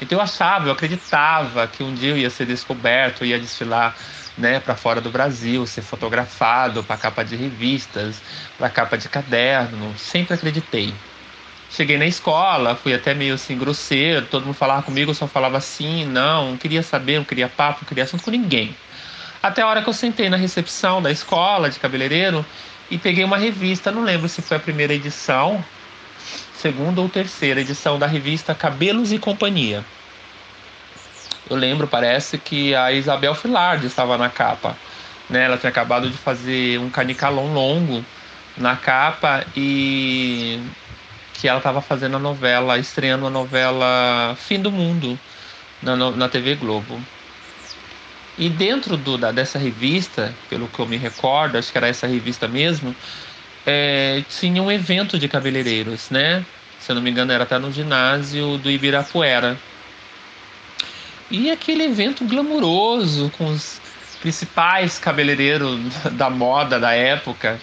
Então 0.00 0.18
eu 0.18 0.22
achava, 0.22 0.66
eu 0.66 0.72
acreditava 0.72 1.66
que 1.66 1.82
um 1.82 1.94
dia 1.94 2.10
eu 2.10 2.18
ia 2.18 2.30
ser 2.30 2.46
descoberto, 2.46 3.24
ia 3.24 3.38
desfilar 3.38 3.96
né, 4.36 4.60
para 4.60 4.76
fora 4.76 5.00
do 5.00 5.10
Brasil, 5.10 5.66
ser 5.66 5.82
fotografado 5.82 6.84
para 6.84 6.98
capa 6.98 7.24
de 7.24 7.36
revistas, 7.36 8.22
para 8.58 8.68
capa 8.68 8.98
de 8.98 9.08
caderno. 9.08 9.96
Sempre 9.96 10.34
acreditei. 10.34 10.92
Cheguei 11.76 11.98
na 11.98 12.06
escola, 12.06 12.74
fui 12.74 12.94
até 12.94 13.12
meio 13.12 13.34
assim 13.34 13.58
grosseiro, 13.58 14.24
todo 14.24 14.46
mundo 14.46 14.54
falava 14.54 14.82
comigo, 14.82 15.10
eu 15.10 15.14
só 15.14 15.26
falava 15.26 15.58
assim, 15.58 16.06
não, 16.06 16.52
não 16.52 16.56
queria 16.56 16.82
saber, 16.82 17.18
não 17.18 17.24
queria 17.26 17.50
papo, 17.50 17.80
não 17.82 17.88
queria 17.88 18.04
assunto 18.04 18.24
com 18.24 18.30
ninguém. 18.30 18.74
Até 19.42 19.60
a 19.60 19.66
hora 19.66 19.82
que 19.82 19.88
eu 19.90 19.92
sentei 19.92 20.30
na 20.30 20.38
recepção 20.38 21.02
da 21.02 21.10
escola 21.10 21.68
de 21.68 21.78
cabeleireiro 21.78 22.46
e 22.90 22.96
peguei 22.96 23.24
uma 23.24 23.36
revista, 23.36 23.92
não 23.92 24.02
lembro 24.02 24.26
se 24.26 24.40
foi 24.40 24.56
a 24.56 24.60
primeira 24.60 24.94
edição, 24.94 25.62
segunda 26.54 27.02
ou 27.02 27.10
terceira 27.10 27.60
edição 27.60 27.98
da 27.98 28.06
revista 28.06 28.54
Cabelos 28.54 29.12
e 29.12 29.18
Companhia. 29.18 29.84
Eu 31.50 31.58
lembro, 31.58 31.86
parece 31.86 32.38
que 32.38 32.74
a 32.74 32.90
Isabel 32.90 33.34
Filardi 33.34 33.86
estava 33.86 34.16
na 34.16 34.30
capa. 34.30 34.74
Né? 35.28 35.44
Ela 35.44 35.58
tinha 35.58 35.68
acabado 35.68 36.08
de 36.08 36.16
fazer 36.16 36.80
um 36.80 36.88
canicalão 36.88 37.52
longo 37.52 38.02
na 38.56 38.76
capa 38.76 39.44
e 39.54 40.58
que 41.40 41.48
ela 41.48 41.58
estava 41.58 41.80
fazendo 41.80 42.16
a 42.16 42.20
novela, 42.20 42.78
estreando 42.78 43.26
a 43.26 43.30
novela 43.30 44.36
Fim 44.38 44.60
do 44.60 44.70
Mundo 44.72 45.18
na, 45.82 45.96
na 45.96 46.28
TV 46.28 46.54
Globo. 46.54 47.00
E 48.38 48.48
dentro 48.48 48.96
do, 48.96 49.16
da, 49.16 49.32
dessa 49.32 49.58
revista, 49.58 50.34
pelo 50.48 50.68
que 50.68 50.78
eu 50.78 50.86
me 50.86 50.96
recordo, 50.96 51.56
acho 51.56 51.72
que 51.72 51.78
era 51.78 51.88
essa 51.88 52.06
revista 52.06 52.46
mesmo, 52.46 52.94
é, 53.64 54.22
tinha 54.28 54.62
um 54.62 54.70
evento 54.70 55.18
de 55.18 55.28
cabeleireiros, 55.28 56.10
né? 56.10 56.44
Se 56.78 56.92
eu 56.92 56.96
não 56.96 57.02
me 57.02 57.10
engano, 57.10 57.32
era 57.32 57.44
até 57.44 57.58
no 57.58 57.72
ginásio 57.72 58.58
do 58.58 58.70
Ibirapuera. 58.70 59.58
E 61.30 61.50
aquele 61.50 61.84
evento 61.84 62.24
glamuroso, 62.24 63.32
com 63.36 63.46
os 63.46 63.80
principais 64.20 64.98
cabeleireiros 64.98 65.80
da 66.12 66.30
moda 66.30 66.78
da 66.78 66.92
época, 66.92 67.60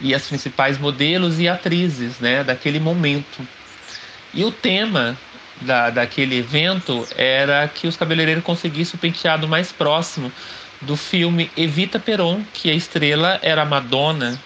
e 0.00 0.14
as 0.14 0.26
principais 0.26 0.78
modelos 0.78 1.40
e 1.40 1.48
atrizes 1.48 2.18
né, 2.18 2.44
daquele 2.44 2.78
momento. 2.78 3.46
E 4.32 4.44
o 4.44 4.52
tema 4.52 5.16
da, 5.60 5.90
daquele 5.90 6.38
evento 6.38 7.06
era 7.16 7.66
que 7.68 7.86
os 7.86 7.96
cabeleireiros 7.96 8.44
conseguissem 8.44 8.96
o 8.96 9.00
penteado 9.00 9.48
mais 9.48 9.72
próximo 9.72 10.30
do 10.80 10.96
filme 10.96 11.50
Evita 11.56 11.98
Peron, 11.98 12.42
que 12.52 12.70
a 12.70 12.74
estrela 12.74 13.38
era 13.42 13.64
Madonna. 13.64 14.38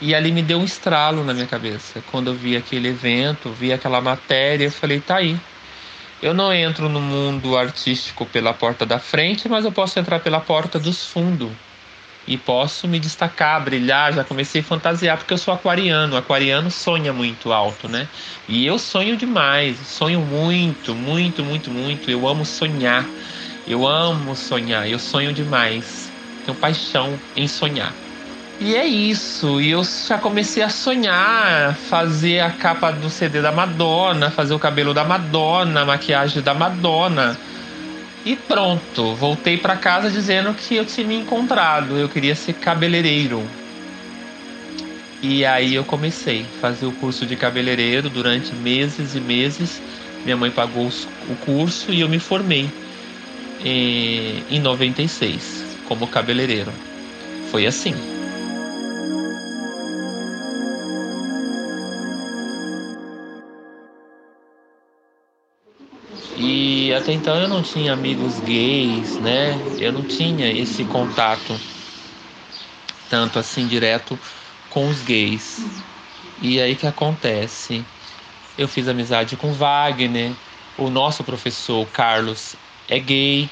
E 0.00 0.14
ali 0.14 0.30
me 0.30 0.42
deu 0.42 0.60
um 0.60 0.64
estralo 0.64 1.24
na 1.24 1.34
minha 1.34 1.46
cabeça. 1.46 2.00
Quando 2.12 2.28
eu 2.28 2.34
vi 2.34 2.56
aquele 2.56 2.88
evento, 2.88 3.50
vi 3.50 3.72
aquela 3.72 4.00
matéria, 4.00 4.66
eu 4.66 4.70
falei, 4.70 5.00
tá 5.00 5.16
aí. 5.16 5.36
Eu 6.22 6.32
não 6.32 6.52
entro 6.52 6.88
no 6.88 7.00
mundo 7.00 7.56
artístico 7.56 8.24
pela 8.26 8.54
porta 8.54 8.86
da 8.86 9.00
frente, 9.00 9.48
mas 9.48 9.64
eu 9.64 9.72
posso 9.72 9.98
entrar 9.98 10.20
pela 10.20 10.38
porta 10.38 10.78
dos 10.78 11.04
fundos 11.04 11.50
e 12.28 12.36
posso 12.36 12.86
me 12.86 13.00
destacar, 13.00 13.64
brilhar. 13.64 14.12
Já 14.12 14.22
comecei 14.22 14.60
a 14.60 14.64
fantasiar 14.64 15.16
porque 15.16 15.32
eu 15.32 15.38
sou 15.38 15.54
aquariano. 15.54 16.14
Aquariano 16.14 16.70
sonha 16.70 17.10
muito 17.10 17.50
alto, 17.52 17.88
né? 17.88 18.06
E 18.46 18.66
eu 18.66 18.78
sonho 18.78 19.16
demais, 19.16 19.78
sonho 19.78 20.20
muito, 20.20 20.94
muito, 20.94 21.42
muito, 21.42 21.70
muito. 21.70 22.10
Eu 22.10 22.28
amo 22.28 22.44
sonhar. 22.44 23.08
Eu 23.66 23.86
amo 23.86 24.36
sonhar, 24.36 24.86
eu 24.90 24.98
sonho 24.98 25.32
demais. 25.32 26.12
Tenho 26.44 26.56
paixão 26.58 27.18
em 27.34 27.48
sonhar. 27.48 27.94
E 28.60 28.76
é 28.76 28.84
isso. 28.84 29.58
E 29.58 29.70
eu 29.70 29.82
já 29.84 30.18
comecei 30.18 30.62
a 30.62 30.68
sonhar, 30.68 31.74
fazer 31.76 32.40
a 32.40 32.50
capa 32.50 32.90
do 32.90 33.08
CD 33.08 33.40
da 33.40 33.52
Madonna, 33.52 34.30
fazer 34.30 34.52
o 34.52 34.58
cabelo 34.58 34.92
da 34.92 35.04
Madonna, 35.04 35.80
a 35.80 35.86
maquiagem 35.86 36.42
da 36.42 36.52
Madonna 36.52 37.38
e 38.24 38.36
pronto, 38.36 39.14
voltei 39.14 39.56
para 39.56 39.76
casa 39.76 40.10
dizendo 40.10 40.52
que 40.54 40.76
eu 40.76 40.84
tinha 40.84 41.06
me 41.06 41.14
encontrado, 41.14 41.96
eu 41.96 42.08
queria 42.08 42.34
ser 42.34 42.54
cabeleireiro. 42.54 43.48
E 45.22 45.44
aí 45.44 45.74
eu 45.74 45.84
comecei 45.84 46.42
a 46.42 46.60
fazer 46.60 46.86
o 46.86 46.92
curso 46.92 47.26
de 47.26 47.36
cabeleireiro 47.36 48.08
durante 48.08 48.54
meses 48.54 49.14
e 49.14 49.20
meses. 49.20 49.82
Minha 50.24 50.36
mãe 50.36 50.50
pagou 50.50 50.88
o 51.28 51.34
curso 51.36 51.92
e 51.92 52.00
eu 52.00 52.08
me 52.08 52.18
formei 52.18 52.70
em 53.60 54.60
96 54.60 55.78
como 55.84 56.06
cabeleireiro. 56.06 56.72
Foi 57.50 57.66
assim. 57.66 58.17
Até 66.98 67.12
então 67.12 67.36
eu 67.36 67.48
não 67.48 67.62
tinha 67.62 67.92
amigos 67.92 68.38
gays, 68.40 69.18
né? 69.18 69.58
Eu 69.78 69.92
não 69.92 70.02
tinha 70.02 70.50
esse 70.50 70.84
contato 70.84 71.58
tanto 73.08 73.38
assim 73.38 73.66
direto 73.66 74.18
com 74.70 74.88
os 74.88 75.00
gays. 75.02 75.60
E 76.40 76.60
aí 76.60 76.76
que 76.76 76.86
acontece? 76.86 77.84
Eu 78.56 78.68
fiz 78.68 78.88
amizade 78.88 79.36
com 79.36 79.52
Wagner, 79.52 80.32
o 80.76 80.90
nosso 80.90 81.24
professor 81.24 81.86
Carlos 81.86 82.54
é 82.88 82.98
gay, 82.98 83.48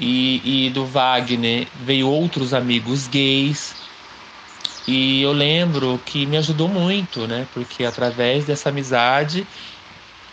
e, 0.00 0.66
e 0.66 0.70
do 0.70 0.86
Wagner 0.86 1.66
veio 1.74 2.08
outros 2.08 2.54
amigos 2.54 3.06
gays. 3.06 3.74
E 4.88 5.22
eu 5.22 5.32
lembro 5.32 6.00
que 6.04 6.24
me 6.26 6.38
ajudou 6.38 6.68
muito, 6.68 7.26
né? 7.26 7.46
Porque 7.52 7.84
através 7.84 8.46
dessa 8.46 8.70
amizade 8.70 9.46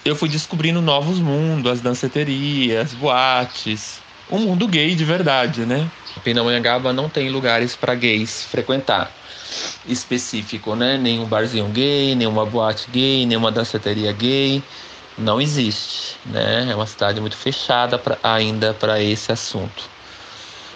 eu 0.07 0.15
fui 0.15 0.29
descobrindo 0.29 0.81
novos 0.81 1.19
mundos, 1.19 1.71
as 1.71 1.81
danceterias, 1.81 2.93
boates, 2.93 3.99
um 4.31 4.39
mundo 4.39 4.67
gay 4.67 4.95
de 4.95 5.03
verdade, 5.03 5.65
né? 5.65 5.89
Pindamonhangaba 6.23 6.93
não 6.93 7.09
tem 7.09 7.29
lugares 7.29 7.75
para 7.75 7.93
gays 7.95 8.43
frequentar 8.43 9.11
específico, 9.85 10.75
né? 10.75 10.97
Nenhum 10.97 11.25
barzinho 11.25 11.67
gay, 11.67 12.15
nenhuma 12.15 12.45
boate 12.45 12.89
gay, 12.91 13.25
nenhuma 13.25 13.51
danceteria 13.51 14.11
gay, 14.11 14.61
não 15.17 15.41
existe, 15.41 16.17
né? 16.25 16.67
É 16.69 16.75
uma 16.75 16.87
cidade 16.87 17.19
muito 17.19 17.35
fechada 17.35 17.97
pra, 17.97 18.17
ainda 18.21 18.73
para 18.73 19.01
esse 19.01 19.31
assunto. 19.31 19.89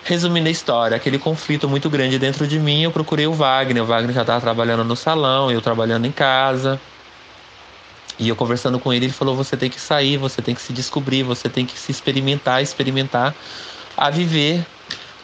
Resumindo 0.04 0.48
a 0.48 0.52
história, 0.52 0.98
aquele 0.98 1.20
conflito 1.20 1.70
muito 1.70 1.90
grande 1.90 2.18
dentro 2.18 2.48
de 2.48 2.60
mim, 2.60 2.82
eu 2.84 2.92
procurei 2.92 3.28
o 3.28 3.34
Wagner. 3.34 3.84
O 3.84 3.86
Wagner 3.86 4.16
já 4.16 4.22
estava 4.22 4.42
trabalhando 4.42 4.84
no 4.84 4.96
salão, 4.96 5.52
eu 5.52 5.62
trabalhando 5.62 6.06
em 6.06 6.12
casa. 6.12 6.82
E 8.22 8.30
eu 8.30 8.36
conversando 8.36 8.80
com 8.80 8.94
ele, 8.94 9.08
ele 9.08 9.14
falou: 9.14 9.36
você 9.36 9.58
tem 9.58 9.70
que 9.70 9.82
sair, 9.82 10.16
você 10.16 10.44
tem 10.44 10.54
que 10.54 10.62
se 10.62 10.72
descobrir, 10.72 11.24
você 11.24 11.50
tem 11.50 11.66
que 11.66 11.78
se 11.78 11.92
experimentar, 11.92 12.62
experimentar 12.62 13.36
a 13.98 14.12
viver, 14.12 14.64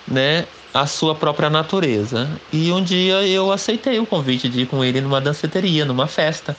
né, 0.08 0.46
a 0.74 0.88
sua 0.88 1.14
própria 1.14 1.48
natureza. 1.48 2.28
E 2.52 2.72
um 2.72 2.84
dia 2.84 3.22
eu 3.28 3.52
aceitei 3.52 4.00
o 4.00 4.06
convite 4.06 4.50
de 4.50 4.62
ir 4.62 4.66
com 4.66 4.84
ele 4.84 5.00
numa 5.00 5.22
danceteria, 5.22 5.86
numa 5.86 6.08
festa 6.08 6.58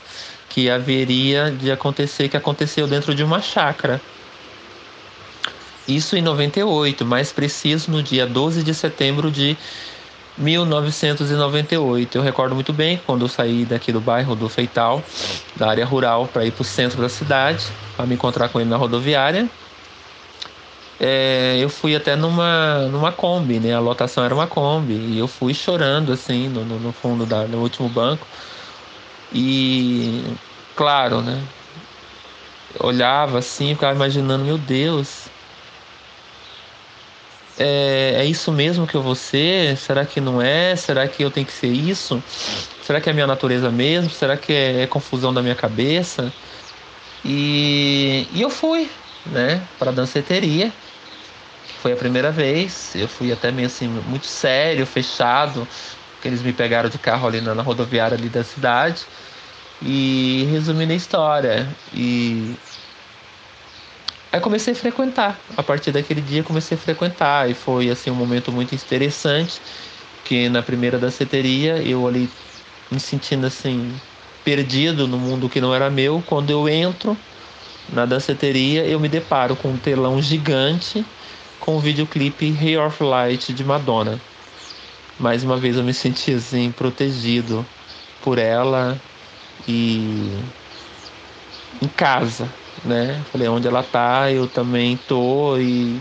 que 0.48 0.70
haveria 0.70 1.50
de 1.50 1.72
acontecer, 1.72 2.28
que 2.28 2.36
aconteceu 2.36 2.86
dentro 2.86 3.14
de 3.16 3.24
uma 3.24 3.40
chácara. 3.40 4.00
Isso 5.88 6.16
em 6.16 6.22
98, 6.22 7.04
mais 7.04 7.32
preciso 7.32 7.90
no 7.90 8.00
dia 8.00 8.26
12 8.26 8.62
de 8.62 8.74
setembro 8.74 9.28
de 9.28 9.56
1998. 10.38 12.16
Eu 12.16 12.22
recordo 12.22 12.54
muito 12.54 12.72
bem 12.72 13.00
quando 13.04 13.22
eu 13.22 13.28
saí 13.28 13.64
daqui 13.64 13.92
do 13.92 14.00
bairro 14.00 14.34
do 14.34 14.48
Feital, 14.48 15.02
da 15.56 15.68
área 15.68 15.84
rural, 15.84 16.26
para 16.26 16.44
ir 16.44 16.52
para 16.52 16.62
o 16.62 16.64
centro 16.64 17.00
da 17.00 17.08
cidade, 17.08 17.66
para 17.96 18.06
me 18.06 18.14
encontrar 18.14 18.48
com 18.48 18.60
ele 18.60 18.70
na 18.70 18.76
rodoviária 18.76 19.48
é, 21.00 21.56
eu 21.60 21.68
fui 21.68 21.94
até 21.94 22.16
numa, 22.16 22.88
numa 22.88 23.12
Kombi, 23.12 23.60
né? 23.60 23.72
A 23.72 23.78
lotação 23.80 24.24
era 24.24 24.34
uma 24.34 24.46
Kombi. 24.46 24.94
E 24.94 25.18
eu 25.18 25.28
fui 25.28 25.54
chorando, 25.54 26.12
assim, 26.12 26.48
no, 26.48 26.64
no 26.64 26.92
fundo, 26.92 27.24
da, 27.24 27.46
no 27.46 27.58
último 27.58 27.88
banco. 27.88 28.26
E, 29.32 30.24
claro, 30.74 31.22
né? 31.22 31.40
olhava 32.80 33.38
assim, 33.38 33.74
ficava 33.74 33.94
imaginando, 33.94 34.44
meu 34.44 34.58
Deus, 34.58 35.26
é, 37.58 38.14
é, 38.18 38.24
isso 38.24 38.52
mesmo 38.52 38.86
que 38.86 38.94
eu 38.94 39.02
vou 39.02 39.14
ser? 39.14 39.76
Será 39.76 40.04
que 40.06 40.20
não 40.20 40.40
é? 40.40 40.76
Será 40.76 41.06
que 41.08 41.22
eu 41.22 41.30
tenho 41.30 41.46
que 41.46 41.52
ser 41.52 41.68
isso? 41.68 42.22
Será 42.82 43.00
que 43.00 43.08
é 43.08 43.12
a 43.12 43.14
minha 43.14 43.26
natureza 43.26 43.70
mesmo? 43.70 44.10
Será 44.10 44.36
que 44.36 44.52
é, 44.52 44.82
é 44.82 44.86
confusão 44.86 45.34
da 45.34 45.42
minha 45.42 45.54
cabeça? 45.54 46.32
E, 47.24 48.26
e 48.32 48.40
eu 48.40 48.50
fui, 48.50 48.88
né, 49.26 49.60
para 49.78 49.90
a 49.90 49.94
danceteria. 49.94 50.72
Foi 51.82 51.92
a 51.92 51.96
primeira 51.96 52.30
vez, 52.30 52.94
eu 52.94 53.08
fui 53.08 53.32
até 53.32 53.50
meio 53.52 53.66
assim, 53.66 53.88
muito 53.88 54.26
sério, 54.26 54.84
fechado, 54.86 55.66
porque 56.14 56.28
eles 56.28 56.42
me 56.42 56.52
pegaram 56.52 56.88
de 56.88 56.98
carro 56.98 57.28
ali 57.28 57.40
na, 57.40 57.54
na 57.54 57.62
rodoviária 57.62 58.16
ali 58.16 58.28
da 58.28 58.42
cidade. 58.44 59.06
E 59.80 60.48
resumindo 60.50 60.92
a 60.92 60.96
história. 60.96 61.68
E 61.92 62.56
aí 64.32 64.40
comecei 64.40 64.72
a 64.72 64.76
frequentar. 64.76 65.40
A 65.56 65.62
partir 65.62 65.92
daquele 65.92 66.20
dia 66.20 66.42
comecei 66.42 66.76
a 66.76 66.80
frequentar. 66.80 67.50
E 67.50 67.54
foi 67.54 67.90
assim 67.90 68.10
um 68.10 68.14
momento 68.14 68.52
muito 68.52 68.74
interessante. 68.74 69.60
Que 70.24 70.48
na 70.48 70.62
primeira 70.62 70.98
danceteria 70.98 71.76
eu 71.82 72.06
ali 72.06 72.28
me 72.90 73.00
sentindo 73.00 73.46
assim 73.46 73.92
perdido 74.44 75.06
no 75.06 75.18
mundo 75.18 75.48
que 75.48 75.60
não 75.60 75.74
era 75.74 75.90
meu. 75.90 76.22
Quando 76.26 76.50
eu 76.50 76.68
entro 76.68 77.16
na 77.92 78.04
danceteria, 78.04 78.84
eu 78.84 79.00
me 79.00 79.08
deparo 79.08 79.56
com 79.56 79.68
um 79.68 79.76
telão 79.76 80.20
gigante 80.20 81.04
com 81.60 81.76
o 81.76 81.80
videoclipe 81.80 82.50
Ray 82.50 82.78
of 82.78 83.02
Light 83.02 83.52
de 83.52 83.64
Madonna. 83.64 84.18
Mais 85.18 85.42
uma 85.42 85.56
vez 85.56 85.76
eu 85.76 85.84
me 85.84 85.92
senti 85.92 86.32
assim 86.32 86.70
protegido 86.70 87.66
por 88.22 88.38
ela 88.38 88.98
e 89.66 90.32
em 91.82 91.88
casa, 91.88 92.48
né? 92.84 93.22
Falei 93.32 93.48
onde 93.48 93.66
ela 93.66 93.82
tá, 93.82 94.30
eu 94.30 94.46
também 94.46 94.98
tô 95.08 95.56
e, 95.58 96.00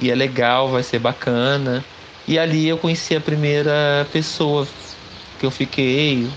e 0.00 0.10
é 0.10 0.14
legal, 0.14 0.68
vai 0.68 0.82
ser 0.82 0.98
bacana. 0.98 1.84
E 2.26 2.38
ali 2.38 2.68
eu 2.68 2.78
conheci 2.78 3.16
a 3.16 3.20
primeira 3.20 4.06
pessoa 4.12 4.66
que 5.38 5.46
eu 5.46 5.50
fiquei, 5.50 6.28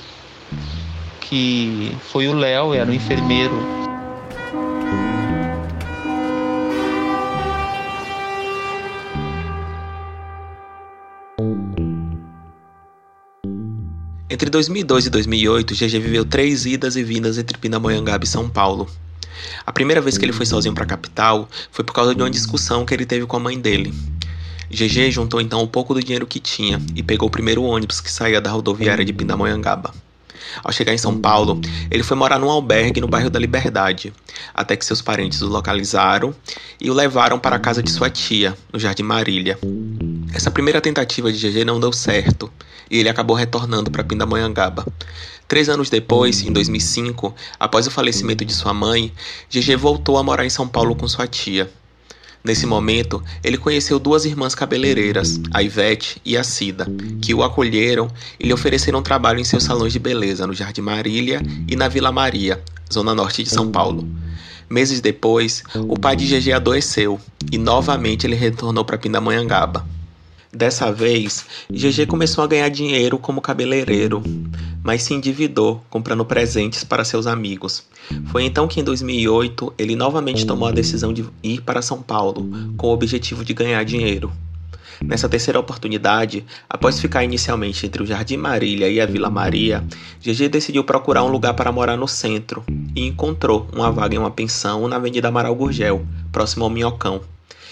que 1.20 1.96
foi 2.02 2.28
o 2.28 2.34
Léo, 2.34 2.74
era 2.74 2.90
um 2.90 2.94
enfermeiro 2.94 3.82
Entre 14.42 14.50
2002 14.50 15.08
e 15.08 15.10
2008, 15.10 15.76
GG 15.76 16.00
viveu 16.00 16.24
três 16.26 16.66
idas 16.66 16.96
e 16.96 17.04
vindas 17.04 17.38
entre 17.38 17.58
Pindamonhangaba 17.58 18.24
e 18.24 18.28
São 18.28 18.50
Paulo. 18.50 18.90
A 19.66 19.72
primeira 19.72 20.02
vez 20.02 20.18
que 20.18 20.26
ele 20.26 20.34
foi 20.34 20.46
sozinho 20.46 20.74
para 20.74 20.84
a 20.84 20.88
capital 20.88 21.50
foi 21.72 21.84
por 21.84 21.94
causa 21.94 22.16
de 22.16 22.22
uma 22.22 22.30
discussão 22.30 22.86
que 22.86 22.94
ele 22.94 23.06
teve 23.06 23.26
com 23.26 23.38
a 23.38 23.40
mãe 23.40 23.60
dele. 23.60 23.94
GG 24.70 25.12
juntou 25.12 25.42
então 25.42 25.62
um 25.62 25.68
pouco 25.68 25.94
do 25.94 26.02
dinheiro 26.02 26.26
que 26.26 26.40
tinha 26.40 26.82
e 26.96 27.04
pegou 27.04 27.28
o 27.28 27.32
primeiro 27.32 27.64
ônibus 27.64 28.00
que 28.00 28.10
saía 28.10 28.40
da 28.40 28.50
rodoviária 28.50 29.04
de 29.04 29.12
Pindamonhangaba. 29.12 29.94
Ao 30.64 30.72
chegar 30.72 30.94
em 30.94 30.98
São 30.98 31.18
Paulo, 31.18 31.60
ele 31.90 32.04
foi 32.04 32.18
morar 32.18 32.40
num 32.40 32.50
albergue 32.50 33.02
no 33.02 33.08
bairro 33.08 33.30
da 33.30 33.40
Liberdade, 33.40 34.14
até 34.54 34.76
que 34.76 34.86
seus 34.86 35.02
parentes 35.02 35.42
o 35.42 35.48
localizaram 35.48 36.34
e 36.80 36.90
o 36.90 36.94
levaram 36.94 37.40
para 37.40 37.56
a 37.56 37.60
casa 37.60 37.82
de 37.82 37.92
sua 37.92 38.10
tia, 38.10 38.58
no 38.72 38.80
Jardim 38.80 39.04
Marília. 39.04 39.58
Essa 40.34 40.52
primeira 40.52 40.82
tentativa 40.82 41.32
de 41.32 41.38
GG 41.38 41.66
não 41.66 41.80
deu 41.80 41.92
certo 41.94 42.52
e 42.90 42.98
ele 42.98 43.10
acabou 43.10 43.36
retornando 43.36 43.90
para 43.90 44.04
Pindamonhangaba. 44.04 44.86
Três 45.52 45.68
anos 45.68 45.90
depois, 45.90 46.44
em 46.44 46.54
2005, 46.54 47.36
após 47.60 47.86
o 47.86 47.92
falecimento 47.92 48.46
de 48.46 48.54
sua 48.54 48.74
mãe, 48.74 49.12
GG 49.50 49.76
voltou 49.76 50.18
a 50.18 50.24
morar 50.24 50.46
em 50.46 50.50
São 50.50 50.66
Paulo 50.66 50.96
com 50.96 51.06
sua 51.10 51.28
tia. 51.28 51.70
Nesse 52.42 52.66
momento, 52.66 53.22
ele 53.44 53.58
conheceu 53.58 54.00
duas 54.00 54.24
irmãs 54.24 54.56
cabeleireiras, 54.56 55.42
a 55.54 55.62
Ivete 55.62 56.22
e 56.24 56.38
a 56.38 56.44
Cida, 56.46 56.88
que 57.22 57.34
o 57.34 57.44
acolheram 57.44 58.10
e 58.40 58.46
lhe 58.46 58.54
ofereceram 58.54 59.04
trabalho 59.04 59.42
em 59.42 59.44
seus 59.44 59.66
salões 59.66 59.92
de 59.92 60.00
beleza 60.00 60.48
no 60.48 60.54
Jardim 60.54 60.80
Marília 60.80 61.42
e 61.68 61.76
na 61.76 61.90
Vila 61.90 62.14
Maria, 62.14 62.64
zona 62.90 63.14
norte 63.14 63.44
de 63.44 63.50
São 63.50 63.70
Paulo. 63.70 64.08
Meses 64.70 65.02
depois, 65.02 65.64
o 65.76 66.00
pai 66.00 66.16
de 66.16 66.28
GG 66.28 66.54
adoeceu 66.54 67.20
e 67.52 67.58
novamente 67.58 68.26
ele 68.26 68.38
retornou 68.38 68.86
para 68.86 68.98
Pindamonhangaba. 68.98 69.86
Dessa 70.54 70.92
vez, 70.92 71.46
GG 71.72 72.08
começou 72.08 72.44
a 72.44 72.48
ganhar 72.48 72.68
dinheiro 72.68 73.18
como 73.18 73.40
cabeleireiro, 73.40 74.22
mas 74.84 75.04
se 75.04 75.14
endividou 75.14 75.84
comprando 75.90 76.26
presentes 76.26 76.84
para 76.84 77.04
seus 77.04 77.28
amigos. 77.28 77.86
Foi 78.28 78.44
então 78.44 78.68
que 78.68 78.80
em 78.80 78.84
2008 78.84 79.74
ele 79.78 79.96
novamente 79.96 80.46
tomou 80.46 80.68
a 80.68 80.72
decisão 80.72 81.14
de 81.14 81.26
ir 81.44 81.62
para 81.62 81.82
São 81.82 82.02
Paulo 82.02 82.50
com 82.78 82.88
o 82.88 82.94
objetivo 82.94 83.46
de 83.46 83.54
ganhar 83.54 83.84
dinheiro. 83.84 84.32
Nessa 85.04 85.28
terceira 85.28 85.60
oportunidade, 85.60 86.46
após 86.70 87.00
ficar 87.00 87.24
inicialmente 87.24 87.86
entre 87.86 88.04
o 88.04 88.06
Jardim 88.06 88.38
Marília 88.38 88.88
e 88.88 89.02
a 89.02 89.06
Vila 89.06 89.32
Maria, 89.32 89.84
GG 90.22 90.48
decidiu 90.48 90.84
procurar 90.84 91.24
um 91.24 91.32
lugar 91.32 91.56
para 91.56 91.72
morar 91.72 91.98
no 91.98 92.08
centro 92.08 92.64
e 92.96 93.08
encontrou 93.08 93.68
uma 93.74 93.92
vaga 93.92 94.16
em 94.16 94.20
uma 94.20 94.30
pensão 94.30 94.88
na 94.88 94.98
Avenida 94.98 95.30
Amaral 95.30 95.56
Gurgel, 95.56 96.06
próximo 96.32 96.66
ao 96.66 96.70
Minhocão. 96.70 97.22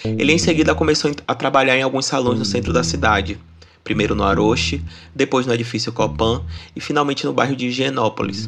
Ele 0.04 0.34
em 0.34 0.38
seguida 0.38 0.74
começou 0.74 1.12
a 1.28 1.36
trabalhar 1.36 1.78
em 1.78 1.84
alguns 1.84 2.06
salões 2.06 2.39
no 2.39 2.45
centro 2.45 2.74
da 2.74 2.84
cidade, 2.84 3.38
primeiro 3.89 4.13
no 4.13 4.23
Aroche, 4.23 4.84
depois 5.15 5.47
no 5.47 5.54
edifício 5.54 5.91
Copan 5.91 6.43
e 6.75 6.80
finalmente 6.80 7.25
no 7.25 7.34
bairro 7.34 7.56
de 7.56 7.65
Higienópolis. 7.65 8.47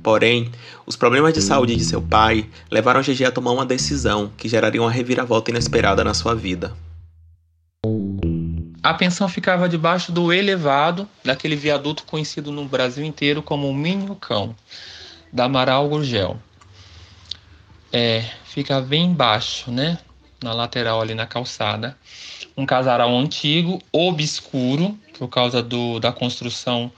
Porém, 0.00 0.52
os 0.86 0.94
problemas 0.94 1.34
de 1.34 1.42
saúde 1.42 1.74
de 1.74 1.84
seu 1.84 2.00
pai 2.00 2.48
levaram 2.70 3.00
GG 3.00 3.24
a 3.24 3.32
tomar 3.32 3.50
uma 3.50 3.66
decisão 3.66 4.30
que 4.36 4.48
geraria 4.48 4.80
uma 4.80 4.88
reviravolta 4.88 5.50
inesperada 5.50 6.04
na 6.04 6.14
sua 6.14 6.36
vida. 6.36 6.72
A 8.80 8.94
pensão 8.94 9.28
ficava 9.28 9.68
debaixo 9.68 10.12
do 10.12 10.32
elevado 10.32 11.08
daquele 11.24 11.56
viaduto 11.56 12.04
conhecido 12.04 12.52
no 12.52 12.64
Brasil 12.66 13.04
inteiro 13.04 13.42
como 13.42 13.68
o 13.68 13.74
Minhocão, 13.74 14.54
da 15.32 15.46
Amaral 15.46 15.88
Gurgel. 15.88 16.38
É, 17.92 18.24
fica 18.44 18.80
bem 18.80 19.06
embaixo, 19.06 19.68
né? 19.68 19.98
na 20.42 20.52
lateral 20.52 21.00
ali 21.00 21.14
na 21.14 21.26
calçada. 21.26 21.96
Um 22.56 22.64
casarão 22.64 23.18
antigo, 23.18 23.82
obscuro, 23.92 24.98
por 25.18 25.28
causa 25.28 25.62
do, 25.62 26.00
da 26.00 26.12
construção 26.12 26.90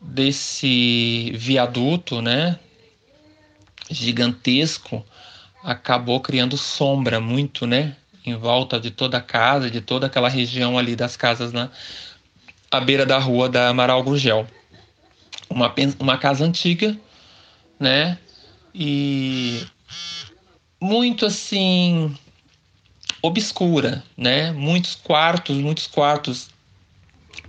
desse 0.00 1.32
viaduto, 1.34 2.20
né? 2.20 2.58
Gigantesco, 3.90 5.04
acabou 5.62 6.20
criando 6.20 6.56
sombra 6.56 7.20
muito, 7.20 7.66
né? 7.66 7.96
Em 8.26 8.36
volta 8.36 8.78
de 8.78 8.90
toda 8.90 9.18
a 9.18 9.22
casa, 9.22 9.70
de 9.70 9.80
toda 9.80 10.06
aquela 10.06 10.28
região 10.28 10.78
ali 10.78 10.94
das 10.94 11.16
casas 11.16 11.52
na 11.52 11.70
à 12.70 12.80
beira 12.80 13.06
da 13.06 13.18
rua 13.18 13.48
da 13.48 13.68
Amaral 13.68 14.02
Gurgel. 14.02 14.46
Uma, 15.48 15.72
uma 15.98 16.18
casa 16.18 16.44
antiga, 16.44 16.96
né? 17.78 18.18
E 18.74 19.64
muito 20.80 21.24
assim 21.24 22.14
obscura, 23.26 24.04
né? 24.18 24.52
Muitos 24.52 24.94
quartos, 24.94 25.56
muitos 25.56 25.86
quartos, 25.86 26.50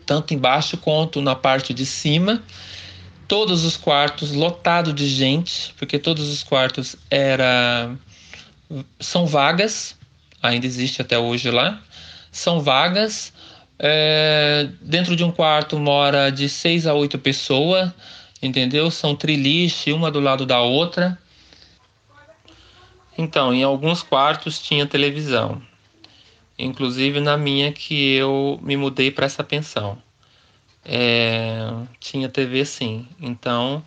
tanto 0.05 0.33
embaixo 0.33 0.77
quanto 0.77 1.21
na 1.21 1.35
parte 1.35 1.73
de 1.73 1.85
cima. 1.85 2.41
Todos 3.27 3.65
os 3.65 3.75
quartos 3.75 4.31
lotados 4.31 4.95
de 4.95 5.05
gente, 5.05 5.73
porque 5.77 5.99
todos 5.99 6.29
os 6.29 6.43
quartos 6.43 6.95
era 7.11 7.93
são 8.99 9.25
vagas, 9.25 9.97
ainda 10.41 10.65
existe 10.65 11.01
até 11.01 11.19
hoje 11.19 11.51
lá. 11.51 11.81
São 12.31 12.61
vagas. 12.61 13.33
É, 13.77 14.69
dentro 14.81 15.13
de 15.13 15.25
um 15.25 15.31
quarto 15.31 15.77
mora 15.77 16.29
de 16.29 16.47
seis 16.47 16.88
a 16.88 16.93
oito 16.93 17.19
pessoas, 17.19 17.91
entendeu? 18.41 18.89
São 18.89 19.13
triliche, 19.13 19.91
uma 19.91 20.09
do 20.09 20.21
lado 20.21 20.45
da 20.45 20.61
outra. 20.61 21.19
Então, 23.17 23.54
em 23.54 23.63
alguns 23.63 24.04
quartos 24.04 24.60
tinha 24.60 24.86
televisão. 24.86 25.62
inclusive 26.58 27.19
na 27.19 27.38
minha 27.38 27.71
que 27.71 28.15
eu 28.15 28.60
me 28.62 28.78
mudei 28.78 29.12
para 29.12 29.25
essa 29.25 29.43
pensão. 29.43 29.97
É, 30.86 31.69
tinha 31.99 32.30
TV 32.30 32.63
sim, 32.65 33.08
então 33.19 33.84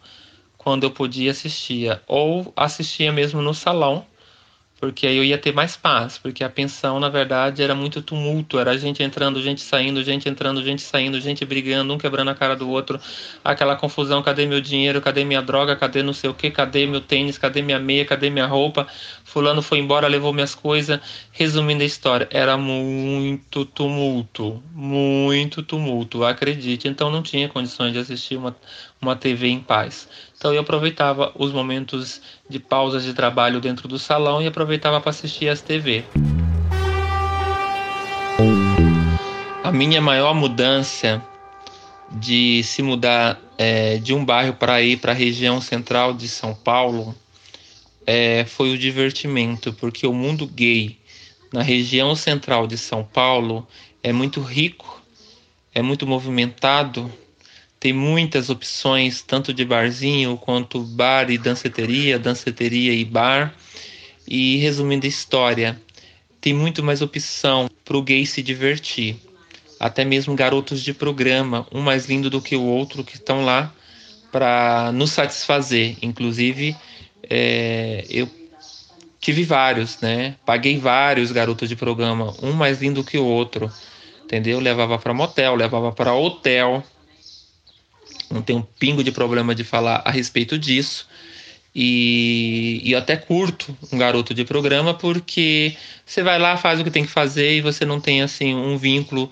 quando 0.59 0.85
eu 0.85 0.91
podia 0.91 1.31
assistia, 1.31 2.03
ou 2.07 2.53
assistia 2.57 3.13
mesmo 3.13 3.41
no 3.41 3.55
salão, 3.55 4.05
porque 4.81 5.07
aí 5.07 5.17
eu 5.17 5.25
ia 5.25 5.37
ter 5.37 5.53
mais 5.53 5.77
paz, 5.77 6.19
porque 6.19 6.45
a 6.45 6.49
pensão, 6.49 7.01
na 7.01 7.09
verdade, 7.09 7.63
era 7.63 7.75
muito 7.75 8.01
tumulto, 8.01 8.59
era 8.59 8.79
gente 8.79 9.03
entrando, 9.03 9.43
gente 9.43 9.61
saindo, 9.61 10.03
gente 10.05 10.29
entrando, 10.29 10.63
gente 10.63 10.83
saindo, 10.83 11.21
gente 11.21 11.45
brigando, 11.45 11.93
um 11.93 11.99
quebrando 11.99 12.31
a 12.31 12.35
cara 12.35 12.55
do 12.55 12.69
outro, 12.71 13.01
aquela 13.45 13.75
confusão, 13.75 14.23
cadê 14.23 14.47
meu 14.47 14.61
dinheiro, 14.61 15.01
cadê 15.01 15.25
minha 15.25 15.43
droga, 15.43 15.75
cadê 15.75 16.03
não 16.03 16.13
sei 16.13 16.31
o 16.31 16.35
que, 16.35 16.51
cadê 16.51 16.87
meu 16.87 17.01
tênis, 17.01 17.37
cadê 17.37 17.61
minha 17.61 17.81
meia, 17.81 18.05
cadê 18.05 18.31
minha 18.31 18.47
roupa, 18.47 18.87
fulano 19.25 19.63
foi 19.63 19.79
embora, 19.79 20.07
levou 20.07 20.33
minhas 20.33 20.55
coisas, 20.55 21.01
resumindo 21.33 21.83
a 21.83 21.87
história, 21.87 22.29
era 22.31 22.57
muito 22.57 23.65
tumulto, 23.65 24.63
muito 24.73 25.61
tumulto, 25.63 26.23
acredite, 26.23 26.87
então 26.87 27.11
não 27.11 27.23
tinha 27.23 27.49
condições 27.49 27.93
de 27.93 27.99
assistir 27.99 28.37
uma, 28.37 28.55
uma 29.01 29.17
TV 29.17 29.49
em 29.49 29.61
paz. 29.61 30.09
Então 30.37 30.53
eu 30.53 30.61
aproveitava 30.61 31.33
os 31.37 31.53
momentos 31.53 32.21
de 32.49 32.59
pausas 32.59 33.05
de 33.05 33.15
trabalho 33.15 33.61
dentro 33.61 33.89
do 33.89 33.99
salão 33.99 34.43
e 34.43 34.47
aproveitava 34.47 35.01
para 35.01 35.11
assistir 35.11 35.49
as 35.49 35.61
TV. 35.61 36.05
A 39.63 39.73
minha 39.73 40.01
maior 40.01 40.35
mudança 40.35 41.23
de 42.11 42.63
se 42.63 42.83
mudar 42.83 43.39
é, 43.59 43.99
de 43.99 44.15
um 44.15 44.25
bairro 44.25 44.55
para 44.55 44.81
ir 44.81 44.99
para 44.99 45.13
a 45.13 45.15
região 45.15 45.61
central 45.61 46.15
de 46.15 46.29
São 46.29 46.55
Paulo 46.55 47.15
é, 48.07 48.45
foi 48.47 48.73
o 48.73 48.79
divertimento, 48.79 49.73
porque 49.75 50.07
o 50.07 50.15
mundo 50.15 50.47
gay 50.47 50.99
na 51.53 51.63
região 51.63 52.15
central 52.15 52.67
de 52.67 52.79
São 52.79 53.05
Paulo 53.05 53.67
é 54.03 54.13
muito 54.13 54.41
rico, 54.41 55.03
é 55.75 55.83
muito 55.83 56.07
movimentado, 56.07 57.13
tem 57.81 57.93
muitas 57.93 58.51
opções, 58.51 59.23
tanto 59.23 59.55
de 59.55 59.65
barzinho 59.65 60.37
quanto 60.37 60.81
bar 60.81 61.31
e 61.31 61.39
danceteria, 61.39 62.19
danceteria 62.19 62.93
e 62.93 63.05
bar. 63.05 63.55
E 64.27 64.57
resumindo 64.57 65.07
a 65.07 65.09
história, 65.09 65.81
tem 66.41 66.53
muito 66.53 66.83
mais 66.83 67.01
opção 67.01 67.71
para 67.85 67.97
o 67.97 68.03
gay 68.03 68.27
se 68.27 68.43
divertir. 68.43 69.17
Até 69.79 70.05
mesmo 70.05 70.35
garotos 70.35 70.83
de 70.83 70.93
programa, 70.93 71.67
um 71.73 71.81
mais 71.81 72.07
lindo 72.07 72.29
do 72.29 72.43
que 72.43 72.57
o 72.57 72.63
outro, 72.63 73.05
que 73.05 73.15
estão 73.15 73.45
lá 73.45 73.73
para 74.33 74.91
nos 74.93 75.13
satisfazer. 75.13 75.97
Inclusive, 76.03 76.77
é, 77.31 78.05
eu 78.11 78.29
tive 79.21 79.45
vários, 79.45 80.01
né? 80.01 80.35
Paguei 80.45 80.79
vários 80.79 81.31
garotos 81.31 81.69
de 81.69 81.77
programa, 81.77 82.35
um 82.43 82.53
mais 82.53 82.83
lindo 82.83 83.05
que 83.05 83.19
o 83.19 83.25
outro, 83.25 83.71
entendeu? 84.25 84.59
Levava 84.59 84.99
para 84.99 85.15
motel, 85.15 85.55
levava 85.55 85.93
para 85.93 86.13
hotel 86.13 86.83
não 88.31 88.43
tenho 88.43 88.61
um 88.61 88.63
pingo 88.63 89.03
de 89.03 89.13
problema 89.13 89.55
de 89.55 89.65
falar 89.65 90.03
a 90.05 90.11
respeito 90.11 90.59
disso. 90.59 91.07
E, 91.75 92.81
e 92.83 92.93
eu 92.93 92.99
até 92.99 93.17
curto 93.17 93.77
um 93.93 93.99
garoto 93.99 94.35
de 94.35 94.45
programa 94.45 94.95
porque 94.95 95.77
você 96.05 96.23
vai 96.23 96.39
lá, 96.39 96.57
faz 96.57 96.81
o 96.81 96.85
que 96.85 96.91
tem 96.91 97.05
que 97.05 97.11
fazer 97.11 97.57
e 97.57 97.61
você 97.61 97.85
não 97.85 98.01
tem 98.01 98.23
assim 98.23 98.55
um 98.55 98.77
vínculo, 98.77 99.31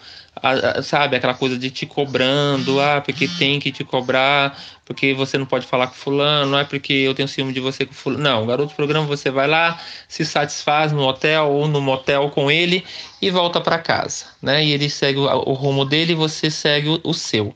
sabe, 0.82 1.16
aquela 1.16 1.34
coisa 1.34 1.58
de 1.58 1.70
te 1.70 1.86
cobrando, 1.86 2.80
ah, 2.80 3.00
porque 3.00 3.26
tem 3.26 3.58
que 3.58 3.72
te 3.72 3.82
cobrar, 3.82 4.56
porque 4.84 5.14
você 5.14 5.38
não 5.38 5.46
pode 5.46 5.66
falar 5.66 5.88
com 5.88 5.94
fulano, 5.94 6.52
não 6.52 6.58
é 6.58 6.64
porque 6.64 6.92
eu 6.92 7.14
tenho 7.14 7.26
ciúme 7.26 7.52
de 7.52 7.58
você 7.58 7.86
com 7.86 7.94
fulano. 7.94 8.22
Não, 8.22 8.46
garoto 8.46 8.68
de 8.68 8.76
programa 8.76 9.06
você 9.06 9.30
vai 9.30 9.48
lá, 9.48 9.80
se 10.06 10.24
satisfaz 10.24 10.92
no 10.92 11.02
hotel 11.02 11.50
ou 11.50 11.66
no 11.66 11.80
motel 11.80 12.30
com 12.30 12.50
ele 12.50 12.84
e 13.20 13.30
volta 13.30 13.60
para 13.60 13.78
casa, 13.78 14.26
né? 14.40 14.64
E 14.64 14.72
ele 14.72 14.88
segue 14.90 15.18
o, 15.18 15.24
o 15.24 15.52
rumo 15.54 15.84
dele 15.84 16.12
e 16.12 16.14
você 16.14 16.50
segue 16.50 16.90
o, 16.90 17.00
o 17.02 17.14
seu. 17.14 17.54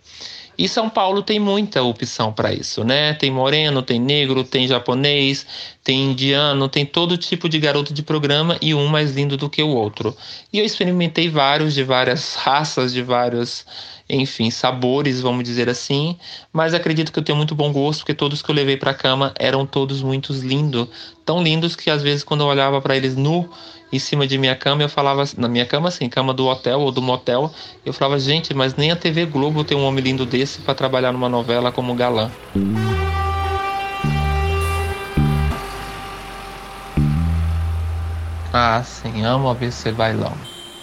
E 0.60 0.68
São 0.68 0.90
Paulo 0.90 1.22
tem 1.22 1.40
muita 1.40 1.82
opção 1.82 2.34
para 2.34 2.52
isso, 2.52 2.84
né? 2.84 3.14
Tem 3.14 3.30
moreno, 3.30 3.80
tem 3.80 3.98
negro, 3.98 4.44
tem 4.44 4.68
japonês, 4.68 5.46
tem 5.82 6.10
indiano, 6.10 6.68
tem 6.68 6.84
todo 6.84 7.16
tipo 7.16 7.48
de 7.48 7.58
garoto 7.58 7.94
de 7.94 8.02
programa 8.02 8.58
e 8.60 8.74
um 8.74 8.86
mais 8.86 9.16
lindo 9.16 9.38
do 9.38 9.48
que 9.48 9.62
o 9.62 9.68
outro. 9.68 10.14
E 10.52 10.58
eu 10.58 10.64
experimentei 10.66 11.30
vários 11.30 11.72
de 11.72 11.82
várias 11.82 12.34
raças, 12.44 12.92
de 12.92 13.00
vários, 13.00 13.64
enfim, 14.06 14.50
sabores, 14.50 15.22
vamos 15.22 15.44
dizer 15.44 15.66
assim, 15.66 16.14
mas 16.52 16.74
acredito 16.74 17.10
que 17.10 17.18
eu 17.18 17.24
tenho 17.24 17.38
muito 17.38 17.54
bom 17.54 17.72
gosto, 17.72 18.00
porque 18.00 18.12
todos 18.12 18.42
que 18.42 18.50
eu 18.50 18.54
levei 18.54 18.76
para 18.76 18.90
a 18.90 18.94
cama 18.94 19.32
eram 19.38 19.64
todos 19.64 20.02
muito 20.02 20.30
lindos, 20.34 20.88
tão 21.24 21.42
lindos 21.42 21.74
que 21.74 21.88
às 21.88 22.02
vezes 22.02 22.22
quando 22.22 22.42
eu 22.42 22.46
olhava 22.46 22.82
para 22.82 22.94
eles 22.94 23.16
nu, 23.16 23.48
em 23.92 23.98
cima 23.98 24.26
de 24.26 24.38
minha 24.38 24.54
cama, 24.54 24.82
eu 24.82 24.88
falava, 24.88 25.24
na 25.36 25.48
minha 25.48 25.66
cama 25.66 25.88
assim, 25.88 26.08
cama 26.08 26.32
do 26.32 26.46
hotel 26.46 26.80
ou 26.80 26.92
do 26.92 27.02
motel, 27.02 27.52
eu 27.84 27.92
falava, 27.92 28.18
gente, 28.20 28.54
mas 28.54 28.74
nem 28.74 28.90
a 28.90 28.96
TV 28.96 29.26
Globo 29.26 29.64
tem 29.64 29.76
um 29.76 29.84
homem 29.84 30.02
lindo 30.02 30.24
desse 30.24 30.60
para 30.60 30.74
trabalhar 30.74 31.12
numa 31.12 31.28
novela 31.28 31.72
como 31.72 31.94
galã. 31.94 32.30
Ah, 38.52 38.82
sim, 38.82 39.24
amo 39.24 39.48
a 39.48 39.52
ABC 39.52 39.92
Bailão. 39.92 40.36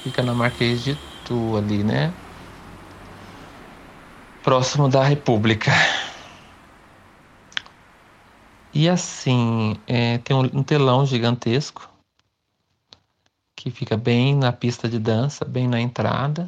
Fica 0.04 0.24
na 0.24 0.34
Marquês 0.34 0.84
de 0.84 0.98
Tu 1.26 1.58
ali, 1.58 1.84
né? 1.84 2.14
Próximo 4.42 4.88
da 4.88 5.04
República. 5.04 5.72
E 8.74 8.88
assim, 8.88 9.76
é, 9.86 10.18
tem 10.20 10.36
um 10.36 10.64
telão 10.64 11.06
gigantesco 11.06 11.97
que 13.58 13.72
fica 13.72 13.98
bem 13.98 14.36
na 14.36 14.54
pista 14.54 14.88
de 14.88 15.00
dança, 15.00 15.44
bem 15.44 15.68
na 15.68 15.82
entrada, 15.82 16.48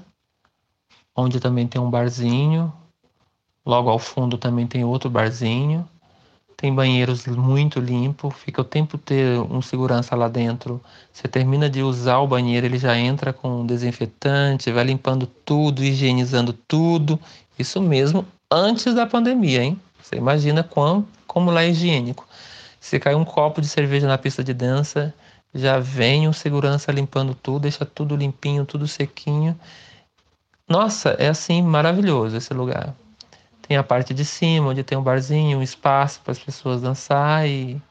onde 1.15 1.39
também 1.39 1.67
tem 1.67 1.81
um 1.81 1.89
barzinho. 1.89 2.71
Logo 3.65 3.89
ao 3.89 3.97
fundo 3.97 4.37
também 4.37 4.67
tem 4.67 4.83
outro 4.83 5.09
barzinho. 5.09 5.89
Tem 6.55 6.73
banheiros 6.73 7.25
muito 7.25 7.79
limpo, 7.79 8.29
fica 8.29 8.61
o 8.61 8.65
tempo 8.65 8.97
ter 8.97 9.39
um 9.39 9.61
segurança 9.61 10.15
lá 10.15 10.27
dentro. 10.27 10.79
Você 11.11 11.27
termina 11.27 11.69
de 11.69 11.81
usar 11.81 12.19
o 12.19 12.27
banheiro, 12.27 12.65
ele 12.65 12.77
já 12.77 12.97
entra 12.97 13.33
com 13.33 13.65
desinfetante, 13.65 14.71
vai 14.71 14.83
limpando 14.83 15.25
tudo, 15.25 15.83
higienizando 15.83 16.53
tudo. 16.53 17.19
Isso 17.57 17.81
mesmo 17.81 18.25
antes 18.51 18.93
da 18.93 19.07
pandemia, 19.07 19.63
hein? 19.63 19.81
Você 20.01 20.17
imagina 20.17 20.61
quão, 20.63 21.07
como 21.25 21.49
lá 21.49 21.63
é 21.63 21.69
higiênico. 21.69 22.27
Se 22.79 22.99
cai 22.99 23.15
um 23.15 23.25
copo 23.25 23.61
de 23.61 23.67
cerveja 23.67 24.07
na 24.07 24.17
pista 24.17 24.43
de 24.43 24.53
dança, 24.53 25.13
já 25.53 25.79
vem 25.79 26.27
o 26.27 26.33
segurança 26.33 26.91
limpando 26.91 27.33
tudo, 27.33 27.63
deixa 27.63 27.85
tudo 27.85 28.15
limpinho, 28.15 28.65
tudo 28.65 28.87
sequinho. 28.87 29.59
Nossa, 30.67 31.09
é 31.11 31.27
assim 31.27 31.61
maravilhoso 31.61 32.37
esse 32.37 32.53
lugar. 32.53 32.93
Tem 33.67 33.77
a 33.77 33.83
parte 33.83 34.13
de 34.13 34.23
cima, 34.23 34.69
onde 34.69 34.83
tem 34.83 34.97
um 34.97 35.03
barzinho, 35.03 35.59
um 35.59 35.63
espaço 35.63 36.21
para 36.21 36.31
as 36.31 36.39
pessoas 36.39 36.81
dançar 36.81 37.47
e, 37.47 37.81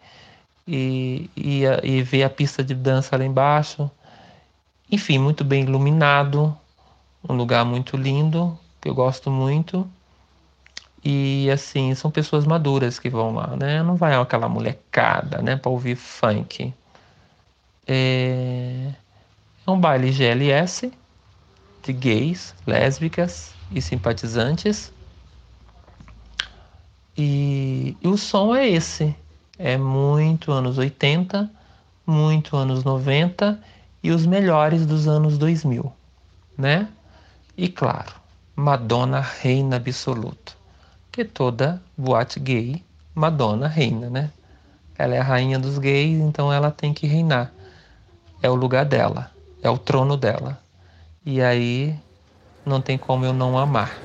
e, 0.67 1.29
e, 1.37 1.63
e 1.83 2.03
ver 2.03 2.23
a 2.23 2.31
pista 2.31 2.63
de 2.63 2.75
dança 2.75 3.17
lá 3.17 3.25
embaixo. 3.25 3.91
Enfim, 4.91 5.19
muito 5.19 5.45
bem 5.45 5.65
iluminado, 5.65 6.57
um 7.29 7.35
lugar 7.35 7.65
muito 7.65 7.97
lindo, 7.97 8.59
que 8.81 8.89
eu 8.89 8.95
gosto 8.95 9.31
muito. 9.31 9.89
E 11.05 11.51
assim, 11.51 11.95
são 11.95 12.11
pessoas 12.11 12.45
maduras 12.45 12.99
que 12.99 13.09
vão 13.09 13.35
lá, 13.35 13.57
né? 13.57 13.83
Não 13.83 13.97
vai 13.97 14.15
aquela 14.15 14.49
molecada, 14.49 15.41
né, 15.43 15.57
para 15.57 15.71
ouvir 15.71 15.97
funk. 15.97 16.73
É, 17.91 18.93
é 19.67 19.71
um 19.71 19.81
baile 19.81 20.13
GLS 20.13 20.93
de 21.83 21.93
gays, 21.95 22.55
lésbicas 22.67 23.55
e 23.73 23.81
simpatizantes. 23.81 24.93
E, 27.17 27.97
e, 28.03 28.07
o 28.07 28.19
som 28.19 28.55
é 28.55 28.69
esse. 28.69 29.17
É 29.59 29.79
muito 29.79 30.53
anos 30.53 30.77
80, 30.77 31.51
muito 32.07 32.57
anos 32.57 32.85
90 32.85 33.59
e 34.03 34.11
os 34.11 34.27
melhores 34.27 34.85
dos 34.85 35.09
anos 35.09 35.39
2000, 35.39 35.91
né? 36.57 36.89
E 37.57 37.69
claro, 37.69 38.13
Madonna 38.55 39.21
reina 39.21 39.77
absoluta. 39.77 40.53
Que 41.11 41.25
toda 41.25 41.83
boate 41.97 42.39
gay, 42.39 42.85
Madonna 43.15 43.67
reina, 43.67 44.09
né? 44.11 44.31
Ela 44.97 45.15
é 45.17 45.19
a 45.19 45.25
rainha 45.25 45.59
dos 45.59 45.79
gays, 45.79 46.21
então 46.21 46.53
ela 46.53 46.71
tem 46.71 46.93
que 46.93 47.07
reinar 47.07 47.53
é 48.43 48.51
o 48.51 48.55
lugar 48.55 48.85
dela, 48.85 49.31
é 49.63 49.71
o 49.71 49.79
trono 49.79 50.17
dela. 50.17 50.59
E 51.25 51.43
aí 51.43 51.95
não 52.65 52.81
tem 52.81 52.97
como 52.97 53.25
eu 53.25 53.33
não 53.33 53.59
amar. 53.59 53.99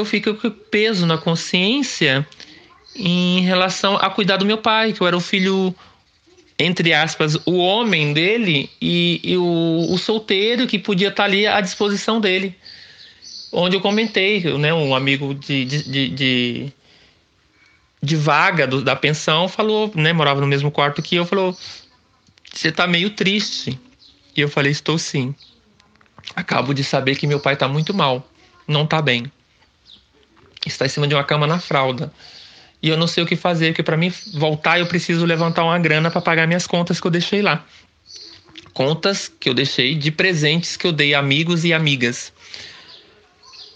Eu 0.00 0.04
fico 0.04 0.34
com 0.34 0.50
peso 0.50 1.06
na 1.06 1.18
consciência 1.18 2.26
em 2.96 3.40
relação 3.42 3.96
a 3.96 4.10
cuidar 4.10 4.38
do 4.38 4.46
meu 4.46 4.58
pai, 4.58 4.92
que 4.92 5.00
eu 5.00 5.06
era 5.06 5.16
o 5.16 5.20
filho, 5.20 5.74
entre 6.58 6.92
aspas, 6.92 7.36
o 7.46 7.58
homem 7.58 8.12
dele 8.12 8.68
e, 8.80 9.20
e 9.22 9.36
o, 9.36 9.88
o, 9.90 9.98
solteiro 9.98 10.66
que 10.66 10.78
podia 10.78 11.08
estar 11.08 11.24
ali 11.24 11.46
à 11.46 11.60
disposição 11.60 12.20
dele. 12.20 12.56
Onde 13.52 13.76
eu 13.76 13.80
comentei, 13.80 14.42
né, 14.58 14.72
um 14.72 14.94
amigo 14.94 15.34
de, 15.34 15.64
de, 15.64 16.08
de, 16.08 16.72
de, 18.02 18.16
vaga 18.16 18.66
do, 18.66 18.82
da 18.82 18.96
pensão 18.96 19.48
falou, 19.48 19.90
né, 19.94 20.12
morava 20.12 20.40
no 20.40 20.46
mesmo 20.46 20.70
quarto 20.70 21.02
que 21.02 21.16
eu, 21.16 21.26
falou: 21.26 21.56
Você 22.52 22.70
tá 22.70 22.86
meio 22.86 23.10
triste. 23.10 23.78
E 24.36 24.40
eu 24.40 24.48
falei: 24.48 24.70
Estou 24.70 24.98
sim. 24.98 25.34
Acabo 26.36 26.72
de 26.72 26.84
saber 26.84 27.16
que 27.16 27.26
meu 27.26 27.40
pai 27.40 27.56
tá 27.56 27.66
muito 27.66 27.92
mal, 27.92 28.26
não 28.68 28.86
tá 28.86 29.02
bem. 29.02 29.30
Está 30.66 30.86
em 30.86 30.88
cima 30.88 31.08
de 31.08 31.14
uma 31.14 31.24
cama 31.24 31.46
na 31.46 31.58
fralda 31.58 32.12
e 32.82 32.88
eu 32.88 32.96
não 32.96 33.06
sei 33.06 33.22
o 33.22 33.26
que 33.26 33.36
fazer, 33.36 33.68
porque 33.68 33.82
para 33.82 33.96
mim 33.96 34.12
voltar 34.32 34.78
eu 34.80 34.86
preciso 34.86 35.24
levantar 35.26 35.64
uma 35.64 35.78
grana 35.78 36.10
para 36.10 36.20
pagar 36.20 36.46
minhas 36.46 36.66
contas 36.66 37.00
que 37.00 37.06
eu 37.06 37.10
deixei 37.10 37.42
lá. 37.42 37.64
Contas 38.72 39.30
que 39.38 39.48
eu 39.48 39.54
deixei 39.54 39.94
de 39.94 40.10
presentes 40.10 40.76
que 40.76 40.86
eu 40.86 40.92
dei 40.92 41.12
a 41.12 41.18
amigos 41.18 41.64
e 41.64 41.74
amigas. 41.74 42.32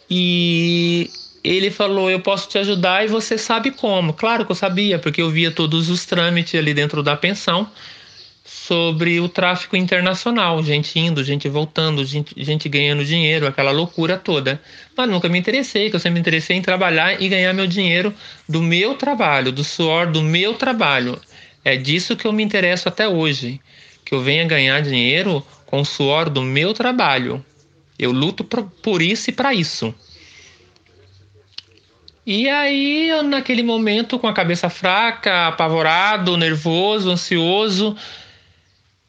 E 0.09 1.11
ele 1.43 1.71
falou: 1.71 2.11
Eu 2.11 2.21
posso 2.21 2.49
te 2.49 2.57
ajudar 2.59 3.05
e 3.05 3.09
você 3.09 3.37
sabe 3.37 3.71
como. 3.71 4.15
Claro 4.15 4.47
que 4.47 4.53
eu 4.53 4.57
sabia, 4.57 4.99
porque 4.99 5.21
eu 5.21 5.31
via 5.31 5.51
todos 5.51 5.91
os 5.91 6.07
trâmites 6.07 6.59
ali 6.59 6.73
dentro 6.73 7.03
da 7.03 7.17
pensão 7.17 7.69
sobre 8.45 9.19
o 9.21 9.29
tráfico 9.29 9.75
internacional, 9.75 10.63
gente 10.63 10.99
indo, 10.99 11.25
gente 11.25 11.49
voltando, 11.49 12.05
gente, 12.05 12.35
gente, 12.37 12.69
ganhando 12.69 13.03
dinheiro, 13.03 13.47
aquela 13.47 13.71
loucura 13.71 14.19
toda. 14.19 14.61
Mas 14.95 15.09
nunca 15.09 15.31
me 15.31 15.39
interessei, 15.39 15.89
que 15.89 15.97
eu 15.97 16.01
sempre 16.01 16.15
me 16.15 16.21
interessei 16.21 16.57
em 16.57 16.63
trabalhar 16.63 17.21
e 17.21 17.27
ganhar 17.27 17.55
meu 17.55 17.67
dinheiro 17.67 18.15
do 18.47 18.61
meu 18.61 18.97
trabalho, 18.97 19.51
do 19.51 19.65
suor 19.65 20.13
do 20.13 20.21
meu 20.21 20.53
trabalho. 20.55 21.19
É 21.65 21.75
disso 21.75 22.15
que 22.15 22.27
eu 22.27 22.33
me 22.33 22.43
interesso 22.43 22.87
até 22.87 23.09
hoje, 23.09 23.59
que 24.05 24.15
eu 24.15 24.21
venha 24.21 24.45
ganhar 24.45 24.83
dinheiro 24.83 25.45
com 25.65 25.81
o 25.81 25.85
suor 25.85 26.29
do 26.29 26.43
meu 26.43 26.75
trabalho. 26.75 27.43
Eu 27.99 28.13
luto 28.13 28.45
por 28.45 29.01
isso 29.01 29.31
e 29.31 29.33
para 29.33 29.55
isso. 29.55 29.95
E 32.27 32.49
aí, 32.49 33.09
eu, 33.09 33.23
naquele 33.23 33.63
momento, 33.63 34.19
com 34.19 34.27
a 34.27 34.33
cabeça 34.33 34.69
fraca, 34.69 35.49
apavorado, 35.49 36.37
nervoso, 36.37 37.11
ansioso, 37.11 37.97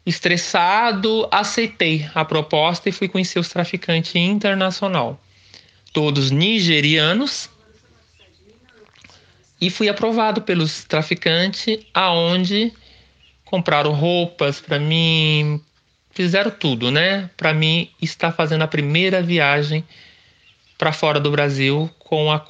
Estressado, 0.06 1.28
aceitei 1.32 2.08
a 2.14 2.24
proposta 2.24 2.88
e 2.88 2.92
fui 2.92 3.08
conhecer 3.08 3.40
os 3.40 3.50
traficantes 3.50 4.16
internacional. 4.16 5.20
Todos 5.92 6.30
nigerianos. 6.30 7.50
E 9.60 9.72
fui 9.72 9.90
aprovado 9.90 10.44
pelos 10.44 10.84
traficantes, 10.84 11.80
aonde 11.92 12.72
compraram 13.44 13.94
roupas 13.94 14.62
para 14.62 14.78
mim, 14.78 15.60
fizeram 16.12 16.52
tudo, 16.52 16.92
né? 16.92 17.32
Para 17.36 17.52
mim 17.52 17.90
estar 18.00 18.32
fazendo 18.32 18.62
a 18.62 18.68
primeira 18.68 19.24
viagem 19.24 19.84
para 20.78 20.94
fora 20.94 21.20
do 21.20 21.32
Brasil 21.32 21.90
com 21.98 22.32
a 22.32 22.46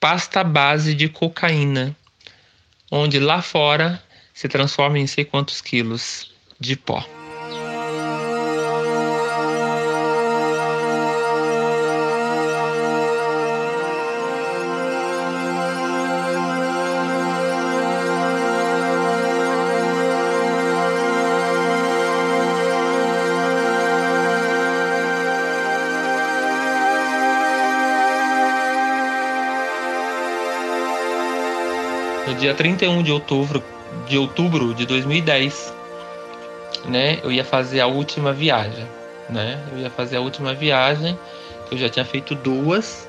pasta 0.00 0.42
base 0.42 0.94
de 0.94 1.08
cocaína, 1.08 1.94
onde 2.90 3.18
lá 3.18 3.42
fora 3.42 4.02
se 4.32 4.48
transforma 4.48 4.98
em 4.98 5.06
sei 5.06 5.24
quantos 5.24 5.60
quilos 5.60 6.35
de 6.58 6.76
pó. 6.76 7.04
No 32.26 32.34
dia 32.34 32.54
31 32.54 33.02
de 33.02 33.12
outubro 33.12 33.62
de 34.08 34.18
outubro 34.18 34.74
de 34.74 34.86
2010, 34.86 35.74
né, 36.84 37.18
eu 37.22 37.32
ia 37.32 37.44
fazer 37.44 37.80
a 37.80 37.86
última 37.86 38.32
viagem, 38.32 38.86
né? 39.28 39.60
Eu 39.72 39.78
ia 39.78 39.90
fazer 39.90 40.16
a 40.16 40.20
última 40.20 40.54
viagem, 40.54 41.18
eu 41.70 41.78
já 41.78 41.88
tinha 41.88 42.04
feito 42.04 42.34
duas, 42.34 43.08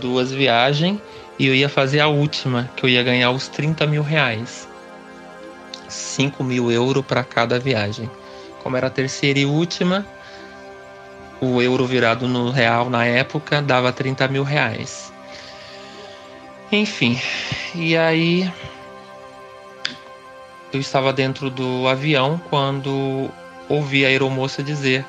duas 0.00 0.32
viagens, 0.32 1.00
e 1.38 1.46
eu 1.46 1.54
ia 1.54 1.68
fazer 1.68 2.00
a 2.00 2.08
última, 2.08 2.68
que 2.76 2.84
eu 2.84 2.88
ia 2.88 3.02
ganhar 3.02 3.30
os 3.30 3.48
30 3.48 3.86
mil 3.86 4.02
reais. 4.02 4.68
5 5.88 6.42
mil 6.42 6.70
euros 6.70 7.04
para 7.04 7.22
cada 7.22 7.58
viagem. 7.58 8.10
Como 8.62 8.76
era 8.76 8.88
a 8.88 8.90
terceira 8.90 9.38
e 9.38 9.46
última, 9.46 10.04
o 11.40 11.60
euro 11.62 11.86
virado 11.86 12.26
no 12.26 12.50
real 12.50 12.90
na 12.90 13.04
época 13.04 13.62
dava 13.62 13.92
30 13.92 14.26
mil 14.28 14.42
reais. 14.42 15.12
Enfim, 16.72 17.20
e 17.74 17.96
aí 17.96 18.50
eu 20.76 20.80
estava 20.80 21.10
dentro 21.10 21.48
do 21.48 21.88
avião 21.88 22.38
quando 22.50 23.30
ouvi 23.66 24.04
a 24.04 24.08
aeromoça 24.08 24.62
dizer: 24.62 25.06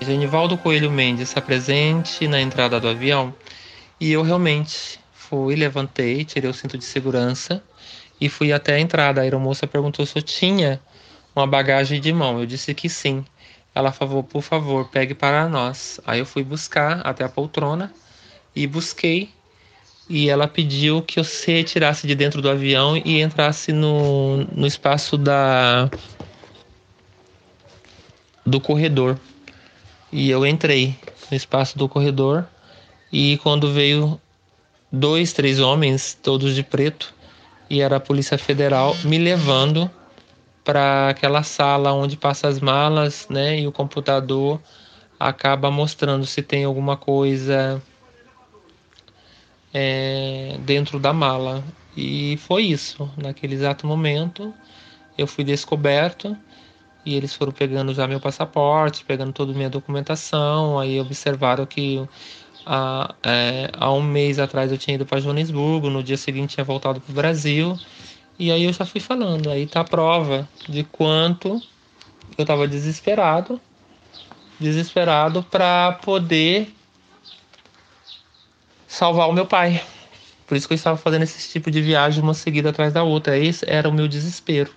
Genivaldo 0.00 0.58
Coelho 0.58 0.90
Mendes 0.90 1.30
está 1.30 1.40
presente 1.40 2.28
na 2.28 2.40
entrada 2.40 2.78
do 2.78 2.88
avião. 2.88 3.34
E 3.98 4.12
eu 4.12 4.22
realmente 4.22 5.00
fui, 5.14 5.56
levantei, 5.56 6.24
tirei 6.24 6.50
o 6.50 6.52
cinto 6.52 6.76
de 6.76 6.84
segurança 6.84 7.62
e 8.20 8.28
fui 8.28 8.52
até 8.52 8.74
a 8.74 8.80
entrada. 8.80 9.20
A 9.20 9.24
aeromoça 9.24 9.66
perguntou 9.66 10.04
se 10.04 10.18
eu 10.18 10.22
tinha 10.22 10.78
uma 11.34 11.46
bagagem 11.46 11.98
de 11.98 12.12
mão. 12.12 12.40
Eu 12.40 12.46
disse 12.46 12.74
que 12.74 12.88
sim. 12.88 13.24
Ela 13.74 13.92
falou: 13.92 14.22
por 14.22 14.42
favor, 14.42 14.90
pegue 14.90 15.14
para 15.14 15.48
nós. 15.48 16.00
Aí 16.06 16.18
eu 16.18 16.26
fui 16.26 16.44
buscar 16.44 17.00
até 17.00 17.24
a 17.24 17.30
poltrona 17.30 17.90
e 18.54 18.66
busquei 18.66 19.30
e 20.08 20.28
ela 20.28 20.48
pediu 20.48 21.02
que 21.02 21.18
eu 21.18 21.24
se 21.24 21.50
retirasse 21.50 22.06
de 22.06 22.14
dentro 22.14 22.42
do 22.42 22.50
avião 22.50 22.96
e 22.96 23.20
entrasse 23.20 23.72
no, 23.72 24.44
no 24.44 24.66
espaço 24.66 25.16
da 25.16 25.90
do 28.44 28.60
corredor. 28.60 29.18
E 30.10 30.28
eu 30.30 30.46
entrei 30.46 30.98
no 31.30 31.36
espaço 31.36 31.78
do 31.78 31.88
corredor 31.88 32.46
e 33.10 33.38
quando 33.38 33.72
veio 33.72 34.20
dois, 34.90 35.32
três 35.32 35.60
homens, 35.60 36.18
todos 36.22 36.54
de 36.54 36.62
preto, 36.62 37.14
e 37.70 37.80
era 37.80 37.96
a 37.96 38.00
Polícia 38.00 38.36
Federal 38.36 38.94
me 39.04 39.16
levando 39.16 39.90
para 40.64 41.08
aquela 41.08 41.42
sala 41.42 41.92
onde 41.92 42.16
passa 42.16 42.48
as 42.48 42.60
malas, 42.60 43.26
né? 43.30 43.60
E 43.60 43.66
o 43.66 43.72
computador 43.72 44.60
acaba 45.18 45.70
mostrando 45.70 46.26
se 46.26 46.42
tem 46.42 46.64
alguma 46.64 46.96
coisa 46.96 47.82
é, 49.72 50.56
dentro 50.60 50.98
da 50.98 51.12
mala. 51.12 51.64
E 51.96 52.36
foi 52.38 52.64
isso. 52.64 53.10
Naquele 53.16 53.54
exato 53.54 53.86
momento, 53.86 54.52
eu 55.16 55.26
fui 55.26 55.44
descoberto 55.44 56.36
e 57.04 57.14
eles 57.14 57.34
foram 57.34 57.52
pegando 57.52 57.92
já 57.92 58.06
meu 58.06 58.20
passaporte, 58.20 59.04
pegando 59.04 59.32
toda 59.32 59.52
a 59.52 59.54
minha 59.54 59.70
documentação. 59.70 60.78
Aí 60.78 61.00
observaram 61.00 61.66
que 61.66 62.02
há, 62.64 63.14
é, 63.22 63.70
há 63.74 63.92
um 63.92 64.02
mês 64.02 64.38
atrás 64.38 64.70
eu 64.70 64.78
tinha 64.78 64.94
ido 64.94 65.06
para 65.06 65.20
Joanesburgo, 65.20 65.90
no 65.90 66.02
dia 66.02 66.16
seguinte 66.16 66.54
tinha 66.54 66.64
voltado 66.64 67.00
para 67.00 67.12
o 67.12 67.14
Brasil. 67.14 67.78
E 68.38 68.50
aí 68.50 68.64
eu 68.64 68.72
já 68.72 68.86
fui 68.86 69.00
falando. 69.00 69.50
Aí 69.50 69.66
tá 69.66 69.80
a 69.80 69.84
prova 69.84 70.48
de 70.68 70.84
quanto 70.84 71.60
eu 72.38 72.42
estava 72.42 72.66
desesperado 72.66 73.60
desesperado 74.62 75.42
para 75.42 75.92
poder 76.04 76.72
salvar 78.92 79.26
o 79.26 79.32
meu 79.32 79.46
pai. 79.46 79.82
Por 80.46 80.54
isso 80.54 80.68
que 80.68 80.74
eu 80.74 80.76
estava 80.76 80.98
fazendo 80.98 81.22
esse 81.22 81.50
tipo 81.50 81.70
de 81.70 81.80
viagem 81.80 82.22
uma 82.22 82.34
seguida 82.34 82.68
atrás 82.68 82.92
da 82.92 83.02
outra. 83.02 83.38
Esse 83.38 83.64
era 83.66 83.88
o 83.88 83.92
meu 83.92 84.06
desespero. 84.06 84.70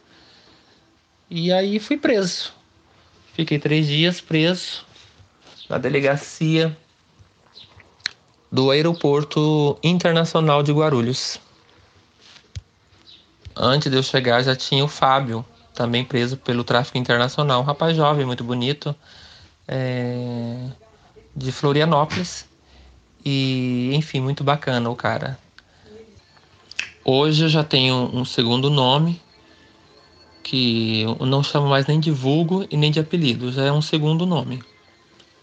E 1.29 1.51
aí 1.51 1.79
fui 1.79 1.97
preso. 1.97 2.53
Fiquei 3.33 3.59
três 3.59 3.85
dias 3.85 4.21
preso 4.21 4.85
na 5.69 5.77
delegacia 5.77 6.75
do 8.49 8.71
Aeroporto 8.71 9.77
Internacional 9.83 10.63
de 10.63 10.71
Guarulhos. 10.71 11.37
Antes 13.53 13.91
de 13.91 13.97
eu 13.97 14.03
chegar 14.03 14.41
já 14.43 14.55
tinha 14.55 14.85
o 14.85 14.87
Fábio, 14.87 15.45
também 15.73 16.05
preso 16.05 16.37
pelo 16.37 16.63
tráfico 16.63 16.97
internacional. 16.97 17.59
Um 17.59 17.65
rapaz 17.65 17.97
jovem, 17.97 18.25
muito 18.25 18.45
bonito, 18.45 18.95
é... 19.67 20.69
de 21.35 21.51
Florianópolis. 21.51 22.54
E, 23.25 23.91
enfim, 23.93 24.21
muito 24.21 24.43
bacana 24.43 24.89
o 24.89 24.95
cara. 24.95 25.39
Hoje 27.03 27.45
eu 27.45 27.49
já 27.49 27.63
tenho 27.63 28.09
um 28.13 28.23
segundo 28.23 28.69
nome, 28.69 29.19
que 30.43 31.01
eu 31.01 31.25
não 31.25 31.41
chamo 31.41 31.67
mais 31.67 31.87
nem 31.87 31.99
de 31.99 32.11
vulgo 32.11 32.65
e 32.69 32.77
nem 32.77 32.91
de 32.91 32.99
apelido, 32.99 33.51
já 33.51 33.63
é 33.65 33.71
um 33.71 33.81
segundo 33.81 34.25
nome. 34.25 34.61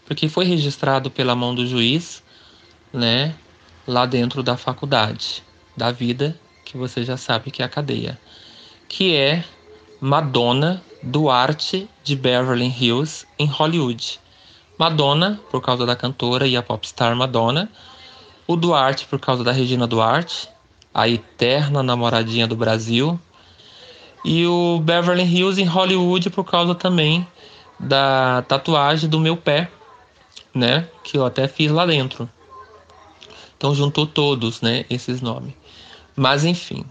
Porque 0.05 0.29
foi 0.29 0.45
registrado 0.45 1.11
pela 1.11 1.35
mão 1.35 1.53
do 1.53 1.67
juiz, 1.67 2.23
né? 2.91 3.35
lá 3.87 4.05
dentro 4.05 4.41
da 4.41 4.55
faculdade 4.55 5.43
da 5.75 5.91
vida, 5.91 6.39
que 6.63 6.77
você 6.77 7.03
já 7.03 7.17
sabe 7.17 7.51
que 7.51 7.61
é 7.61 7.65
a 7.65 7.69
cadeia, 7.69 8.17
que 8.87 9.15
é 9.15 9.43
Madonna 9.99 10.81
Duarte 11.01 11.89
de 12.03 12.15
Beverly 12.15 12.67
Hills, 12.67 13.25
em 13.37 13.45
Hollywood. 13.45 14.19
Madonna, 14.77 15.39
por 15.51 15.61
causa 15.61 15.85
da 15.85 15.95
cantora 15.95 16.47
e 16.47 16.57
a 16.57 16.63
popstar 16.63 17.15
Madonna, 17.15 17.69
o 18.47 18.55
Duarte, 18.55 19.05
por 19.05 19.19
causa 19.19 19.43
da 19.43 19.51
Regina 19.51 19.87
Duarte, 19.87 20.49
a 20.93 21.07
eterna 21.07 21.81
namoradinha 21.81 22.47
do 22.47 22.55
Brasil, 22.55 23.19
e 24.23 24.45
o 24.47 24.79
Beverly 24.79 25.23
Hills 25.23 25.61
em 25.61 25.65
Hollywood 25.65 26.29
por 26.29 26.45
causa 26.45 26.73
também 26.73 27.27
da 27.79 28.41
tatuagem 28.43 29.09
do 29.09 29.19
meu 29.19 29.35
pé, 29.35 29.69
né? 30.53 30.87
Que 31.03 31.17
eu 31.17 31.25
até 31.25 31.47
fiz 31.47 31.71
lá 31.71 31.85
dentro. 31.85 32.29
Então 33.57 33.75
juntou 33.75 34.07
todos, 34.07 34.61
né? 34.61 34.85
Esses 34.89 35.21
nomes. 35.21 35.53
Mas 36.15 36.45
enfim. 36.45 36.85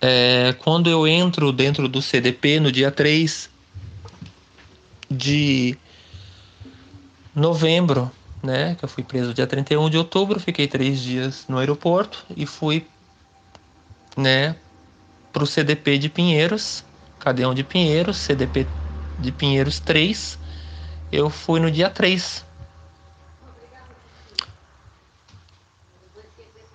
É, 0.00 0.54
quando 0.58 0.90
eu 0.90 1.06
entro 1.06 1.52
dentro 1.52 1.88
do 1.88 2.02
CDP 2.02 2.60
no 2.60 2.72
dia 2.72 2.90
3 2.90 3.48
de 5.10 5.76
novembro, 7.34 8.10
né? 8.42 8.74
Que 8.74 8.84
eu 8.84 8.88
fui 8.88 9.02
preso 9.02 9.34
dia 9.34 9.46
31 9.46 9.88
de 9.88 9.98
outubro, 9.98 10.38
fiquei 10.40 10.66
três 10.66 11.00
dias 11.00 11.44
no 11.48 11.58
aeroporto 11.58 12.24
e 12.36 12.46
fui, 12.46 12.86
né, 14.16 14.56
para 15.32 15.42
o 15.42 15.46
CDP 15.46 15.98
de 15.98 16.08
Pinheiros, 16.08 16.84
Cadeão 17.18 17.54
de 17.54 17.64
Pinheiros, 17.64 18.18
CDP 18.18 18.66
de 19.18 19.32
Pinheiros 19.32 19.80
3. 19.80 20.38
Eu 21.10 21.30
fui 21.30 21.60
no 21.60 21.70
dia 21.70 21.88
3 21.88 22.44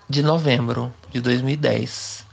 de 0.09 0.23
novembro 0.23 0.93
de 1.11 1.19
2010. 1.21 2.25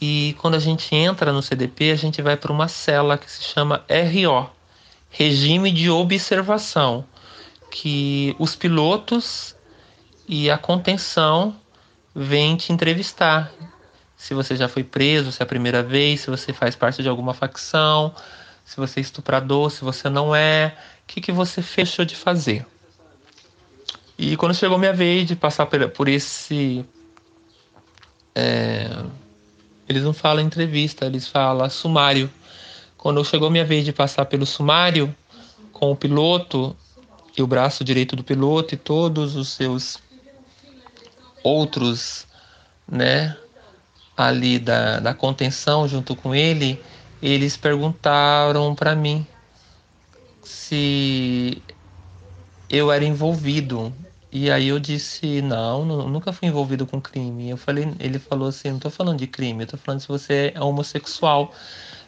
E 0.00 0.36
quando 0.40 0.54
a 0.54 0.58
gente 0.58 0.94
entra 0.94 1.32
no 1.32 1.42
CDP, 1.42 1.90
a 1.90 1.96
gente 1.96 2.22
vai 2.22 2.36
para 2.36 2.52
uma 2.52 2.68
cela 2.68 3.16
que 3.18 3.30
se 3.30 3.42
chama 3.42 3.84
RO 3.88 4.50
Regime 5.10 5.72
de 5.72 5.90
Observação 5.90 7.04
que 7.80 8.34
os 8.40 8.56
pilotos 8.56 9.54
e 10.26 10.50
a 10.50 10.58
contenção 10.58 11.54
vêm 12.12 12.56
te 12.56 12.72
entrevistar. 12.72 13.52
Se 14.16 14.34
você 14.34 14.56
já 14.56 14.68
foi 14.68 14.82
preso, 14.82 15.30
se 15.30 15.40
é 15.40 15.44
a 15.44 15.46
primeira 15.46 15.80
vez, 15.80 16.22
se 16.22 16.28
você 16.28 16.52
faz 16.52 16.74
parte 16.74 17.04
de 17.04 17.08
alguma 17.08 17.32
facção, 17.32 18.12
se 18.64 18.76
você 18.78 18.98
é 18.98 19.02
estuprador, 19.02 19.70
se 19.70 19.84
você 19.84 20.08
não 20.08 20.34
é, 20.34 20.76
o 21.04 21.06
que, 21.06 21.20
que 21.20 21.30
você 21.30 21.62
fechou 21.62 22.04
de 22.04 22.16
fazer. 22.16 22.66
E 24.18 24.36
quando 24.36 24.54
chegou 24.54 24.76
minha 24.76 24.92
vez 24.92 25.28
de 25.28 25.36
passar 25.36 25.64
por 25.66 26.08
esse. 26.08 26.84
É, 28.34 28.90
eles 29.88 30.02
não 30.02 30.12
falam 30.12 30.44
entrevista, 30.44 31.06
eles 31.06 31.28
falam 31.28 31.70
sumário. 31.70 32.28
Quando 32.96 33.24
chegou 33.24 33.48
minha 33.50 33.64
vez 33.64 33.84
de 33.84 33.92
passar 33.92 34.24
pelo 34.24 34.44
sumário 34.44 35.14
com 35.72 35.92
o 35.92 35.96
piloto, 35.96 36.76
e 37.40 37.42
o 37.42 37.46
braço 37.46 37.84
direito 37.84 38.16
do 38.16 38.24
piloto 38.24 38.74
e 38.74 38.78
todos 38.78 39.36
os 39.36 39.48
seus 39.48 39.98
outros, 41.42 42.26
né, 42.90 43.36
ali 44.16 44.58
da, 44.58 45.00
da 45.00 45.14
contenção 45.14 45.86
junto 45.86 46.16
com 46.16 46.34
ele, 46.34 46.82
eles 47.22 47.56
perguntaram 47.56 48.74
para 48.74 48.94
mim 48.94 49.26
se 50.42 51.62
eu 52.68 52.90
era 52.90 53.04
envolvido. 53.04 53.92
E 54.30 54.50
aí 54.50 54.68
eu 54.68 54.78
disse, 54.78 55.40
não, 55.40 55.84
nunca 55.84 56.32
fui 56.32 56.48
envolvido 56.48 56.86
com 56.86 57.00
crime. 57.00 57.48
Eu 57.48 57.56
falei, 57.56 57.88
ele 57.98 58.18
falou 58.18 58.48
assim, 58.48 58.72
não 58.72 58.78
tô 58.78 58.90
falando 58.90 59.18
de 59.18 59.26
crime, 59.26 59.64
eu 59.64 59.68
tô 59.68 59.76
falando 59.78 60.00
se 60.00 60.08
você 60.08 60.52
é 60.54 60.62
homossexual, 60.62 61.54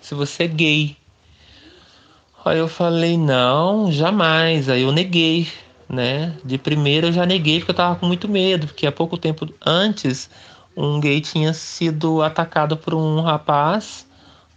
se 0.03 0.15
você 0.15 0.45
é 0.45 0.49
gay. 0.49 1.00
Aí 2.45 2.59
eu 2.59 2.69
falei, 2.69 3.19
não, 3.19 3.93
jamais. 3.93 4.69
Aí 4.69 4.83
eu 4.83 4.93
neguei, 4.93 5.49
né? 5.89 6.35
De 6.45 6.57
primeira 6.57 7.09
eu 7.09 7.13
já 7.13 7.27
neguei 7.27 7.59
porque 7.59 7.71
eu 7.71 7.77
tava 7.77 7.97
com 7.97 8.07
muito 8.07 8.29
medo, 8.29 8.67
porque 8.67 8.87
há 8.87 8.93
pouco 8.93 9.19
tempo 9.19 9.47
antes 9.65 10.31
um 10.77 11.01
gay 11.01 11.21
tinha 11.21 11.53
sido 11.53 12.23
atacado 12.23 12.77
por 12.77 12.95
um 12.95 13.21
rapaz 13.21 14.07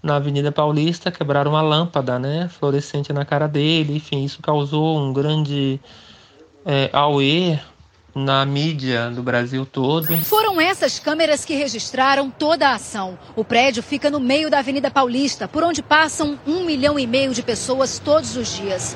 na 0.02 0.18
Avenida 0.18 0.52
Paulista, 0.52 1.12
quebraram 1.12 1.52
uma 1.52 1.62
lâmpada, 1.62 2.20
né, 2.20 2.50
fluorescente 2.50 3.14
na 3.14 3.24
cara 3.24 3.48
dele, 3.48 3.96
enfim, 3.96 4.26
isso 4.26 4.42
causou 4.42 5.00
um 5.00 5.14
grande 5.14 5.80
é, 6.66 6.90
auê 6.92 7.58
na 8.16 8.46
mídia 8.46 9.10
do 9.10 9.24
Brasil 9.24 9.66
todo. 9.66 10.16
Foram 10.18 10.62
essas 10.62 11.00
câmeras 11.00 11.44
que 11.44 11.56
registraram 11.56 12.30
toda 12.30 12.70
a 12.70 12.76
ação. 12.76 13.18
O 13.36 13.44
prédio 13.44 13.82
fica 13.82 14.10
no 14.10 14.20
meio 14.20 14.50
da 14.50 14.60
Avenida 14.60 14.92
Paulista, 14.92 15.48
por 15.48 15.64
onde 15.64 15.82
passam 15.82 16.40
um 16.46 16.64
milhão 16.64 17.00
e 17.00 17.08
meio 17.08 17.34
de 17.34 17.42
pessoas 17.42 18.00
todos 18.00 18.36
os 18.36 18.56
dias. 18.56 18.96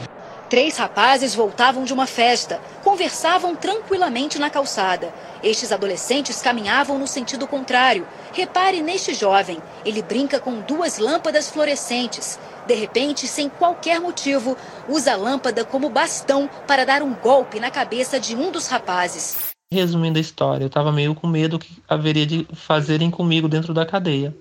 Três 0.50 0.78
rapazes 0.78 1.36
voltavam 1.36 1.84
de 1.84 1.92
uma 1.92 2.08
festa, 2.08 2.62
conversavam 2.82 3.54
tranquilamente 3.54 4.40
na 4.40 4.50
calçada. 4.50 5.14
Estes 5.44 5.74
adolescentes 5.74 6.42
caminhavam 6.42 6.98
no 6.98 7.06
sentido 7.06 7.46
contrário. 7.46 8.08
Repare 8.32 8.82
neste 8.82 9.14
jovem. 9.14 9.58
Ele 9.84 10.02
brinca 10.02 10.40
com 10.40 10.62
duas 10.62 11.00
lâmpadas 11.00 11.50
fluorescentes. 11.50 12.40
De 12.66 12.74
repente, 12.74 13.28
sem 13.28 13.50
qualquer 13.50 14.00
motivo, 14.00 14.56
usa 14.88 15.14
a 15.14 15.18
lâmpada 15.18 15.66
como 15.66 15.90
bastão 15.90 16.50
para 16.66 16.86
dar 16.86 17.02
um 17.02 17.14
golpe 17.14 17.60
na 17.60 17.70
cabeça 17.70 18.18
de 18.18 18.34
um 18.34 18.50
dos 18.50 18.68
rapazes. 18.68 19.54
Resumindo 19.70 20.18
a 20.18 20.22
história, 20.22 20.64
eu 20.64 20.68
estava 20.68 20.94
meio 20.94 21.14
com 21.14 21.28
medo 21.28 21.60
que 21.60 21.84
haveria 21.90 22.26
de 22.26 22.48
fazerem 22.54 23.12
comigo 23.12 23.50
dentro 23.50 23.74
da 23.74 23.86
cadeia. 23.86 24.34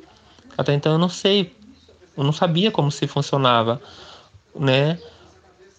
Até 0.57 0.73
então 0.73 0.93
eu 0.93 0.99
não 0.99 1.09
sei, 1.09 1.53
eu 2.17 2.23
não 2.23 2.33
sabia 2.33 2.71
como 2.71 2.93
se 2.93 3.09
funcionava, 3.09 3.83
né? 4.55 4.99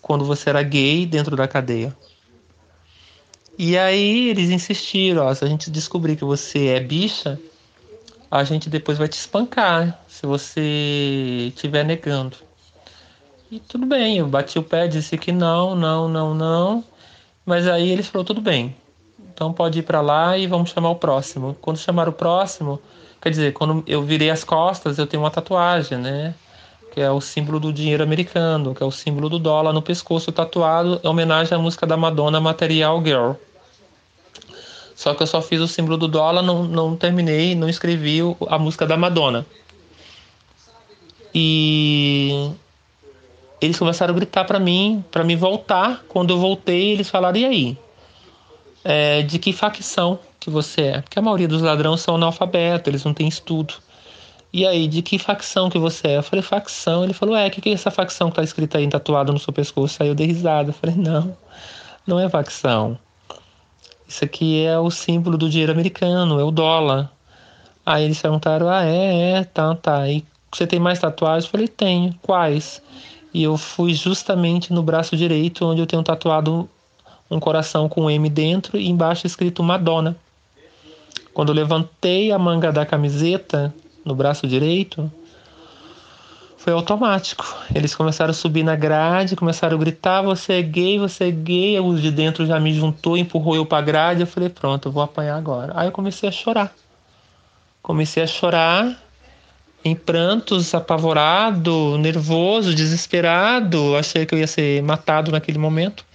Quando 0.07 0.23
você 0.23 0.49
era 0.49 0.63
gay 0.63 1.05
dentro 1.05 1.35
da 1.35 1.47
cadeia. 1.47 1.95
E 3.57 3.77
aí 3.77 4.29
eles 4.29 4.49
insistiram, 4.49 5.25
ó, 5.25 5.33
se 5.33 5.43
a 5.43 5.47
gente 5.47 5.69
descobrir 5.69 6.15
que 6.15 6.23
você 6.23 6.67
é 6.67 6.79
bicha, 6.79 7.37
a 8.31 8.43
gente 8.43 8.69
depois 8.69 8.97
vai 8.97 9.07
te 9.07 9.17
espancar 9.17 9.99
se 10.07 10.25
você 10.25 11.49
estiver 11.49 11.83
negando. 11.83 12.37
E 13.51 13.59
tudo 13.59 13.85
bem, 13.85 14.17
eu 14.17 14.27
bati 14.27 14.57
o 14.57 14.63
pé, 14.63 14.87
disse 14.87 15.17
que 15.17 15.31
não, 15.31 15.75
não, 15.75 16.07
não, 16.07 16.33
não. 16.33 16.83
Mas 17.45 17.67
aí 17.67 17.89
eles 17.89 18.07
falou 18.07 18.25
tudo 18.25 18.41
bem. 18.41 18.75
Então 19.33 19.51
pode 19.51 19.79
ir 19.79 19.83
para 19.83 20.01
lá 20.01 20.37
e 20.37 20.47
vamos 20.47 20.69
chamar 20.69 20.89
o 20.89 20.95
próximo. 20.95 21.55
Quando 21.61 21.77
chamar 21.77 22.07
o 22.07 22.13
próximo, 22.13 22.79
quer 23.21 23.29
dizer, 23.29 23.53
quando 23.53 23.83
eu 23.87 24.03
virei 24.03 24.29
as 24.29 24.43
costas, 24.43 24.97
eu 24.97 25.07
tenho 25.07 25.23
uma 25.23 25.31
tatuagem, 25.31 25.97
né? 25.97 26.35
Que 26.97 27.01
é 27.01 27.11
o 27.11 27.21
símbolo 27.21 27.59
do 27.59 27.71
dinheiro 27.71 28.01
americano, 28.01 28.73
que 28.73 28.81
é 28.81 28.85
o 28.85 28.89
símbolo 28.89 29.29
do 29.29 29.37
dólar 29.37 29.71
no 29.71 29.83
pescoço 29.83 30.31
tatuado, 30.31 30.99
em 31.03 31.07
homenagem 31.07 31.55
à 31.55 31.61
música 31.61 31.85
da 31.85 31.95
Madonna 31.95 32.41
Material 32.41 32.99
Girl. 33.05 33.33
Só 34.95 35.13
que 35.13 35.21
eu 35.21 35.27
só 35.27 35.39
fiz 35.39 35.61
o 35.61 35.67
símbolo 35.67 35.95
do 35.95 36.07
dólar, 36.07 36.41
não, 36.41 36.63
não 36.63 36.95
terminei, 36.95 37.53
não 37.53 37.69
escrevi 37.69 38.21
a 38.49 38.57
música 38.57 38.87
da 38.87 38.97
Madonna. 38.97 39.45
E 41.35 42.49
eles 43.61 43.77
começaram 43.77 44.11
a 44.11 44.17
gritar 44.17 44.45
para 44.45 44.59
mim, 44.59 45.05
para 45.11 45.23
me 45.23 45.35
voltar. 45.35 46.03
Quando 46.09 46.31
eu 46.31 46.39
voltei, 46.39 46.93
eles 46.93 47.11
falaram: 47.11 47.37
e 47.37 47.45
aí? 47.45 47.77
É, 48.83 49.21
de 49.21 49.37
que 49.37 49.53
facção 49.53 50.17
que 50.39 50.49
você 50.49 50.81
é? 50.81 51.01
Porque 51.01 51.19
a 51.19 51.21
maioria 51.21 51.47
dos 51.47 51.61
ladrões 51.61 52.01
são 52.01 52.15
analfabetos, 52.15 52.87
eles 52.87 53.03
não 53.03 53.13
têm 53.13 53.27
estudo. 53.27 53.75
E 54.57 54.65
aí, 54.65 54.87
de 54.87 55.03
que 55.03 55.19
facção 55.19 55.69
que 55.69 55.77
você 55.77 56.07
é? 56.07 56.17
Eu 56.17 56.23
falei, 56.23 56.41
facção. 56.41 57.03
Ele 57.03 57.13
falou, 57.13 57.35
é, 57.35 57.45
o 57.45 57.51
que, 57.51 57.61
que 57.61 57.69
é 57.69 57.73
essa 57.73 57.91
facção 57.91 58.31
que 58.31 58.37
tá 58.37 58.43
escrita 58.43 58.79
aí, 58.79 58.89
tatuada 58.89 59.31
no 59.31 59.37
seu 59.37 59.53
pescoço? 59.53 60.01
Aí 60.01 60.09
eu 60.09 60.15
dei 60.15 60.25
risada. 60.25 60.71
Eu 60.71 60.73
falei, 60.73 60.95
não, 60.95 61.37
não 62.07 62.19
é 62.19 62.27
facção. 62.27 62.97
Isso 64.07 64.25
aqui 64.25 64.65
é 64.65 64.79
o 64.79 64.89
símbolo 64.89 65.37
do 65.37 65.47
dinheiro 65.47 65.71
americano, 65.71 66.39
é 66.39 66.43
o 66.43 66.49
dólar. 66.49 67.07
Aí 67.85 68.05
eles 68.05 68.19
perguntaram, 68.19 68.67
ah, 68.67 68.83
é, 68.83 69.33
é, 69.33 69.43
tá, 69.43 69.75
tá. 69.75 70.09
E 70.09 70.25
você 70.51 70.65
tem 70.65 70.79
mais 70.79 70.97
tatuagens? 70.97 71.45
Eu 71.45 71.51
falei, 71.51 71.67
tenho. 71.67 72.15
Quais? 72.23 72.81
E 73.31 73.43
eu 73.43 73.57
fui 73.57 73.93
justamente 73.93 74.73
no 74.73 74.81
braço 74.81 75.15
direito, 75.15 75.65
onde 75.65 75.81
eu 75.81 75.85
tenho 75.85 76.01
tatuado 76.01 76.67
um 77.29 77.39
coração 77.39 77.87
com 77.87 78.05
um 78.05 78.09
M 78.09 78.27
dentro 78.27 78.75
e 78.75 78.89
embaixo 78.89 79.27
escrito 79.27 79.61
Madonna. 79.61 80.17
Quando 81.31 81.49
eu 81.49 81.55
levantei 81.55 82.31
a 82.31 82.39
manga 82.39 82.71
da 82.71 82.87
camiseta, 82.87 83.71
no 84.07 84.15
braço 84.15 84.47
direito, 84.47 85.11
foi 86.57 86.73
automático. 86.73 87.45
Eles 87.73 87.95
começaram 87.95 88.31
a 88.31 88.33
subir 88.33 88.63
na 88.63 88.75
grade, 88.75 89.35
começaram 89.35 89.77
a 89.77 89.79
gritar: 89.79 90.21
Você 90.21 90.53
é 90.53 90.61
gay, 90.61 90.97
você 90.97 91.25
é 91.25 91.31
gay. 91.31 91.79
O 91.79 91.95
de 91.95 92.11
dentro 92.11 92.45
já 92.45 92.59
me 92.59 92.73
juntou, 92.73 93.17
empurrou 93.17 93.55
eu 93.55 93.65
pra 93.65 93.81
grade. 93.81 94.21
Eu 94.21 94.27
falei: 94.27 94.49
Pronto, 94.49 94.87
eu 94.87 94.91
vou 94.91 95.03
apanhar 95.03 95.37
agora. 95.37 95.73
Aí 95.75 95.87
eu 95.87 95.91
comecei 95.91 96.27
a 96.27 96.31
chorar. 96.31 96.73
Comecei 97.81 98.21
a 98.21 98.27
chorar, 98.27 98.97
em 99.83 99.95
prantos, 99.95 100.73
apavorado, 100.73 101.97
nervoso, 101.97 102.75
desesperado. 102.75 103.95
Achei 103.95 104.25
que 104.25 104.35
eu 104.35 104.39
ia 104.39 104.47
ser 104.47 104.83
matado 104.83 105.31
naquele 105.31 105.57
momento. 105.57 106.05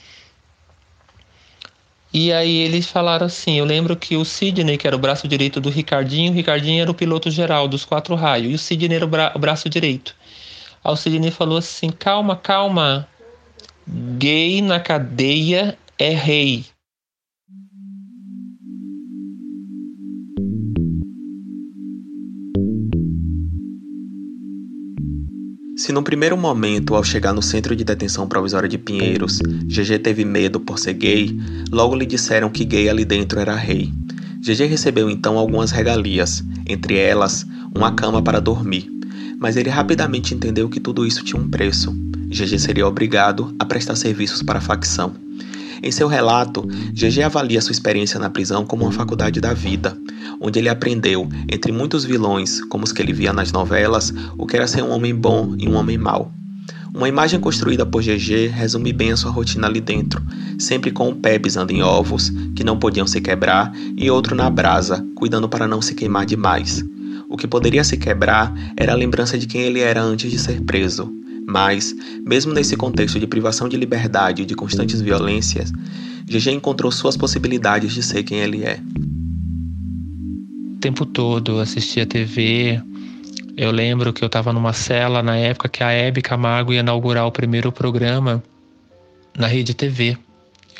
E 2.13 2.33
aí 2.33 2.59
eles 2.59 2.87
falaram 2.87 3.27
assim: 3.27 3.59
eu 3.59 3.65
lembro 3.65 3.97
que 3.97 4.17
o 4.17 4.25
Sidney, 4.25 4.77
que 4.77 4.87
era 4.87 4.97
o 4.97 4.99
braço 4.99 5.27
direito 5.27 5.61
do 5.61 5.71
Ricardinho, 5.71 6.31
o 6.31 6.35
Ricardinho 6.35 6.83
era 6.83 6.91
o 6.91 6.95
piloto 6.95 7.31
geral 7.31 7.67
dos 7.67 7.85
quatro 7.85 8.15
raios, 8.15 8.53
e 8.53 8.55
o 8.55 8.59
Sidney 8.59 8.97
era 8.97 9.05
o, 9.05 9.09
bra 9.09 9.33
o 9.35 9.39
braço 9.39 9.69
direito. 9.69 10.15
Aí 10.85 10.93
o 10.93 10.97
Sidney 10.97 11.31
falou 11.31 11.59
assim: 11.59 11.91
calma, 11.91 12.37
calma, 12.37 13.09
gay 13.87 14.61
na 14.61 14.79
cadeia 14.79 15.79
é 15.99 16.11
rei. 16.11 16.67
Se 25.83 25.91
no 25.91 26.01
primeiro 26.01 26.37
momento, 26.37 26.95
ao 26.95 27.03
chegar 27.03 27.33
no 27.33 27.43
Centro 27.43 27.75
de 27.75 27.83
Detenção 27.83 28.29
Provisória 28.29 28.69
de 28.69 28.79
Pinheiros, 28.79 29.41
GG 29.41 29.99
teve 29.99 30.25
medo 30.25 30.61
por 30.61 30.79
ser 30.79 30.93
gay, 30.93 31.37
logo 31.73 31.97
lhe 31.97 32.07
disseram 32.07 32.49
que 32.49 32.65
gay 32.65 32.89
ali 32.89 33.05
dentro 33.05 33.41
era 33.41 33.57
rei. 33.57 33.93
GG 34.39 34.67
recebeu 34.67 35.11
então 35.11 35.37
algumas 35.37 35.73
regalias, 35.73 36.41
entre 36.69 36.99
elas, 36.99 37.45
uma 37.75 37.91
cama 37.91 38.23
para 38.23 38.41
dormir. 38.41 38.89
Mas 39.41 39.57
ele 39.57 39.71
rapidamente 39.71 40.37
entendeu 40.37 40.69
que 40.69 40.79
tudo 40.79 41.05
isso 41.05 41.25
tinha 41.25 41.43
um 41.43 41.51
preço. 41.51 41.91
GG 42.29 42.61
seria 42.61 42.87
obrigado 42.87 43.53
a 43.59 43.65
prestar 43.65 43.97
serviços 43.97 44.41
para 44.41 44.61
a 44.61 44.63
facção. 44.63 45.13
Em 45.83 45.91
seu 45.91 46.07
relato, 46.07 46.63
GG 46.93 47.23
avalia 47.25 47.61
sua 47.61 47.73
experiência 47.73 48.21
na 48.21 48.31
prisão 48.31 48.65
como 48.65 48.85
uma 48.85 48.93
faculdade 48.93 49.41
da 49.41 49.53
vida, 49.53 49.99
onde 50.41 50.61
ele 50.61 50.69
aprendeu, 50.69 51.29
entre 51.51 51.73
muitos 51.73 52.05
vilões, 52.05 52.63
como 52.67 52.85
os 52.85 52.93
que 52.93 53.03
ele 53.03 53.13
via 53.13 53.33
nas 53.33 53.51
novelas, 53.51 54.15
o 54.39 54.47
que 54.47 54.57
era 54.57 54.69
ser 54.69 54.85
um 54.85 54.91
homem 54.91 55.13
bom 55.13 55.57
e 55.59 55.69
um 55.69 55.75
homem 55.75 55.99
mau. 55.99 56.33
Uma 56.95 57.09
imagem 57.09 57.41
construída 57.41 57.85
por 57.85 58.01
GG 58.01 58.47
resume 58.47 58.93
bem 58.93 59.11
a 59.11 59.17
sua 59.17 59.33
rotina 59.33 59.67
ali 59.67 59.81
dentro, 59.81 60.23
sempre 60.57 60.93
com 60.93 61.09
um 61.09 61.15
pé 61.15 61.37
pisando 61.37 61.73
em 61.73 61.83
ovos, 61.83 62.31
que 62.55 62.63
não 62.63 62.79
podiam 62.79 63.07
se 63.07 63.21
quebrar, 63.21 63.73
e 63.97 64.09
outro 64.09 64.37
na 64.37 64.49
brasa, 64.49 65.05
cuidando 65.17 65.49
para 65.49 65.67
não 65.67 65.83
se 65.83 65.95
queimar 65.95 66.27
demais. 66.27 66.85
O 67.29 67.37
que 67.37 67.49
poderia 67.49 67.83
se 67.83 67.97
quebrar 67.97 68.55
era 68.77 68.93
a 68.93 68.97
lembrança 68.97 69.37
de 69.37 69.49
quem 69.49 69.63
ele 69.63 69.81
era 69.81 70.01
antes 70.01 70.31
de 70.31 70.39
ser 70.39 70.61
preso, 70.61 71.11
mas, 71.47 71.95
mesmo 72.25 72.53
nesse 72.53 72.77
contexto 72.77 73.19
de 73.19 73.27
privação 73.27 73.69
de 73.69 73.77
liberdade 73.77 74.43
e 74.43 74.45
de 74.45 74.55
constantes 74.55 75.01
violências, 75.01 75.73
GG 76.27 76.51
encontrou 76.53 76.91
suas 76.91 77.17
possibilidades 77.17 77.93
de 77.93 78.03
ser 78.03 78.23
quem 78.23 78.39
ele 78.39 78.65
é. 78.65 78.81
O 80.75 80.79
tempo 80.79 81.05
todo 81.05 81.61
assistia 81.61 82.07
TV. 82.07 82.81
Eu 83.57 83.71
lembro 83.71 84.13
que 84.13 84.25
eu 84.25 84.27
estava 84.27 84.53
numa 84.53 84.73
cela 84.73 85.23
na 85.23 85.37
época 85.37 85.69
que 85.69 85.85
a 85.85 85.91
Hebe 85.91 86.23
Camargo 86.23 86.73
ia 86.73 86.81
inaugurar 86.81 87.27
o 87.27 87.33
primeiro 87.33 87.71
programa 87.71 88.43
na 89.37 89.47
rede 89.47 89.75
TV. 89.75 90.17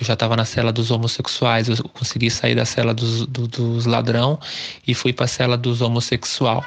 Eu 0.01 0.07
já 0.07 0.15
estava 0.15 0.35
na 0.37 0.45
cela 0.45 0.73
dos 0.73 0.91
homossexuais, 0.91 1.69
eu 1.69 1.77
consegui 1.91 2.31
sair 2.31 2.55
da 2.55 2.65
cela 2.65 2.95
dos, 2.95 3.27
do, 3.27 3.47
dos 3.47 3.85
ladrão 3.85 4.39
e 4.87 4.95
fui 4.95 5.13
para 5.13 5.27
a 5.27 5.29
cela 5.29 5.57
dos 5.57 5.83
homossexual, 5.83 6.65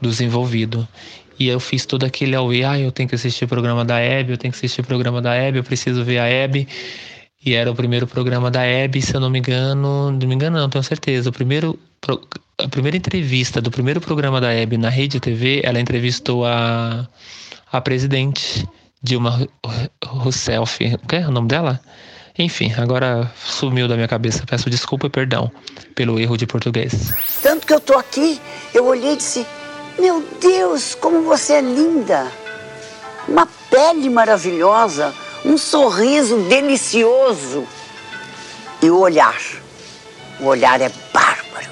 dos 0.00 0.20
envolvidos. 0.20 0.84
E 1.38 1.48
eu 1.48 1.60
fiz 1.60 1.86
todo 1.86 2.04
aquele 2.04 2.34
auê, 2.34 2.64
ah, 2.64 2.78
eu 2.78 2.90
tenho 2.90 3.08
que 3.08 3.14
assistir 3.14 3.44
o 3.44 3.48
programa 3.48 3.84
da 3.84 3.98
Hebe, 3.98 4.32
eu 4.32 4.38
tenho 4.38 4.52
que 4.52 4.58
assistir 4.58 4.80
o 4.80 4.84
programa 4.84 5.22
da 5.22 5.34
Hebe, 5.34 5.58
eu 5.58 5.64
preciso 5.64 6.04
ver 6.04 6.18
a 6.18 6.26
Hebe. 6.26 6.66
E 7.44 7.54
era 7.54 7.70
o 7.70 7.74
primeiro 7.74 8.06
programa 8.06 8.50
da 8.50 8.62
Hebe, 8.64 9.00
se 9.00 9.14
eu 9.14 9.20
não 9.20 9.30
me 9.30 9.38
engano, 9.38 10.10
não 10.10 10.28
me 10.28 10.34
engano 10.34 10.58
não, 10.58 10.68
tenho 10.68 10.82
certeza. 10.82 11.30
O 11.30 11.32
primeiro, 11.32 11.78
a 12.58 12.68
primeira 12.68 12.96
entrevista 12.96 13.60
do 13.60 13.70
primeiro 13.70 14.00
programa 14.00 14.40
da 14.40 14.52
Hebe 14.52 14.76
na 14.76 14.88
Rede 14.88 15.20
TV, 15.20 15.60
ela 15.64 15.78
entrevistou 15.78 16.44
a, 16.44 17.08
a 17.70 17.80
presidente 17.80 18.66
Dilma 19.00 19.48
Rousseff, 20.04 20.84
o 20.94 21.06
que 21.06 21.16
é 21.16 21.28
o 21.28 21.30
nome 21.30 21.46
dela? 21.46 21.80
Enfim, 22.36 22.72
agora 22.76 23.30
sumiu 23.44 23.88
da 23.88 23.96
minha 23.96 24.06
cabeça. 24.06 24.44
Peço 24.46 24.70
desculpa 24.70 25.06
e 25.06 25.10
perdão 25.10 25.50
pelo 25.94 26.20
erro 26.20 26.36
de 26.36 26.46
português. 26.46 27.12
Tanto 27.42 27.66
que 27.66 27.74
eu 27.74 27.80
tô 27.80 27.94
aqui, 27.94 28.40
eu 28.72 28.86
olhei 28.86 29.14
e 29.14 29.16
disse: 29.16 29.44
meu 29.98 30.22
Deus, 30.40 30.94
como 30.94 31.22
você 31.22 31.54
é 31.54 31.60
linda! 31.60 32.26
Uma 33.26 33.46
pele 33.70 34.08
maravilhosa, 34.08 35.12
um 35.44 35.58
sorriso 35.58 36.38
delicioso. 36.42 37.66
E 38.80 38.88
o 38.88 38.98
olhar, 38.98 39.40
o 40.40 40.46
olhar 40.46 40.80
é 40.80 40.90
bárbaro. 41.12 41.68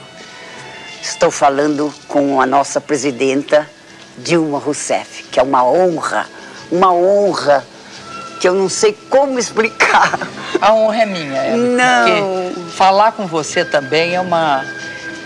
Estou 1.00 1.30
falando 1.30 1.94
com 2.08 2.40
a 2.40 2.46
nossa 2.46 2.80
presidenta 2.80 3.70
Dilma 4.18 4.58
Rousseff, 4.58 5.24
que 5.24 5.38
é 5.38 5.42
uma 5.42 5.64
honra, 5.64 6.26
uma 6.70 6.92
honra 6.92 7.64
que 8.40 8.48
eu 8.48 8.54
não 8.54 8.68
sei 8.68 8.92
como 9.08 9.38
explicar. 9.38 10.18
A 10.60 10.72
honra 10.72 11.02
é 11.02 11.06
minha, 11.06 11.56
Não. 11.56 12.52
Porque 12.52 12.70
falar 12.72 13.12
com 13.12 13.26
você 13.26 13.64
também 13.64 14.14
é 14.14 14.20
uma 14.20 14.64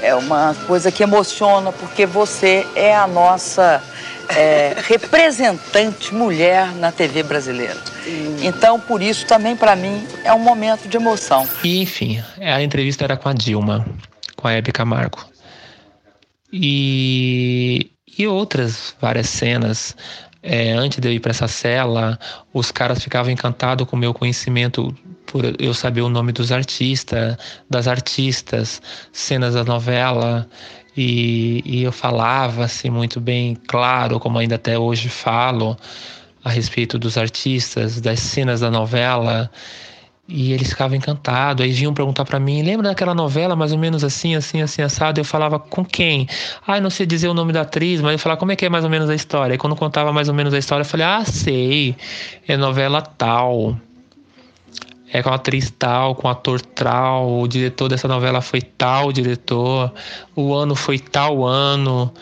é 0.03 0.15
uma 0.15 0.55
coisa 0.67 0.91
que 0.91 1.03
emociona, 1.03 1.73
porque 1.73 2.07
você 2.07 2.67
é 2.75 2.95
a 2.95 3.07
nossa 3.07 3.83
é, 4.29 4.77
representante 4.87 6.15
mulher 6.15 6.73
na 6.75 6.93
TV 6.93 7.23
brasileira. 7.23 7.77
Então, 8.43 8.81
por 8.81 9.03
isso, 9.03 9.27
também 9.27 9.57
para 9.57 9.77
mim, 9.77 10.07
é 10.25 10.33
um 10.33 10.39
momento 10.39 10.89
de 10.89 10.97
emoção. 10.97 11.47
E, 11.63 11.83
enfim, 11.83 12.23
a 12.39 12.63
entrevista 12.63 13.05
era 13.05 13.17
com 13.17 13.29
a 13.29 13.33
Dilma, 13.33 13.87
com 14.37 14.49
a 14.49 14.53
Hebe 14.53 14.73
Camargo. 14.73 15.25
E, 16.53 17.91
e 18.19 18.27
outras 18.27 18.95
várias 19.01 19.29
cenas. 19.29 19.97
É, 20.43 20.73
antes 20.73 20.99
de 20.99 21.07
eu 21.07 21.13
ir 21.13 21.21
para 21.21 21.33
essa 21.33 21.47
cela, 21.47 22.19
os 22.53 22.73
caras 22.73 23.03
ficavam 23.03 23.31
encantados 23.31 23.87
com 23.87 23.95
o 23.95 23.99
meu 23.99 24.15
conhecimento 24.15 24.95
por 25.31 25.45
eu 25.61 25.73
saber 25.73 26.01
o 26.01 26.09
nome 26.09 26.33
dos 26.33 26.51
artistas, 26.51 27.37
das 27.69 27.87
artistas, 27.87 28.83
cenas 29.13 29.55
da 29.55 29.63
novela, 29.63 30.49
e, 30.97 31.63
e 31.65 31.83
eu 31.85 31.93
falava 31.93 32.65
assim 32.65 32.91
muito 32.91 33.21
bem 33.21 33.57
claro, 33.69 34.19
como 34.19 34.39
ainda 34.39 34.57
até 34.57 34.77
hoje 34.77 35.09
falo, 35.09 35.77
a 36.45 36.51
respeito 36.51 36.99
dos 36.99 37.17
artistas, 37.17 38.01
das 38.01 38.19
cenas 38.19 38.61
da 38.61 38.71
novela. 38.71 39.49
E 40.33 40.53
eles 40.53 40.71
ficavam 40.71 40.97
encantados. 40.97 41.65
Aí 41.65 41.73
vinham 41.73 41.93
perguntar 41.93 42.25
para 42.25 42.39
mim: 42.39 42.63
lembra 42.63 42.89
daquela 42.89 43.15
novela 43.15 43.57
mais 43.57 43.73
ou 43.73 43.79
menos 43.79 44.05
assim, 44.05 44.37
assim, 44.37 44.63
assim, 44.63 44.83
assado? 44.83 45.21
Eu 45.21 45.25
falava 45.25 45.59
com 45.59 45.85
quem? 45.85 46.29
Ah, 46.67 46.81
não 46.81 46.91
sei 46.91 47.05
dizer 47.05 47.29
o 47.29 47.35
nome 47.35 47.53
da 47.53 47.63
atriz, 47.63 48.01
mas 48.01 48.13
eu 48.13 48.19
falava 48.19 48.39
como 48.39 48.53
é 48.53 48.57
que 48.57 48.65
é 48.65 48.69
mais 48.69 48.85
ou 48.85 48.91
menos 48.91 49.11
a 49.11 49.15
história. 49.15 49.55
Aí 49.55 49.59
quando 49.59 49.75
contava 49.75 50.13
mais 50.13 50.29
ou 50.29 50.35
menos 50.35 50.55
a 50.55 50.59
história, 50.59 50.83
eu 50.83 50.89
falei: 50.89 51.07
ah, 51.07 51.25
sei, 51.25 51.97
é 52.47 52.57
novela 52.57 53.03
tal 53.03 53.77
é 55.13 55.23
com 55.23 55.31
a 55.31 55.35
atriz 55.35 55.73
tal, 55.79 56.15
com 56.15 56.29
o 56.29 56.31
ator 56.31 56.61
tal, 56.61 57.41
o 57.41 57.49
diretor 57.49 57.89
dessa 57.89 58.07
novela 58.07 58.41
foi 58.41 58.63
tal 58.63 59.13
diretor, 59.13 59.93
o 60.37 60.55
ano 60.55 60.75
foi 60.75 60.99
tal 60.99 61.45
ano. 61.45 62.13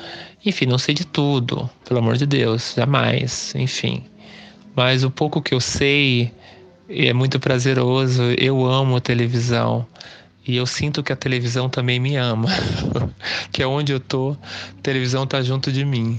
Enfim, 0.45 0.67
não 0.67 0.79
sei 0.79 0.95
de 0.95 1.07
tudo, 1.07 1.69
pelo 1.87 2.01
amor 2.01 2.17
de 2.17 2.27
Deus, 2.27 2.75
jamais, 2.75 3.55
enfim. 3.55 4.05
Mas 4.75 5.05
o 5.05 5.11
pouco 5.11 5.43
que 5.43 5.53
eu 5.53 5.61
sei 5.61 6.33
é 6.89 7.13
muito 7.13 7.39
prazeroso, 7.39 8.23
eu 8.39 8.65
amo 8.65 8.97
a 8.97 9.01
televisão. 9.01 9.87
E 10.47 10.57
eu 10.57 10.65
sinto 10.65 11.03
que 11.03 11.13
a 11.13 11.17
televisão 11.17 11.69
também 11.69 12.01
me 12.01 12.17
ama. 12.17 12.49
que 13.53 13.63
é 13.63 13.67
onde 13.67 13.93
eu 13.93 14.01
tô, 14.01 14.35
a 14.79 14.83
televisão 14.83 15.27
tá 15.27 15.43
junto 15.43 15.71
de 15.71 15.85
mim. 15.85 16.19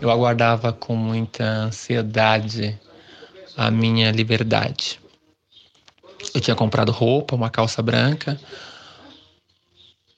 Eu 0.00 0.10
aguardava 0.10 0.72
com 0.72 0.94
muita 0.94 1.44
ansiedade 1.44 2.78
a 3.56 3.70
minha 3.70 4.10
liberdade. 4.10 5.00
Eu 6.34 6.40
tinha 6.40 6.54
comprado 6.54 6.92
roupa, 6.92 7.34
uma 7.34 7.48
calça 7.48 7.80
branca. 7.82 8.38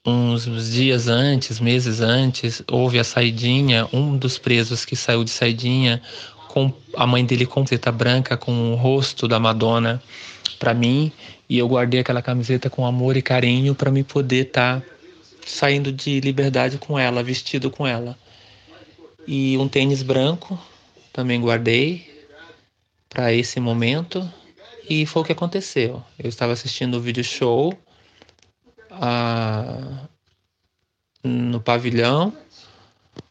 Uns 0.04 0.70
dias 0.70 1.06
antes, 1.06 1.60
meses 1.60 2.00
antes, 2.00 2.62
houve 2.70 2.98
a 2.98 3.04
saidinha. 3.04 3.88
Um 3.92 4.16
dos 4.16 4.36
presos 4.36 4.84
que 4.84 4.96
saiu 4.96 5.22
de 5.22 5.30
saidinha, 5.30 6.02
com 6.48 6.72
a 6.96 7.06
mãe 7.06 7.24
dele 7.24 7.46
com 7.46 7.54
camiseta 7.54 7.92
branca, 7.92 8.36
com 8.36 8.72
o 8.72 8.74
rosto 8.74 9.28
da 9.28 9.38
Madonna 9.38 10.02
para 10.58 10.74
mim. 10.74 11.12
E 11.48 11.56
eu 11.56 11.68
guardei 11.68 12.00
aquela 12.00 12.20
camiseta 12.20 12.68
com 12.68 12.84
amor 12.84 13.16
e 13.16 13.22
carinho 13.22 13.74
para 13.74 13.92
me 13.92 14.02
poder 14.02 14.46
estar 14.46 14.80
tá 14.80 14.86
saindo 15.46 15.92
de 15.92 16.20
liberdade 16.20 16.78
com 16.78 16.98
ela, 16.98 17.22
vestido 17.22 17.70
com 17.70 17.86
ela. 17.86 18.18
E 19.30 19.58
um 19.58 19.68
tênis 19.68 20.02
branco 20.02 20.58
também 21.12 21.38
guardei 21.38 22.26
para 23.10 23.30
esse 23.30 23.60
momento. 23.60 24.26
E 24.88 25.04
foi 25.04 25.20
o 25.20 25.24
que 25.26 25.32
aconteceu. 25.32 26.02
Eu 26.18 26.30
estava 26.30 26.54
assistindo 26.54 26.94
o 26.94 27.00
vídeo 27.00 27.22
show 27.22 27.78
ah, 28.90 30.08
no 31.22 31.60
pavilhão 31.60 32.32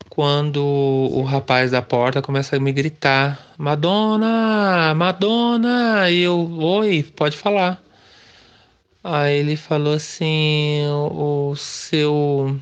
quando 0.07 0.63
o 0.63 1.23
rapaz 1.23 1.71
da 1.71 1.81
porta 1.81 2.21
começa 2.21 2.55
a 2.55 2.59
me 2.59 2.71
gritar: 2.71 3.55
Madonna, 3.57 4.93
Madonna! 4.93 6.11
E 6.11 6.19
eu, 6.19 6.59
oi, 6.59 7.01
pode 7.15 7.35
falar. 7.35 7.81
Aí 9.03 9.39
ele 9.39 9.57
falou 9.57 9.95
assim: 9.95 10.83
o 10.91 11.55
seu 11.55 12.55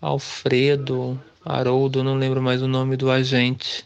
Alfredo, 0.00 1.20
Haroldo, 1.48 2.04
não 2.04 2.14
lembro 2.14 2.42
mais 2.42 2.60
o 2.60 2.68
nome 2.68 2.94
do 2.94 3.10
agente. 3.10 3.82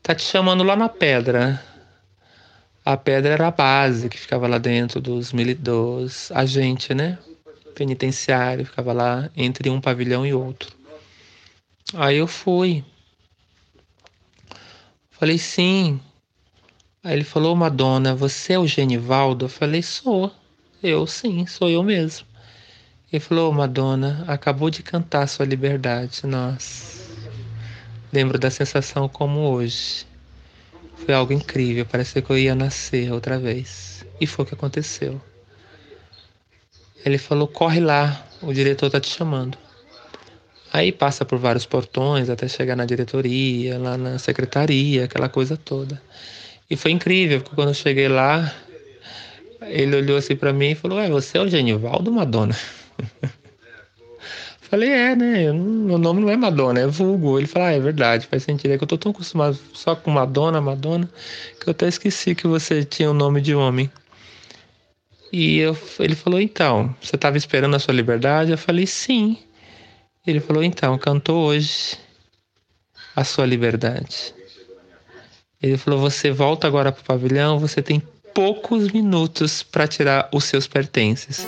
Tá 0.00 0.14
te 0.14 0.22
chamando 0.22 0.62
lá 0.62 0.76
na 0.76 0.88
pedra. 0.88 1.60
A 2.84 2.96
pedra 2.96 3.32
era 3.32 3.48
a 3.48 3.50
base 3.50 4.08
que 4.08 4.16
ficava 4.16 4.46
lá 4.46 4.56
dentro 4.56 5.00
dos, 5.00 5.32
dos 5.58 6.30
agentes, 6.30 6.96
né? 6.96 7.18
Penitenciário, 7.74 8.64
ficava 8.64 8.92
lá 8.92 9.28
entre 9.36 9.68
um 9.68 9.80
pavilhão 9.80 10.24
e 10.24 10.32
outro. 10.32 10.72
Aí 11.92 12.18
eu 12.18 12.28
fui. 12.28 12.84
Falei, 15.10 15.38
sim. 15.38 16.00
Aí 17.02 17.14
ele 17.14 17.24
falou, 17.24 17.56
Madonna, 17.56 18.14
você 18.14 18.52
é 18.52 18.58
o 18.60 18.66
Genivaldo? 18.66 19.46
Eu 19.46 19.48
falei, 19.48 19.82
sou. 19.82 20.32
Eu 20.80 21.04
sim, 21.04 21.46
sou 21.46 21.68
eu 21.68 21.82
mesmo. 21.82 22.29
Ele 23.12 23.18
falou, 23.18 23.52
Madonna, 23.52 24.24
acabou 24.28 24.70
de 24.70 24.84
cantar 24.84 25.26
sua 25.26 25.44
liberdade. 25.44 26.24
Nossa. 26.24 27.00
Lembro 28.12 28.38
da 28.38 28.50
sensação 28.50 29.08
como 29.08 29.50
hoje. 29.50 30.06
Foi 31.04 31.14
algo 31.14 31.32
incrível, 31.32 31.84
parecia 31.84 32.22
que 32.22 32.30
eu 32.30 32.38
ia 32.38 32.54
nascer 32.54 33.12
outra 33.12 33.38
vez. 33.38 34.06
E 34.20 34.26
foi 34.26 34.44
o 34.44 34.48
que 34.48 34.54
aconteceu. 34.54 35.20
Ele 37.04 37.18
falou: 37.18 37.48
corre 37.48 37.80
lá, 37.80 38.24
o 38.42 38.52
diretor 38.52 38.90
tá 38.90 39.00
te 39.00 39.08
chamando. 39.08 39.58
Aí 40.72 40.92
passa 40.92 41.24
por 41.24 41.38
vários 41.38 41.66
portões 41.66 42.30
até 42.30 42.46
chegar 42.46 42.76
na 42.76 42.84
diretoria, 42.84 43.76
lá 43.76 43.96
na 43.96 44.18
secretaria, 44.18 45.04
aquela 45.04 45.28
coisa 45.28 45.56
toda. 45.56 46.00
E 46.70 46.76
foi 46.76 46.92
incrível, 46.92 47.40
porque 47.40 47.56
quando 47.56 47.68
eu 47.68 47.74
cheguei 47.74 48.06
lá, 48.06 48.54
ele 49.62 49.96
olhou 49.96 50.16
assim 50.16 50.36
para 50.36 50.52
mim 50.52 50.70
e 50.70 50.74
falou: 50.76 50.98
Ué, 50.98 51.08
você 51.08 51.38
é 51.38 51.40
o 51.40 51.48
Genivaldo 51.48 52.12
Madonna? 52.12 52.56
Falei, 54.70 54.88
é, 54.88 55.16
né? 55.16 55.52
Meu 55.52 55.98
nome 55.98 56.20
não 56.20 56.30
é 56.30 56.36
Madonna, 56.36 56.78
é 56.78 56.86
vulgo. 56.86 57.38
Ele 57.38 57.48
falou, 57.48 57.66
ah, 57.66 57.72
é 57.72 57.80
verdade, 57.80 58.28
faz 58.28 58.44
sentido. 58.44 58.72
É 58.72 58.78
que 58.78 58.84
eu 58.84 58.88
tô 58.88 58.96
tão 58.96 59.10
acostumado 59.10 59.58
só 59.74 59.96
com 59.96 60.12
Madonna, 60.12 60.60
Madonna, 60.60 61.10
que 61.60 61.68
eu 61.68 61.72
até 61.72 61.88
esqueci 61.88 62.36
que 62.36 62.46
você 62.46 62.84
tinha 62.84 63.10
o 63.10 63.14
nome 63.14 63.40
de 63.40 63.52
homem. 63.52 63.90
E 65.32 65.58
eu, 65.58 65.76
ele 65.98 66.14
falou, 66.14 66.40
então, 66.40 66.94
você 67.00 67.16
estava 67.16 67.36
esperando 67.36 67.74
a 67.74 67.80
sua 67.80 67.94
liberdade? 67.94 68.52
Eu 68.52 68.58
falei, 68.58 68.86
sim. 68.86 69.38
Ele 70.24 70.38
falou, 70.38 70.62
então, 70.62 70.96
cantou 70.98 71.46
hoje 71.46 71.98
a 73.16 73.24
sua 73.24 73.46
liberdade. 73.46 74.32
Ele 75.60 75.76
falou, 75.76 75.98
você 75.98 76.30
volta 76.30 76.68
agora 76.68 76.92
pro 76.92 77.02
pavilhão, 77.02 77.58
você 77.58 77.82
tem 77.82 78.00
poucos 78.32 78.90
minutos 78.92 79.64
para 79.64 79.88
tirar 79.88 80.28
os 80.32 80.44
seus 80.44 80.68
pertences. 80.68 81.44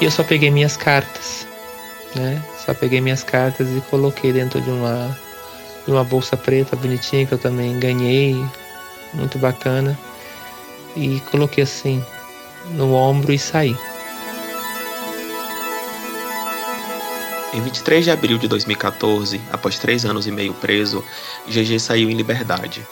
E 0.00 0.04
eu 0.04 0.10
só 0.10 0.24
peguei 0.24 0.50
minhas 0.50 0.76
cartas, 0.78 1.46
né? 2.14 2.42
Só 2.64 2.72
peguei 2.72 3.00
minhas 3.00 3.22
cartas 3.22 3.68
e 3.68 3.80
coloquei 3.82 4.32
dentro 4.32 4.60
de 4.60 4.70
uma, 4.70 5.18
de 5.84 5.92
uma 5.92 6.02
bolsa 6.02 6.36
preta 6.36 6.74
bonitinha 6.74 7.26
que 7.26 7.32
eu 7.32 7.38
também 7.38 7.78
ganhei, 7.78 8.34
muito 9.12 9.38
bacana. 9.38 9.98
E 10.96 11.20
coloquei 11.30 11.64
assim 11.64 12.02
no 12.70 12.94
ombro 12.94 13.30
e 13.32 13.38
saí. 13.38 13.76
Em 17.52 17.60
23 17.60 18.04
de 18.04 18.10
abril 18.10 18.38
de 18.38 18.48
2014, 18.48 19.40
após 19.52 19.78
três 19.78 20.04
anos 20.04 20.26
e 20.26 20.30
meio 20.30 20.54
preso, 20.54 21.04
GG 21.46 21.78
saiu 21.78 22.08
em 22.08 22.14
liberdade. 22.14 22.86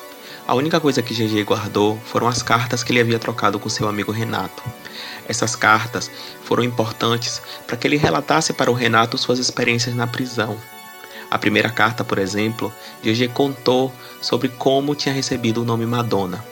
A 0.49 0.55
única 0.55 0.81
coisa 0.81 1.03
que 1.03 1.13
GG 1.13 1.45
guardou 1.45 1.99
foram 2.07 2.27
as 2.27 2.43
cartas 2.43 2.83
que 2.83 2.91
ele 2.91 3.03
havia 3.03 3.19
trocado 3.19 3.59
com 3.59 3.69
seu 3.69 3.87
amigo 3.87 4.11
Renato. 4.11 4.63
Essas 5.29 5.55
cartas 5.55 6.11
foram 6.43 6.65
importantes 6.65 7.43
para 7.67 7.77
que 7.77 7.87
ele 7.87 7.99
relatasse 7.99 8.55
para 8.55 8.71
o 8.71 8.75
Renato 8.75 9.19
suas 9.19 9.39
experiências 9.39 9.95
na 9.95 10.07
prisão. 10.07 10.57
A 11.31 11.39
primeira 11.39 11.69
carta, 11.69 12.03
por 12.03 12.17
exemplo, 12.17 12.73
GG 13.03 13.29
contou 13.35 13.93
sobre 14.23 14.49
como 14.49 14.95
tinha 14.95 15.15
recebido 15.15 15.61
o 15.61 15.67
nome 15.67 15.85
Madonna. 15.85 16.43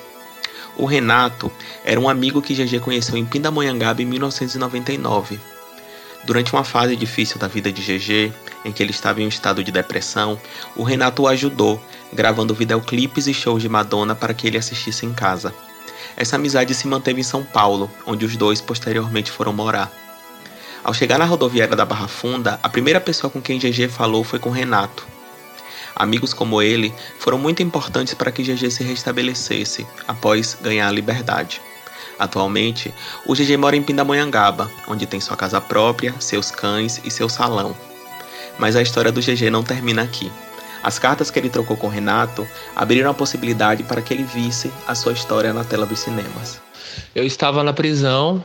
O 0.76 0.84
Renato 0.84 1.50
era 1.82 1.98
um 1.98 2.06
amigo 2.06 2.42
que 2.42 2.52
GG 2.52 2.80
conheceu 2.80 3.16
em 3.16 3.24
Pindamonhangaba 3.24 4.02
em 4.02 4.04
1999. 4.04 5.40
Durante 6.26 6.52
uma 6.52 6.64
fase 6.64 6.96
difícil 6.96 7.38
da 7.38 7.46
vida 7.46 7.70
de 7.70 7.80
GG, 7.80 8.32
em 8.64 8.72
que 8.72 8.82
ele 8.82 8.90
estava 8.90 9.22
em 9.22 9.26
um 9.26 9.28
estado 9.28 9.62
de 9.62 9.70
depressão, 9.70 10.36
o 10.74 10.82
Renato 10.82 11.22
o 11.22 11.28
ajudou, 11.28 11.80
gravando 12.12 12.52
videoclipes 12.52 13.28
e 13.28 13.32
shows 13.32 13.62
de 13.62 13.68
Madonna 13.68 14.12
para 14.12 14.34
que 14.34 14.44
ele 14.44 14.58
assistisse 14.58 15.06
em 15.06 15.14
casa. 15.14 15.54
Essa 16.16 16.34
amizade 16.34 16.74
se 16.74 16.88
manteve 16.88 17.20
em 17.20 17.22
São 17.24 17.44
Paulo, 17.44 17.88
onde 18.04 18.24
os 18.24 18.36
dois 18.36 18.60
posteriormente 18.60 19.30
foram 19.30 19.52
morar. 19.52 19.88
Ao 20.82 20.92
chegar 20.92 21.16
na 21.16 21.24
rodoviária 21.24 21.76
da 21.76 21.84
Barra 21.84 22.08
Funda, 22.08 22.58
a 22.60 22.68
primeira 22.68 23.00
pessoa 23.00 23.30
com 23.30 23.40
quem 23.40 23.60
GG 23.60 23.88
falou 23.88 24.24
foi 24.24 24.40
com 24.40 24.50
Renato. 24.50 25.06
Amigos 25.94 26.34
como 26.34 26.60
ele 26.60 26.92
foram 27.20 27.38
muito 27.38 27.62
importantes 27.62 28.14
para 28.14 28.32
que 28.32 28.42
GG 28.42 28.68
se 28.72 28.82
restabelecesse 28.82 29.86
após 30.08 30.58
ganhar 30.60 30.88
a 30.88 30.92
liberdade. 30.92 31.60
Atualmente, 32.18 32.92
o 33.26 33.34
GG 33.34 33.56
mora 33.56 33.76
em 33.76 33.82
Pindamonhangaba, 33.82 34.70
onde 34.88 35.06
tem 35.06 35.20
sua 35.20 35.36
casa 35.36 35.60
própria, 35.60 36.14
seus 36.18 36.50
cães 36.50 37.00
e 37.04 37.10
seu 37.10 37.28
salão. 37.28 37.76
Mas 38.58 38.74
a 38.74 38.82
história 38.82 39.12
do 39.12 39.20
GG 39.20 39.50
não 39.50 39.62
termina 39.62 40.02
aqui. 40.02 40.30
As 40.82 40.98
cartas 40.98 41.30
que 41.30 41.38
ele 41.38 41.50
trocou 41.50 41.76
com 41.76 41.88
Renato 41.88 42.46
abriram 42.74 43.10
a 43.10 43.14
possibilidade 43.14 43.82
para 43.82 44.00
que 44.00 44.14
ele 44.14 44.22
visse 44.22 44.72
a 44.86 44.94
sua 44.94 45.12
história 45.12 45.52
na 45.52 45.64
tela 45.64 45.84
dos 45.84 45.98
cinemas. 45.98 46.60
Eu 47.14 47.24
estava 47.24 47.62
na 47.62 47.72
prisão 47.72 48.44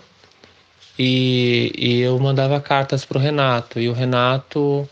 e, 0.97 1.71
e 1.77 2.01
eu 2.01 2.17
mandava 2.19 2.59
cartas 2.59 3.05
para 3.05 3.17
o 3.17 3.21
Renato. 3.21 3.79
E 3.79 3.87
o 3.87 3.93
Renato 3.93 4.87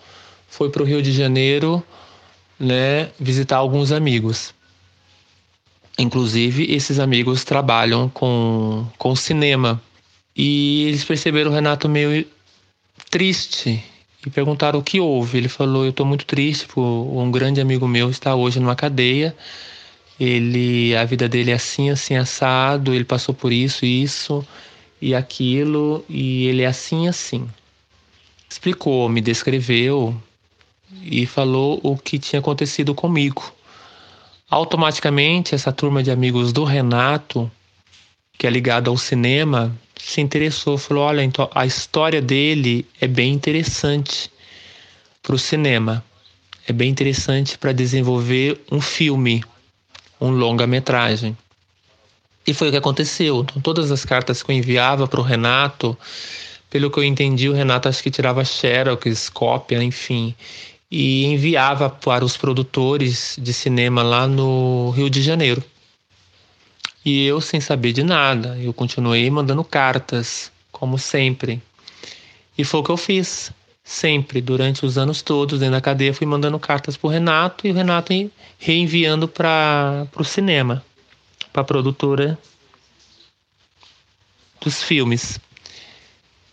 foi 0.48 0.70
para 0.70 0.84
o 0.84 0.86
Rio 0.86 1.02
de 1.02 1.12
Janeiro 1.12 1.84
né, 2.60 3.10
visitar 3.20 3.58
alguns 3.58 3.92
amigos. 3.92 4.54
Inclusive, 6.00 6.74
esses 6.74 6.98
amigos 6.98 7.44
trabalham 7.44 8.10
com, 8.10 8.88
com 8.98 9.16
cinema. 9.16 9.82
E 10.36 10.86
eles 10.88 11.04
perceberam 11.04 11.52
o 11.52 11.54
Renato 11.54 11.90
meio 11.90 12.26
triste 13.10 13.84
e 14.26 14.30
perguntaram 14.30 14.80
o 14.80 14.84
que 14.84 15.00
houve. 15.00 15.38
Ele 15.38 15.50
falou: 15.50 15.84
Eu 15.84 15.90
estou 15.92 16.06
muito 16.06 16.26
triste, 16.26 16.66
porque 16.66 16.80
um 16.80 17.30
grande 17.30 17.62
amigo 17.62 17.88
meu 17.88 18.10
está 18.10 18.34
hoje 18.34 18.60
numa 18.60 18.76
cadeia. 18.76 19.36
Ele, 20.20 20.96
a 20.96 21.06
vida 21.06 21.30
dele 21.30 21.52
é 21.52 21.56
assim, 21.56 21.90
assim, 21.90 22.16
assado. 22.16 22.94
Ele 22.94 23.06
passou 23.06 23.36
por 23.36 23.52
isso, 23.52 23.86
isso 23.86 24.46
e 25.02 25.16
aquilo, 25.16 26.04
e 26.10 26.46
ele 26.48 26.64
é 26.64 26.68
assim, 26.68 27.08
assim. 27.08 27.48
Explicou, 28.50 29.08
me 29.08 29.22
descreveu 29.22 30.16
e 31.04 31.26
falou 31.26 31.80
o 31.84 31.98
que 31.98 32.20
tinha 32.20 32.40
acontecido 32.40 32.94
comigo. 32.94 33.54
Automaticamente, 34.50 35.54
essa 35.54 35.72
turma 35.72 36.02
de 36.02 36.10
amigos 36.10 36.52
do 36.52 36.64
Renato, 36.64 37.52
que 38.36 38.48
é 38.48 38.50
ligada 38.50 38.90
ao 38.90 38.98
cinema, 38.98 39.76
se 39.96 40.22
interessou, 40.22 40.76
falou: 40.76 41.04
olha, 41.04 41.22
então 41.22 41.48
a 41.54 41.68
história 41.68 42.20
dele 42.20 42.84
é 43.00 43.08
bem 43.08 43.32
interessante 43.32 44.32
para 45.22 45.36
o 45.36 45.40
cinema, 45.40 46.04
é 46.68 46.74
bem 46.74 46.90
interessante 46.90 47.60
para 47.60 47.72
desenvolver 47.72 48.60
um 48.72 48.82
filme, 48.82 49.44
um 50.20 50.32
longa-metragem. 50.32 51.38
E 52.48 52.54
foi 52.54 52.70
o 52.70 52.72
que 52.72 52.78
aconteceu. 52.78 53.42
Então, 53.42 53.62
todas 53.62 53.92
as 53.92 54.04
cartas 54.04 54.42
que 54.42 54.50
eu 54.50 54.56
enviava 54.56 55.08
para 55.08 55.20
o 55.20 55.24
Renato, 55.24 55.96
pelo 56.72 56.90
que 56.90 56.98
eu 56.98 57.04
entendi, 57.04 57.48
o 57.48 57.54
Renato 57.54 57.88
acho 57.88 58.02
que 58.02 58.10
tirava 58.10 58.44
xerox, 58.44 59.30
cópia, 59.30 59.84
enfim 59.84 60.34
e 60.92 61.26
enviava 61.26 61.90
para 61.90 62.26
os 62.26 62.36
produtores 62.36 63.38
de 63.40 63.54
cinema 63.54 64.02
lá 64.02 64.28
no 64.28 64.90
Rio 64.92 65.10
de 65.10 65.22
Janeiro. 65.22 65.64
E 67.06 67.26
eu, 67.26 67.40
sem 67.40 67.62
saber 67.62 67.94
de 67.94 68.04
nada, 68.04 68.58
eu 68.60 68.74
continuei 68.74 69.30
mandando 69.30 69.64
cartas, 69.64 70.52
como 70.72 70.98
sempre. 70.98 71.62
E 72.58 72.64
foi 72.64 72.80
o 72.80 72.84
que 72.84 72.92
eu 72.92 72.98
fiz. 72.98 73.52
Sempre, 73.84 74.40
durante 74.42 74.86
os 74.86 75.00
anos 75.00 75.24
todos, 75.24 75.60
dentro 75.60 75.74
da 75.74 75.82
cadeia, 75.82 76.14
fui 76.14 76.28
mandando 76.28 76.60
cartas 76.60 76.96
para 76.96 77.08
o 77.08 77.10
Renato 77.10 77.66
e 77.66 77.72
o 77.72 77.74
Renato 77.74 78.14
reenviando 78.60 79.28
para 79.28 80.08
o 80.16 80.24
cinema, 80.24 80.84
para 81.52 81.64
a 81.64 81.66
produtora 81.66 82.38
dos 84.62 84.84
filmes. 84.84 85.40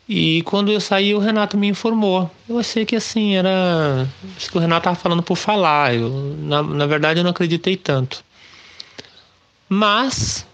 E 0.09 0.43
quando 0.43 0.71
eu 0.71 0.81
saí, 0.81 1.15
o 1.15 1.19
Renato 1.19 1.59
me 1.59 1.67
informou. 1.67 2.31
Eu 2.49 2.59
achei 2.59 2.87
que 2.87 2.95
assim, 2.95 3.35
era. 3.35 4.07
Acho 4.37 4.51
que 4.51 4.57
o 4.57 4.61
Renato 4.61 4.83
estava 4.83 4.97
falando 4.97 5.23
por 5.23 5.37
falar. 5.37 5.95
Eu, 5.95 6.37
na, 6.39 6.63
na 6.63 6.87
verdade, 6.87 7.19
eu 7.19 7.25
não 7.25 7.33
acreditei 7.33 7.77
tanto. 7.77 8.25
Mas, 9.69 10.47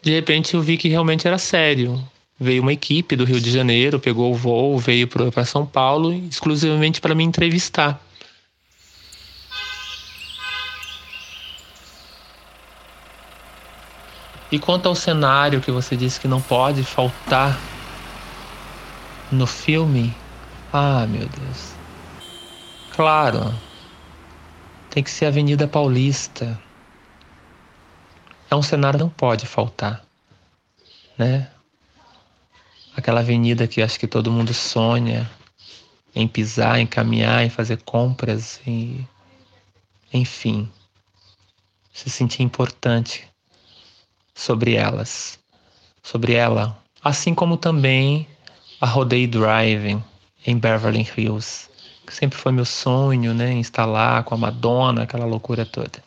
de 0.00 0.10
repente, 0.12 0.54
eu 0.54 0.62
vi 0.62 0.78
que 0.78 0.88
realmente 0.88 1.28
era 1.28 1.36
sério. 1.36 2.02
Veio 2.40 2.62
uma 2.62 2.72
equipe 2.72 3.16
do 3.16 3.24
Rio 3.24 3.40
de 3.40 3.50
Janeiro, 3.50 4.00
pegou 4.00 4.32
o 4.32 4.34
voo, 4.34 4.78
veio 4.78 5.06
para 5.08 5.44
São 5.44 5.66
Paulo, 5.66 6.12
exclusivamente 6.12 7.00
para 7.00 7.14
me 7.14 7.24
entrevistar. 7.24 8.00
E 14.50 14.58
quanto 14.58 14.86
ao 14.86 14.94
cenário 14.94 15.60
que 15.60 15.70
você 15.70 15.96
disse 15.96 16.20
que 16.20 16.28
não 16.28 16.40
pode 16.40 16.82
faltar 16.82 17.58
no 19.30 19.46
filme, 19.46 20.16
ah, 20.72 21.06
meu 21.06 21.28
Deus. 21.28 21.74
Claro, 22.94 23.54
tem 24.90 25.02
que 25.02 25.10
ser 25.10 25.26
Avenida 25.26 25.68
Paulista. 25.68 26.60
É 28.50 28.54
um 28.54 28.62
cenário 28.62 28.98
que 28.98 29.04
não 29.04 29.10
pode 29.10 29.46
faltar, 29.46 30.04
né? 31.18 31.50
Aquela 32.96 33.20
avenida 33.20 33.66
que 33.66 33.82
acho 33.82 33.98
que 34.00 34.06
todo 34.06 34.30
mundo 34.32 34.54
sonha 34.54 35.30
em 36.14 36.26
pisar, 36.26 36.78
em 36.78 36.86
caminhar, 36.86 37.44
em 37.44 37.50
fazer 37.50 37.82
compras, 37.82 38.58
e 38.66 39.06
enfim, 40.10 40.70
se 41.92 42.08
sentir 42.08 42.42
importante 42.42 43.28
sobre 44.34 44.74
elas, 44.74 45.38
sobre 46.02 46.32
ela, 46.32 46.82
assim 47.02 47.34
como 47.34 47.58
também 47.58 48.26
a 48.80 48.86
Rodei 48.86 49.26
Driving 49.26 50.02
em 50.46 50.58
Beverly 50.58 51.06
Hills, 51.16 51.68
que 52.06 52.14
sempre 52.14 52.38
foi 52.38 52.52
meu 52.52 52.64
sonho, 52.64 53.34
né, 53.34 53.52
instalar 53.52 54.22
com 54.24 54.34
a 54.34 54.38
Madonna, 54.38 55.02
aquela 55.02 55.24
loucura 55.24 55.64
toda. 55.64 56.04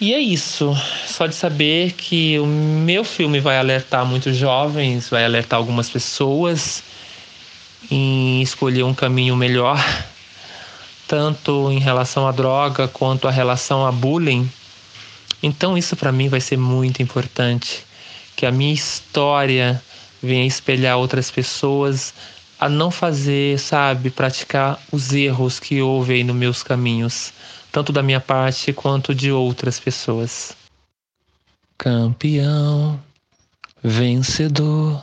E 0.00 0.14
é 0.14 0.18
isso, 0.18 0.74
só 1.06 1.26
de 1.26 1.34
saber 1.34 1.92
que 1.92 2.38
o 2.38 2.46
meu 2.46 3.04
filme 3.04 3.38
vai 3.38 3.58
alertar 3.58 4.06
muitos 4.06 4.34
jovens, 4.34 5.10
vai 5.10 5.24
alertar 5.24 5.58
algumas 5.58 5.90
pessoas 5.90 6.82
em 7.90 8.40
escolher 8.40 8.82
um 8.82 8.94
caminho 8.94 9.36
melhor, 9.36 9.78
tanto 11.06 11.70
em 11.70 11.78
relação 11.78 12.26
à 12.26 12.32
droga 12.32 12.88
quanto 12.88 13.28
à 13.28 13.30
relação 13.30 13.86
a 13.86 13.92
bullying. 13.92 14.50
Então 15.42 15.76
isso 15.76 15.94
para 15.96 16.10
mim 16.10 16.28
vai 16.28 16.40
ser 16.40 16.56
muito 16.56 17.02
importante, 17.02 17.84
que 18.34 18.46
a 18.46 18.50
minha 18.50 18.72
história 18.72 19.82
venha 20.22 20.46
espelhar 20.46 20.98
outras 20.98 21.30
pessoas 21.30 22.12
a 22.58 22.68
não 22.68 22.90
fazer, 22.90 23.58
sabe, 23.58 24.10
praticar 24.10 24.78
os 24.92 25.12
erros 25.12 25.58
que 25.58 25.80
houve 25.80 26.12
aí 26.14 26.24
nos 26.24 26.36
meus 26.36 26.62
caminhos, 26.62 27.32
tanto 27.72 27.90
da 27.90 28.02
minha 28.02 28.20
parte 28.20 28.72
quanto 28.72 29.14
de 29.14 29.32
outras 29.32 29.80
pessoas. 29.80 30.54
Campeão, 31.78 33.00
vencedor, 33.82 35.02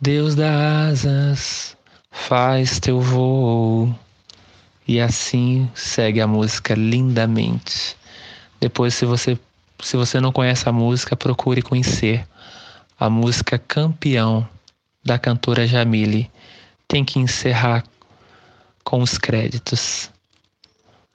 Deus 0.00 0.34
dá 0.34 0.88
asas, 0.88 1.76
faz 2.10 2.80
teu 2.80 3.00
voo. 3.00 3.94
E 4.88 5.00
assim 5.00 5.70
segue 5.76 6.20
a 6.20 6.26
música 6.26 6.74
lindamente. 6.74 7.96
Depois, 8.60 8.94
se 8.94 9.06
você, 9.06 9.38
se 9.80 9.96
você 9.96 10.18
não 10.18 10.32
conhece 10.32 10.68
a 10.68 10.72
música, 10.72 11.14
procure 11.14 11.62
conhecer 11.62 12.26
a 13.02 13.10
música 13.10 13.58
Campeão 13.58 14.48
da 15.04 15.18
cantora 15.18 15.66
Jamile 15.66 16.30
tem 16.86 17.04
que 17.04 17.18
encerrar 17.18 17.82
com 18.84 19.02
os 19.02 19.18
créditos. 19.18 20.08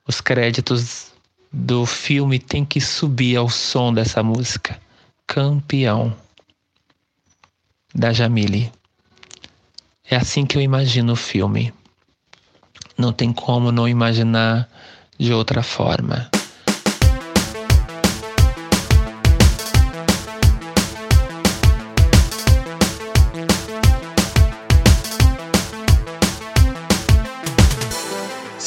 Os 0.05 0.19
créditos 0.19 1.13
do 1.49 1.85
filme 1.85 2.39
tem 2.39 2.65
que 2.65 2.81
subir 2.81 3.37
ao 3.37 3.49
som 3.49 3.93
dessa 3.93 4.21
música. 4.21 4.77
Campeão 5.25 6.13
da 7.95 8.11
Jamile. 8.11 8.69
É 10.09 10.17
assim 10.17 10.45
que 10.45 10.57
eu 10.57 10.61
imagino 10.61 11.13
o 11.13 11.15
filme. 11.15 11.73
Não 12.97 13.13
tem 13.13 13.31
como 13.31 13.71
não 13.71 13.87
imaginar 13.87 14.67
de 15.17 15.31
outra 15.31 15.63
forma. 15.63 16.29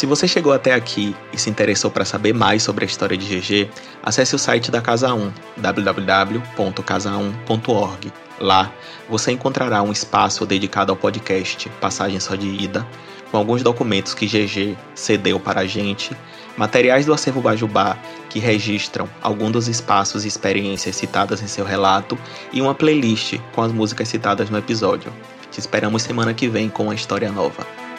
Se 0.00 0.06
você 0.06 0.26
chegou 0.26 0.54
até 0.54 0.72
aqui 0.72 1.14
e 1.30 1.36
se 1.36 1.50
interessou 1.50 1.90
para 1.90 2.06
saber 2.06 2.32
mais 2.32 2.62
sobre 2.62 2.86
a 2.86 2.88
história 2.88 3.18
de 3.18 3.38
GG, 3.38 3.68
acesse 4.02 4.34
o 4.34 4.38
site 4.38 4.70
da 4.70 4.80
Casa 4.80 5.12
1, 5.12 5.30
www.casa1.org. 5.58 8.10
Lá, 8.40 8.72
você 9.10 9.30
encontrará 9.30 9.82
um 9.82 9.92
espaço 9.92 10.46
dedicado 10.46 10.90
ao 10.90 10.96
podcast 10.96 11.68
Passagem 11.82 12.18
Só 12.18 12.34
de 12.34 12.48
Ida, 12.48 12.88
com 13.30 13.36
alguns 13.36 13.62
documentos 13.62 14.14
que 14.14 14.26
GG 14.26 14.74
cedeu 14.94 15.38
para 15.38 15.60
a 15.60 15.66
gente, 15.66 16.16
materiais 16.56 17.04
do 17.04 17.12
acervo 17.12 17.42
Bajubá 17.42 17.98
que 18.30 18.38
registram 18.38 19.06
alguns 19.20 19.52
dos 19.52 19.68
espaços 19.68 20.24
e 20.24 20.28
experiências 20.28 20.96
citadas 20.96 21.42
em 21.42 21.46
seu 21.46 21.66
relato 21.66 22.16
e 22.54 22.62
uma 22.62 22.74
playlist 22.74 23.38
com 23.54 23.60
as 23.60 23.70
músicas 23.70 24.08
citadas 24.08 24.48
no 24.48 24.56
episódio. 24.56 25.12
Te 25.50 25.60
esperamos 25.60 26.02
semana 26.02 26.32
que 26.32 26.48
vem 26.48 26.70
com 26.70 26.84
uma 26.84 26.94
história 26.94 27.30
nova. 27.30 27.89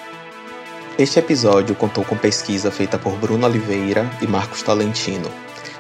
Este 1.02 1.18
episódio 1.18 1.74
contou 1.74 2.06
com 2.06 2.16
pesquisa 2.16 2.70
feita 2.70 2.96
por 2.96 3.14
Bruno 3.14 3.48
Oliveira 3.48 4.08
e 4.22 4.28
Marcos 4.28 4.62
Tolentino. 4.62 5.32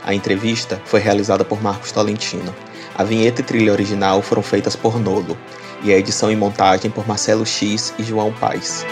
A 0.04 0.16
entrevista 0.16 0.82
foi 0.84 1.00
realizada 1.00 1.46
por 1.46 1.62
Marcos 1.62 1.92
Tolentino. 1.92 2.52
A 2.96 3.04
vinheta 3.04 3.42
e 3.42 3.44
trilha 3.44 3.72
original 3.72 4.24
foram 4.24 4.42
feitas 4.42 4.76
por 4.76 5.00
Nolo, 5.00 5.38
e 5.84 5.94
a 5.94 5.96
edição 5.96 6.32
e 6.32 6.36
montagem 6.36 6.90
por 6.90 7.08
Marcelo 7.08 7.46
X 7.46 7.94
e 8.00 8.04
João 8.04 8.34
Paes. 8.34 8.84